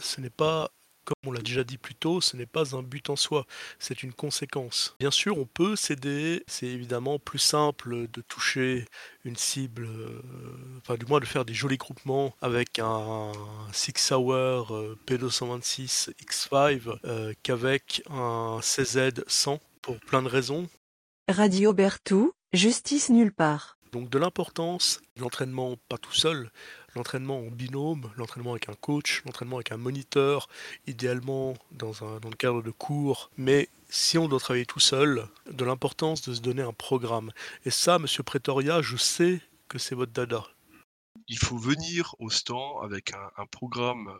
ce 0.00 0.20
n'est 0.20 0.30
pas 0.30 0.72
comme 1.10 1.30
on 1.30 1.32
l'a 1.32 1.42
déjà 1.42 1.64
dit 1.64 1.76
plus 1.76 1.94
tôt, 1.94 2.20
ce 2.20 2.36
n'est 2.36 2.46
pas 2.46 2.76
un 2.76 2.82
but 2.82 3.10
en 3.10 3.16
soi, 3.16 3.44
c'est 3.78 4.02
une 4.02 4.12
conséquence. 4.12 4.94
Bien 5.00 5.10
sûr, 5.10 5.38
on 5.38 5.44
peut 5.44 5.74
s'aider, 5.74 6.44
c'est 6.46 6.66
évidemment 6.66 7.18
plus 7.18 7.38
simple 7.40 8.06
de 8.08 8.20
toucher 8.22 8.84
une 9.24 9.36
cible, 9.36 9.86
heu, 9.86 10.22
enfin 10.78 10.94
du 10.94 11.06
moins 11.06 11.18
de 11.20 11.24
faire 11.24 11.44
des 11.44 11.54
jolis 11.54 11.78
groupements 11.78 12.34
avec 12.40 12.78
un 12.78 13.32
Six 13.72 14.12
Hour, 14.12 14.74
heu, 14.74 14.98
P226 15.06 16.10
X5, 16.22 16.88
heu, 17.04 17.34
qu'avec 17.42 18.02
un 18.08 18.60
CZ100 18.62 19.58
pour 19.82 19.98
plein 19.98 20.22
de 20.22 20.28
raisons. 20.28 20.68
Radio 21.28 21.72
Berthoud, 21.72 22.30
justice 22.52 23.10
nulle 23.10 23.32
part. 23.32 23.79
Donc 23.92 24.08
de 24.08 24.18
l'importance 24.18 25.00
l'entraînement 25.16 25.76
pas 25.88 25.98
tout 25.98 26.12
seul, 26.12 26.50
l'entraînement 26.94 27.38
en 27.38 27.50
binôme, 27.50 28.10
l'entraînement 28.16 28.52
avec 28.52 28.68
un 28.68 28.74
coach, 28.74 29.22
l'entraînement 29.24 29.56
avec 29.56 29.72
un 29.72 29.76
moniteur, 29.76 30.48
idéalement 30.86 31.54
dans, 31.72 32.04
un, 32.04 32.20
le 32.22 32.36
cadre 32.36 32.62
de 32.62 32.70
cours. 32.70 33.30
Mais 33.36 33.68
si 33.88 34.18
on 34.18 34.28
doit 34.28 34.38
travailler 34.38 34.66
tout 34.66 34.80
seul, 34.80 35.26
de 35.50 35.64
l'importance 35.64 36.22
de 36.22 36.34
se 36.34 36.40
donner 36.40 36.62
un 36.62 36.72
programme. 36.72 37.32
Et 37.64 37.70
ça, 37.70 37.98
Monsieur 37.98 38.22
Pretoria, 38.22 38.82
je 38.82 38.96
sais 38.96 39.40
que 39.68 39.78
c'est 39.78 39.94
votre 39.94 40.12
dada. 40.12 40.44
Il 41.28 41.38
faut 41.38 41.58
venir 41.58 42.14
au 42.18 42.30
stand 42.30 42.84
avec 42.84 43.12
un, 43.36 43.46
programme 43.46 44.16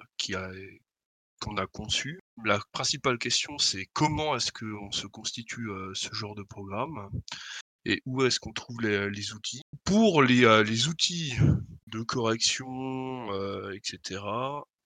qu'on 1.40 1.56
a 1.56 1.66
conçu. 1.66 2.20
La 2.44 2.60
principale 2.72 3.18
question, 3.18 3.58
c'est 3.58 3.86
comment 3.92 4.36
est-ce 4.36 4.52
qu'on 4.52 4.92
se 4.92 5.06
constitue 5.06 5.70
euh, 5.70 5.92
ce 5.94 6.14
genre 6.14 6.34
de 6.34 6.42
programme? 6.42 7.10
Et 7.84 8.02
où 8.06 8.22
est-ce 8.24 8.40
qu'on 8.40 8.52
trouve 8.52 8.80
les, 8.82 9.32
outils? 9.32 9.62
Pour 9.84 10.22
les, 10.22 10.44
euh, 10.44 10.62
les 10.62 10.88
outils 10.88 11.34
de 11.86 12.02
correction, 12.02 13.32
euh, 13.32 13.72
etc., 13.72 14.20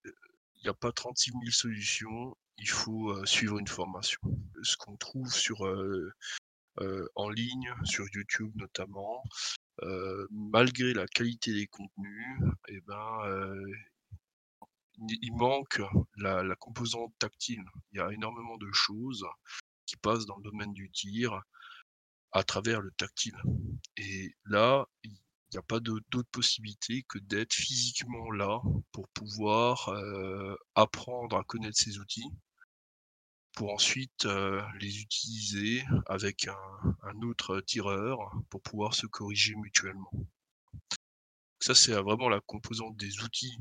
il 0.05 0.63
n'y 0.63 0.69
a 0.69 0.75
pas 0.75 0.93
36 0.93 1.33
000 1.33 1.43
solutions, 1.51 2.37
il 2.59 2.69
faut 2.69 3.11
euh, 3.11 3.27
suivre 3.27 3.59
une 3.59 3.69
formation. 3.69 4.21
Ce 4.63 4.77
qu'on 4.77 4.97
trouve 4.97 5.33
sur, 5.33 5.63
en 7.17 7.29
ligne, 7.31 7.75
sur 7.85 8.07
YouTube 8.15 8.53
notamment, 8.55 9.23
malgré 10.31 10.95
la 10.95 11.07
qualité 11.07 11.53
des 11.53 11.67
contenus, 11.67 12.39
eh 12.69 12.81
ben, 12.87 13.65
il 15.09 15.33
manque 15.35 15.83
la 16.17 16.57
composante 16.57 17.13
tactile. 17.19 17.65
Il 17.93 17.99
y 17.99 18.01
a 18.01 18.11
énormément 18.13 18.57
de 18.57 18.71
choses 18.73 19.27
qui 19.87 19.97
passent 19.97 20.27
dans 20.27 20.37
le 20.37 20.43
domaine 20.43 20.73
du 20.73 20.91
tir 20.91 21.43
à 22.35 22.43
travers 22.43 22.83
le 22.83 22.91
tactile. 22.99 23.37
Et 23.97 24.35
là, 24.45 24.87
il 25.05 25.13
n'y 25.53 25.59
a 25.59 25.63
pas 25.63 25.81
d'autre 25.81 26.29
possibilité 26.31 27.05
que 27.09 27.19
d'être 27.19 27.55
physiquement 27.55 28.31
là 28.33 28.61
pour 28.93 29.09
pouvoir 29.11 29.89
euh, 29.89 30.55
apprendre 30.75 31.37
à 31.37 31.45
connaître 31.45 31.79
ces 31.79 31.99
outils, 31.99 32.29
pour 33.53 33.73
ensuite 33.73 34.27
euh, 34.27 34.61
les 34.81 35.01
utiliser 35.01 35.85
avec 36.07 36.49
un, 36.49 36.97
un 37.05 37.23
autre 37.23 37.61
tireur 37.61 38.19
pour 38.51 38.61
pouvoir 38.63 38.95
se 38.95 39.07
corriger 39.07 39.55
mutuellement. 39.55 40.11
Ça, 41.61 41.75
c'est 41.75 41.93
vraiment 41.93 42.29
la 42.29 42.41
composante 42.41 42.97
des 42.97 43.23
outils. 43.23 43.57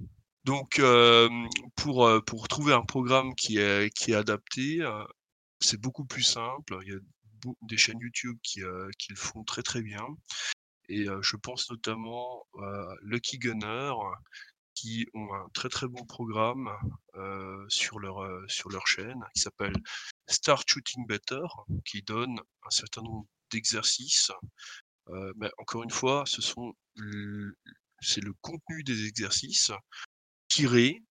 Donc, 0.46 0.80
euh, 0.80 1.30
pour, 1.76 2.06
euh, 2.06 2.20
pour 2.22 2.48
trouver 2.48 2.74
un 2.74 2.84
programme 2.84 3.34
qui 3.36 3.60
est, 3.60 3.96
qui 3.96 4.12
est 4.12 4.16
adapté, 4.16 4.82
euh, 4.82 5.06
c'est 5.62 5.80
beaucoup 5.80 6.06
plus 6.06 6.24
simple. 6.24 6.80
Des 7.62 7.78
chaînes 7.78 8.00
YouTube 8.00 8.38
qui, 8.44 8.64
euh, 8.64 8.90
qui 8.98 9.12
le 9.12 9.18
font 9.18 9.44
très 9.44 9.64
très 9.64 9.82
bien. 9.82 10.06
Et 10.90 11.08
euh, 11.08 11.22
je 11.22 11.38
pense 11.38 11.70
notamment 11.70 12.46
à 12.60 12.96
Lucky 13.02 13.38
Gunner, 13.38 13.94
qui 14.76 15.08
ont 15.14 15.34
un 15.34 15.48
très 15.54 15.70
très 15.70 15.88
bon 15.88 16.04
programme 16.06 16.70
euh, 17.16 17.66
sur, 17.70 18.00
leur, 18.00 18.24
euh, 18.24 18.44
sur 18.48 18.70
leur 18.70 18.88
chaîne, 18.88 19.24
qui 19.34 19.42
s'appelle 19.42 19.76
Start 20.28 20.68
Shooting 20.68 21.06
Better, 21.08 21.46
qui 21.86 22.02
donne 22.02 22.40
un 22.64 22.70
certain 22.70 23.02
nombre 23.02 23.26
d'exercices. 23.52 24.32
Euh, 25.10 25.34
mais 25.38 25.50
encore 25.58 25.84
une 25.84 25.92
fois, 25.92 26.24
ce 26.26 26.42
sont 26.42 26.74
c'est 28.02 28.22
le 28.22 28.34
contenu 28.42 28.84
des 28.84 29.06
exercices 29.06 29.72
tiré 30.50 31.02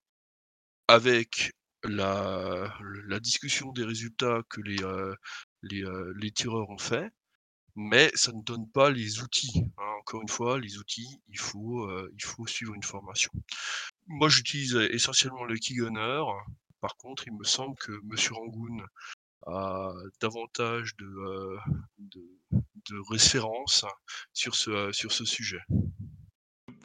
avec 0.88 1.50
la, 1.84 2.78
la 3.06 3.20
discussion 3.20 3.72
des 3.72 3.84
résultats 3.84 4.42
que 4.48 4.60
les, 4.60 4.82
euh, 4.82 5.14
les, 5.62 5.84
euh, 5.84 6.12
les 6.16 6.30
tireurs 6.30 6.70
ont 6.70 6.78
fait, 6.78 7.10
mais 7.74 8.10
ça 8.14 8.32
ne 8.32 8.42
donne 8.42 8.68
pas 8.70 8.90
les 8.90 9.20
outils. 9.20 9.64
hein. 9.78 9.92
Encore 10.00 10.22
une 10.22 10.28
fois, 10.28 10.58
les 10.58 10.78
outils, 10.78 11.20
il 11.28 11.38
faut, 11.38 11.84
euh, 11.84 12.10
il 12.14 12.24
faut 12.24 12.46
suivre 12.46 12.74
une 12.74 12.82
formation. 12.82 13.30
Moi, 14.06 14.28
j'utilise 14.28 14.74
essentiellement 14.90 15.44
le 15.44 15.56
Keygunner. 15.56 16.24
Par 16.80 16.96
contre, 16.96 17.28
il 17.28 17.34
me 17.34 17.44
semble 17.44 17.76
que 17.76 17.92
Monsieur 18.02 18.34
Rangoon 18.34 18.78
a 19.46 19.92
davantage 20.20 20.96
de, 20.96 21.06
euh, 21.06 21.58
de, 21.98 22.22
références 23.10 23.84
sur 24.32 24.54
ce, 24.54 24.92
sur 24.92 25.12
ce 25.12 25.24
sujet. 25.24 25.60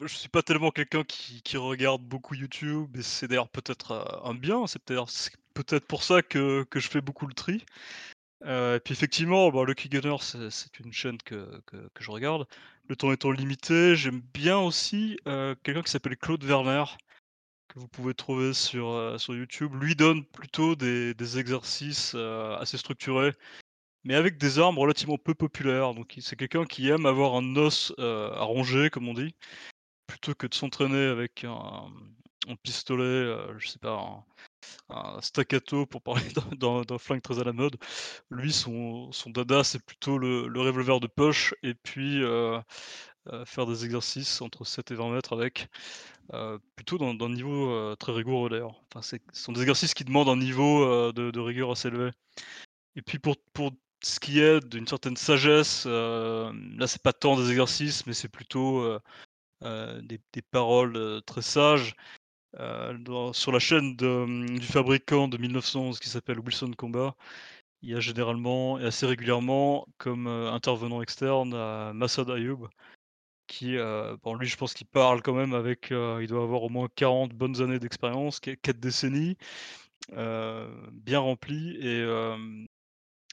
Je 0.00 0.06
suis 0.06 0.28
pas 0.28 0.42
tellement 0.42 0.70
quelqu'un 0.70 1.02
qui, 1.04 1.56
regarde 1.56 2.02
beaucoup 2.02 2.34
YouTube, 2.34 2.96
et 2.96 3.02
c'est 3.02 3.26
d'ailleurs 3.26 3.48
peut-être 3.48 3.92
euh, 3.92 4.30
un 4.30 4.34
bien, 4.34 4.66
c'est 4.66 4.82
peut-être 4.82 5.10
c'est 5.10 5.32
peut-être 5.54 5.86
pour 5.86 6.04
ça 6.04 6.22
que, 6.22 6.64
que 6.64 6.78
je 6.78 6.88
fais 6.88 7.00
beaucoup 7.00 7.26
le 7.26 7.34
tri. 7.34 7.64
Euh, 8.44 8.76
et 8.76 8.80
puis 8.80 8.92
effectivement, 8.92 9.50
bah, 9.50 9.64
Lucky 9.66 9.88
Gunner, 9.88 10.16
c'est 10.20 10.78
une 10.80 10.92
chaîne 10.92 11.18
que, 11.18 11.62
je 11.98 12.10
regarde. 12.10 12.46
Le 12.88 12.96
temps 12.96 13.12
étant 13.12 13.30
limité, 13.30 13.96
j'aime 13.96 14.20
bien 14.32 14.58
aussi 14.58 15.18
euh, 15.26 15.54
quelqu'un 15.62 15.82
qui 15.82 15.90
s'appelle 15.90 16.16
Claude 16.16 16.44
Werner, 16.44 16.84
que 17.68 17.78
vous 17.78 17.88
pouvez 17.88 18.14
trouver 18.14 18.54
sur, 18.54 18.88
euh, 18.90 19.16
YouTube. 19.28 19.74
Lui 19.74 19.94
donne 19.94 20.24
plutôt 20.24 20.76
des, 20.76 21.14
des 21.14 21.38
exercices 21.38 22.14
assez 22.14 22.78
structurés, 22.78 23.32
mais 24.04 24.14
avec 24.14 24.38
des 24.38 24.58
armes 24.58 24.78
relativement 24.78 25.18
peu 25.18 25.34
populaires. 25.34 25.94
Donc 25.94 26.14
c'est 26.20 26.36
quelqu'un 26.36 26.64
qui 26.64 26.88
aime 26.88 27.06
avoir 27.06 27.34
un 27.34 27.56
os 27.56 27.92
à 27.98 28.42
ronger, 28.42 28.90
comme 28.90 29.08
on 29.08 29.14
dit 29.14 29.34
plutôt 30.08 30.34
que 30.34 30.46
de 30.48 30.54
s'entraîner 30.54 31.06
avec 31.06 31.44
un, 31.44 31.92
un 32.48 32.56
pistolet, 32.56 33.04
euh, 33.04 33.58
je 33.58 33.68
sais 33.68 33.78
pas, 33.78 33.92
un, 33.92 34.24
un 34.90 35.20
staccato 35.20 35.86
pour 35.86 36.02
parler 36.02 36.22
d'un- 36.58 36.98
flingue 36.98 37.22
très 37.22 37.38
à 37.40 37.44
la 37.44 37.52
mode. 37.52 37.76
Lui, 38.30 38.52
son, 38.52 39.12
son 39.12 39.30
dada, 39.30 39.64
c'est 39.64 39.84
plutôt 39.84 40.18
le, 40.18 40.48
le 40.48 40.60
revolver 40.60 41.00
de 41.00 41.06
poche 41.06 41.54
et 41.62 41.74
puis 41.74 42.22
euh, 42.22 42.60
euh, 43.28 43.44
faire 43.44 43.66
des 43.66 43.84
exercices 43.84 44.40
entre 44.42 44.64
7 44.64 44.90
et 44.90 44.94
20 44.94 45.10
mètres 45.10 45.32
avec, 45.34 45.68
plutôt 46.76 46.98
dans, 46.98 47.14
d'un 47.14 47.30
niveau 47.30 47.94
très 47.96 48.12
rigoureux 48.12 48.50
d'ailleurs. 48.50 48.82
Enfin, 48.94 49.02
ce 49.02 49.16
sont 49.32 49.52
des 49.52 49.62
exercices 49.62 49.94
qui 49.94 50.04
demandent 50.04 50.28
un 50.28 50.36
niveau 50.36 51.12
de, 51.12 51.40
rigueur 51.40 51.70
assez 51.70 51.88
élevé. 51.88 52.10
Et 52.96 53.02
puis 53.02 53.18
pour, 53.18 53.36
pour 53.54 53.72
ce 54.02 54.20
qui 54.20 54.40
est 54.40 54.60
d'une 54.66 54.86
certaine 54.86 55.16
sagesse, 55.16 55.86
là, 55.86 56.86
c'est 56.86 57.02
pas 57.02 57.12
tant 57.12 57.36
des 57.36 57.50
exercices, 57.50 58.06
mais 58.06 58.12
c'est 58.12 58.28
plutôt 58.28 58.98
des, 59.62 60.20
des 60.32 60.42
paroles 60.42 61.22
très 61.26 61.42
sages. 61.42 61.94
Euh, 62.56 63.32
sur 63.32 63.52
la 63.52 63.58
chaîne 63.58 63.94
de, 63.96 64.06
hum, 64.06 64.58
du 64.58 64.66
fabricant 64.66 65.28
de 65.28 65.36
1911 65.36 65.98
qui 66.00 66.08
s'appelle 66.08 66.40
Wilson 66.40 66.72
Combat, 66.76 67.14
il 67.82 67.90
y 67.90 67.94
a 67.94 68.00
généralement 68.00 68.78
et 68.78 68.84
assez 68.86 69.06
régulièrement 69.06 69.86
comme 69.98 70.26
euh, 70.26 70.50
intervenant 70.52 71.02
externe 71.02 71.50
Massad 71.92 72.30
Ayoub, 72.30 72.68
qui, 73.48 73.76
euh, 73.76 74.16
lui, 74.40 74.48
je 74.48 74.56
pense 74.56 74.74
qu'il 74.74 74.86
parle 74.86 75.22
quand 75.22 75.34
même 75.34 75.54
avec, 75.54 75.90
il 75.90 76.26
doit 76.28 76.42
avoir 76.42 76.62
au 76.64 76.68
moins 76.70 76.88
40 76.96 77.32
bonnes 77.34 77.62
années 77.62 77.78
d'expérience, 77.78 78.40
4 78.40 78.80
décennies, 78.80 79.36
bien 80.12 81.18
remplies, 81.20 81.76
et, 81.80 82.04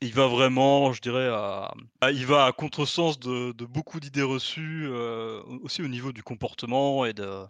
il 0.01 0.13
va 0.13 0.27
vraiment, 0.27 0.93
je 0.93 1.01
dirais, 1.01 1.27
à, 1.27 1.73
il 2.11 2.25
va 2.25 2.45
à 2.45 2.51
contresens 2.51 3.19
de, 3.19 3.51
beaucoup 3.65 3.99
d'idées 3.99 4.23
reçues, 4.23 4.87
aussi 5.63 5.81
au 5.81 5.87
niveau 5.87 6.11
du 6.11 6.23
comportement 6.23 7.05
et 7.05 7.13
de- 7.13 7.45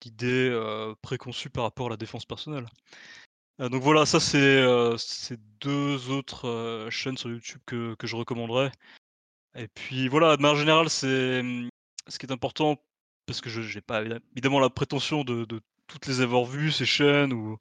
d'idées 0.00 0.50
euh, 0.50 0.94
préconçues 1.02 1.50
par 1.50 1.64
rapport 1.64 1.86
à 1.86 1.90
la 1.90 1.96
défense 1.96 2.24
personnelle. 2.24 2.66
Euh, 3.60 3.68
donc 3.68 3.82
voilà, 3.82 4.04
ça 4.06 4.20
c'est 4.20 4.38
euh, 4.38 4.96
deux 5.60 6.10
autres 6.10 6.46
euh, 6.48 6.90
chaînes 6.90 7.16
sur 7.16 7.30
YouTube 7.30 7.60
que, 7.66 7.96
je 8.02 8.16
recommanderais. 8.16 8.70
Et 9.56 9.68
puis 9.68 10.08
voilà, 10.08 10.36
de 10.36 10.42
manière 10.42 10.58
générale, 10.58 10.90
c'est 10.90 11.40
hum, 11.40 11.68
ce 12.08 12.18
qui 12.18 12.26
est 12.26 12.32
important, 12.32 12.76
parce 13.26 13.40
que 13.40 13.48
je 13.50 13.60
n'ai 13.74 13.80
pas 13.80 14.02
évidem- 14.02 14.20
évidemment 14.32 14.60
la 14.60 14.70
prétention 14.70 15.24
de, 15.24 15.44
de 15.46 15.60
toutes 15.86 16.06
les 16.06 16.20
avoir 16.20 16.44
vues, 16.44 16.72
ces 16.72 16.86
chaînes, 16.86 17.32
ou 17.32 17.56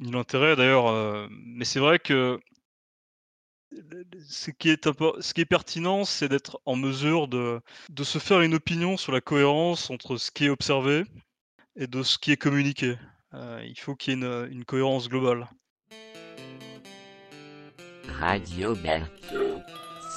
ni 0.00 0.10
l'intérêt 0.10 0.56
d'ailleurs, 0.56 0.88
euh, 0.88 1.26
mais 1.30 1.64
c'est 1.64 1.80
vrai 1.80 1.98
que 1.98 2.38
ce 4.28 4.50
qui 4.50 4.70
est, 4.70 5.44
pertinent, 5.44 6.04
c'est 6.04 6.28
d'être 6.28 6.60
en 6.66 6.76
mesure 6.76 7.28
de, 7.28 7.60
se 8.02 8.18
faire 8.18 8.40
une 8.40 8.54
opinion 8.54 8.96
sur 8.96 9.12
la 9.12 9.20
cohérence 9.20 9.90
entre 9.90 10.16
ce 10.16 10.30
qui 10.30 10.46
est 10.46 10.50
observé 10.50 11.04
et 11.76 11.86
de 11.86 12.02
ce 12.02 12.18
qui 12.18 12.32
est 12.32 12.36
communiqué. 12.36 12.96
Euh, 13.34 13.62
il 13.64 13.78
faut 13.78 13.94
qu'il 13.94 14.18
y 14.18 14.24
ait 14.24 14.46
une, 14.50 14.64
cohérence 14.64 15.08
globale. 15.08 15.48
Radio 18.18 18.74
Berthaud. 18.74 19.62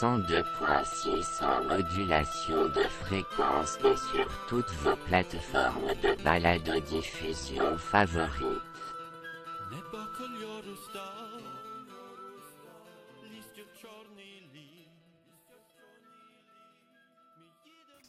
102.6 0.02 1.46
en 1.46 1.64
modulation 1.66 2.68
de 2.70 2.84
fréquence 3.06 3.78
et 3.86 3.96
sur 3.96 4.28
toutes 4.50 4.72
vos 4.82 4.96
plateformes 4.96 5.94
de 6.02 6.22
balado-diffusion 6.24 7.78
favorites. 7.78 8.73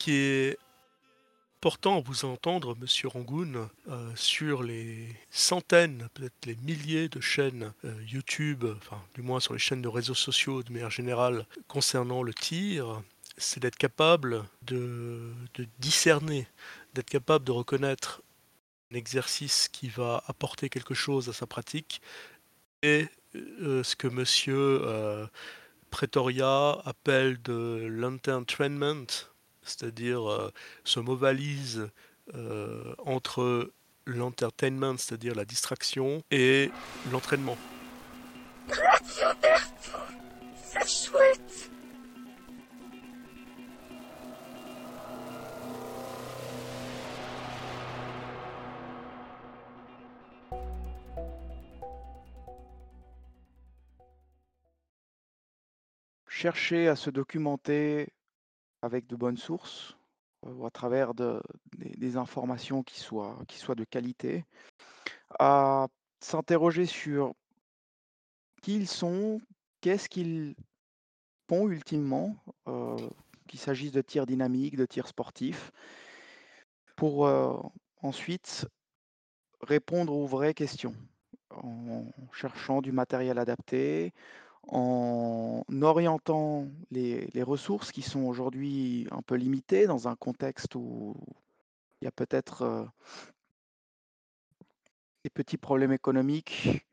Qui 0.05 0.17
est 0.17 0.59
important 1.63 1.97
à 1.97 2.01
vous 2.03 2.27
entendre, 2.27 2.77
Monsieur 2.79 3.09
Rangoon, 3.09 3.71
euh, 3.89 4.13
sur 4.17 4.63
les 4.63 5.09
centaines, 5.31 6.09
peut-être 6.13 6.45
les 6.45 6.57
milliers 6.57 7.09
de 7.09 7.21
chaînes 7.23 7.73
euh, 7.87 7.95
YouTube, 8.07 8.67
du 9.15 9.23
moins 9.23 9.41
sur 9.41 9.55
les 9.55 9.59
chaînes 9.59 9.81
de 9.81 9.89
réseaux 9.89 10.13
sociaux 10.13 10.63
de 10.63 10.71
manière 10.71 10.91
générale 10.91 11.47
concernant 11.69 12.23
le 12.23 12.35
tir, 12.35 13.01
c'est 13.39 13.61
d'être 13.61 13.79
capable 13.79 14.45
de, 14.61 15.33
discerner, 15.79 16.47
d'être 16.93 17.09
capable 17.09 17.47
de 17.47 17.53
reconnaître 17.53 18.21
un 18.93 18.97
exercice 18.97 19.71
qui 19.73 19.89
va 19.89 20.23
apporter 20.27 20.69
quelque 20.69 20.93
chose 20.93 21.31
à 21.31 21.33
sa 21.33 21.47
pratique 21.47 22.03
et 22.83 23.07
euh, 23.37 23.83
ce 23.83 23.97
que 23.97 24.09
Monsieur 24.09 24.83
Pretoria 25.89 26.79
appelle 26.85 27.41
de 27.41 27.87
l'entraînement, 27.89 29.07
c'est-à-dire 29.65 30.31
euh, 30.31 30.51
ce 30.85 31.01
mot 31.01 31.17
valise 31.17 31.89
euh, 32.35 32.95
entre 33.05 33.73
l'entertainment, 34.07 34.97
c'est-à-dire 34.99 35.35
la 35.35 35.45
distraction, 35.45 36.23
et 36.31 36.71
l'entraînement. 37.11 37.57
Chercher 56.29 56.89
à 56.89 56.97
se 56.97 57.09
documenter 57.09 58.09
avec 58.85 59.07
de 59.07 59.17
bonnes 59.17 59.39
sources 59.39 59.97
euh, 60.47 60.53
ou 60.53 60.67
à 60.67 60.71
travers 60.71 61.15
de- 61.15 61.43
des, 61.79 62.17
informations 62.17 62.83
qui 62.83 63.01
soient, 63.01 63.39
qui 63.49 63.59
soient 63.59 63.75
de 63.75 63.85
qualité, 63.85 64.45
à 65.39 65.89
s'interroger 66.21 66.87
sur 66.87 67.35
qui 68.63 68.77
ils 68.77 68.89
sont, 68.89 69.41
qu'est-ce 69.81 70.09
qu'ils 70.09 70.55
font 71.49 71.69
ultimement, 71.69 72.37
euh, 72.69 72.97
qu'il 73.49 73.59
s'agisse 73.59 73.93
de 73.93 74.03
tir 74.03 74.27
dynamique, 74.27 74.77
de 74.77 74.87
tir 74.87 75.09
sportif, 75.09 75.73
pour 76.97 77.27
euh, 77.27 77.57
ensuite 78.03 78.67
répondre 79.61 80.15
aux 80.15 80.27
vraies 80.27 80.55
questions 80.55 80.95
en 81.51 82.07
cherchant 82.33 82.83
du 82.83 82.93
matériel 82.93 83.39
adapté, 83.39 84.13
en 84.69 85.65
orientant 85.83 86.67
les, 86.91 87.43
ressources 87.43 87.93
qui 87.93 88.03
sont 88.03 88.23
aujourd'hui 88.23 89.07
un 89.11 89.23
peu 89.23 89.35
limitées 89.35 89.87
dans 89.87 90.09
un 90.09 90.17
contexte 90.17 90.75
où 90.75 91.17
il 92.01 92.05
y 92.05 92.09
a 92.09 92.13
peut-être 92.13 92.63
euh, 92.63 92.85
des 95.25 95.31
petits 95.31 95.57
problèmes 95.57 95.93
économiques, 95.93 96.85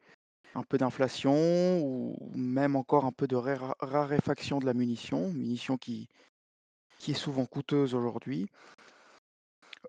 un 0.55 0.63
peu 0.63 0.77
d'inflation 0.77 1.79
ou 1.81 2.31
même 2.35 2.75
encore 2.75 3.05
un 3.05 3.11
peu 3.11 3.27
de 3.27 3.35
raréfaction 3.35 4.59
de 4.59 4.65
la 4.65 4.73
munition, 4.73 5.29
munition 5.29 5.77
qui, 5.77 6.09
qui 6.99 7.11
est 7.11 7.15
souvent 7.15 7.45
coûteuse 7.45 7.95
aujourd'hui. 7.95 8.47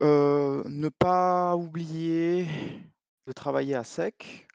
Euh, 0.00 0.62
ne 0.66 0.88
pas 0.88 1.56
oublier 1.56 2.46
de 3.26 3.32
travailler 3.32 3.74
à 3.74 3.84
sec 3.84 4.48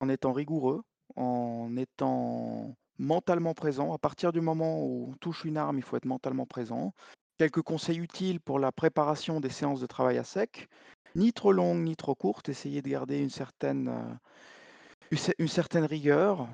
en 0.00 0.08
étant 0.08 0.32
rigoureux, 0.32 0.82
en 1.16 1.76
étant 1.76 2.74
mentalement 2.98 3.54
présent. 3.54 3.92
À 3.92 3.98
partir 3.98 4.32
du 4.32 4.40
moment 4.40 4.82
où 4.84 5.10
on 5.10 5.16
touche 5.16 5.44
une 5.44 5.56
arme, 5.56 5.78
il 5.78 5.82
faut 5.82 5.96
être 5.96 6.04
mentalement 6.04 6.46
présent. 6.46 6.92
Quelques 7.38 7.62
conseils 7.62 7.98
utiles 7.98 8.40
pour 8.40 8.58
la 8.58 8.72
préparation 8.72 9.40
des 9.40 9.50
séances 9.50 9.80
de 9.80 9.86
travail 9.86 10.18
à 10.18 10.24
sec. 10.24 10.68
Ni 11.14 11.32
trop 11.32 11.52
longues, 11.52 11.82
ni 11.82 11.96
trop 11.96 12.14
courtes. 12.14 12.48
Essayez 12.48 12.82
de 12.82 12.88
garder 12.88 13.18
une 13.18 13.30
certaine, 13.30 13.88
euh, 13.88 14.14
une 15.10 15.18
cer- 15.18 15.34
une 15.38 15.48
certaine 15.48 15.84
rigueur. 15.84 16.48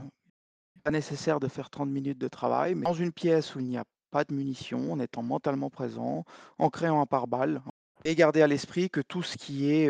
Pas 0.84 0.90
nécessaire 0.90 1.40
de 1.40 1.48
faire 1.48 1.70
30 1.70 1.90
minutes 1.90 2.18
de 2.18 2.28
travail, 2.28 2.74
mais 2.74 2.84
dans 2.84 2.94
une 2.94 3.12
pièce 3.12 3.54
où 3.54 3.60
il 3.60 3.66
n'y 3.66 3.78
a 3.78 3.84
pas 4.10 4.24
de 4.24 4.32
munitions, 4.32 4.92
en 4.92 5.00
étant 5.00 5.22
mentalement 5.22 5.70
présent, 5.70 6.24
en 6.58 6.70
créant 6.70 7.00
un 7.00 7.06
pare-balles, 7.06 7.62
et 8.04 8.14
garder 8.14 8.42
à 8.42 8.46
l'esprit 8.46 8.90
que 8.90 9.00
tout 9.00 9.22
ce 9.22 9.36
qui 9.36 9.70
est, 9.70 9.88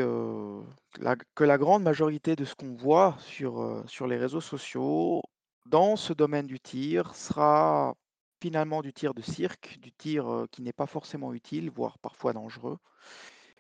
la- 0.99 1.17
que 1.35 1.45
la 1.45 1.59
grande 1.59 1.83
majorité 1.83 2.37
de 2.37 2.45
ce 2.45 2.55
qu'on 2.55 2.75
voit 2.75 3.17
sur, 3.21 3.85
sur 3.87 4.07
les 4.07 4.17
réseaux 4.17 4.41
sociaux 4.41 5.23
dans 5.67 5.97
ce 5.97 6.13
domaine 6.13 6.47
du 6.47 6.61
tir 6.61 7.15
sera 7.15 7.95
finalement 8.41 8.83
du 8.83 8.93
tir 8.93 9.15
de 9.15 9.23
cirque, 9.23 9.79
du 9.81 9.93
tir 9.93 10.47
qui 10.51 10.63
n'est 10.63 10.73
pas 10.73 10.87
forcément 10.87 11.33
utile, 11.33 11.71
voire 11.71 11.99
parfois 11.99 12.33
dangereux. 12.33 12.79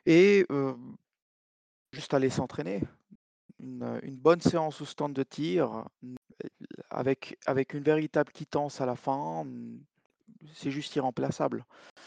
Et 0.06 0.46
juste 1.92 2.14
aller 2.14 2.30
s'entraîner. 2.30 2.82
Une, 3.60 4.16
bonne 4.16 4.40
séance 4.40 4.80
au 4.80 4.84
stand 4.84 5.12
de 5.12 5.22
tir, 5.24 5.84
avec, 6.90 7.38
avec 7.46 7.74
une 7.74 7.82
véritable 7.82 8.32
quittance 8.32 8.80
à 8.80 8.86
la 8.86 8.94
fin, 8.96 9.44
c'est 10.54 10.70
juste 10.70 10.94
irremplaçable. 10.96 11.64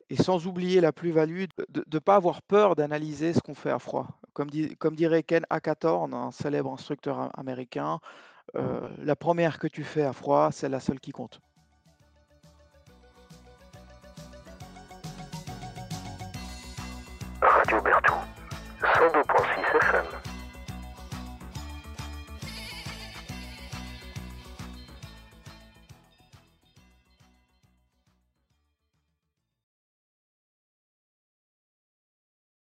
Et 0.10 0.16
sans 0.16 0.48
oublier 0.48 0.82
la 0.82 0.92
plus-value 0.92 1.46
de 1.70 1.86
ne 1.92 2.00
pas 2.00 2.16
avoir 2.16 2.42
peur 2.42 2.76
d'analyser 2.76 3.34
ce 3.34 3.40
qu'on 3.40 3.56
fait 3.56 3.70
à 3.70 3.80
froid. 3.80 4.08
Comme, 4.34 4.50
dirait 4.50 5.24
Ken 5.24 5.46
Hackathorn, 5.50 6.14
un 6.14 6.32
célèbre 6.32 6.72
instructeur 6.72 7.38
américain, 7.38 8.00
euh, 8.56 8.88
la 9.04 9.16
première 9.16 9.60
que 9.60 9.68
tu 9.68 9.84
fais 9.84 10.04
à 10.04 10.14
froid, 10.14 10.50
c'est 10.52 10.70
la 10.70 10.80
seule 10.80 11.00
qui 11.00 11.12
compte. 11.12 11.40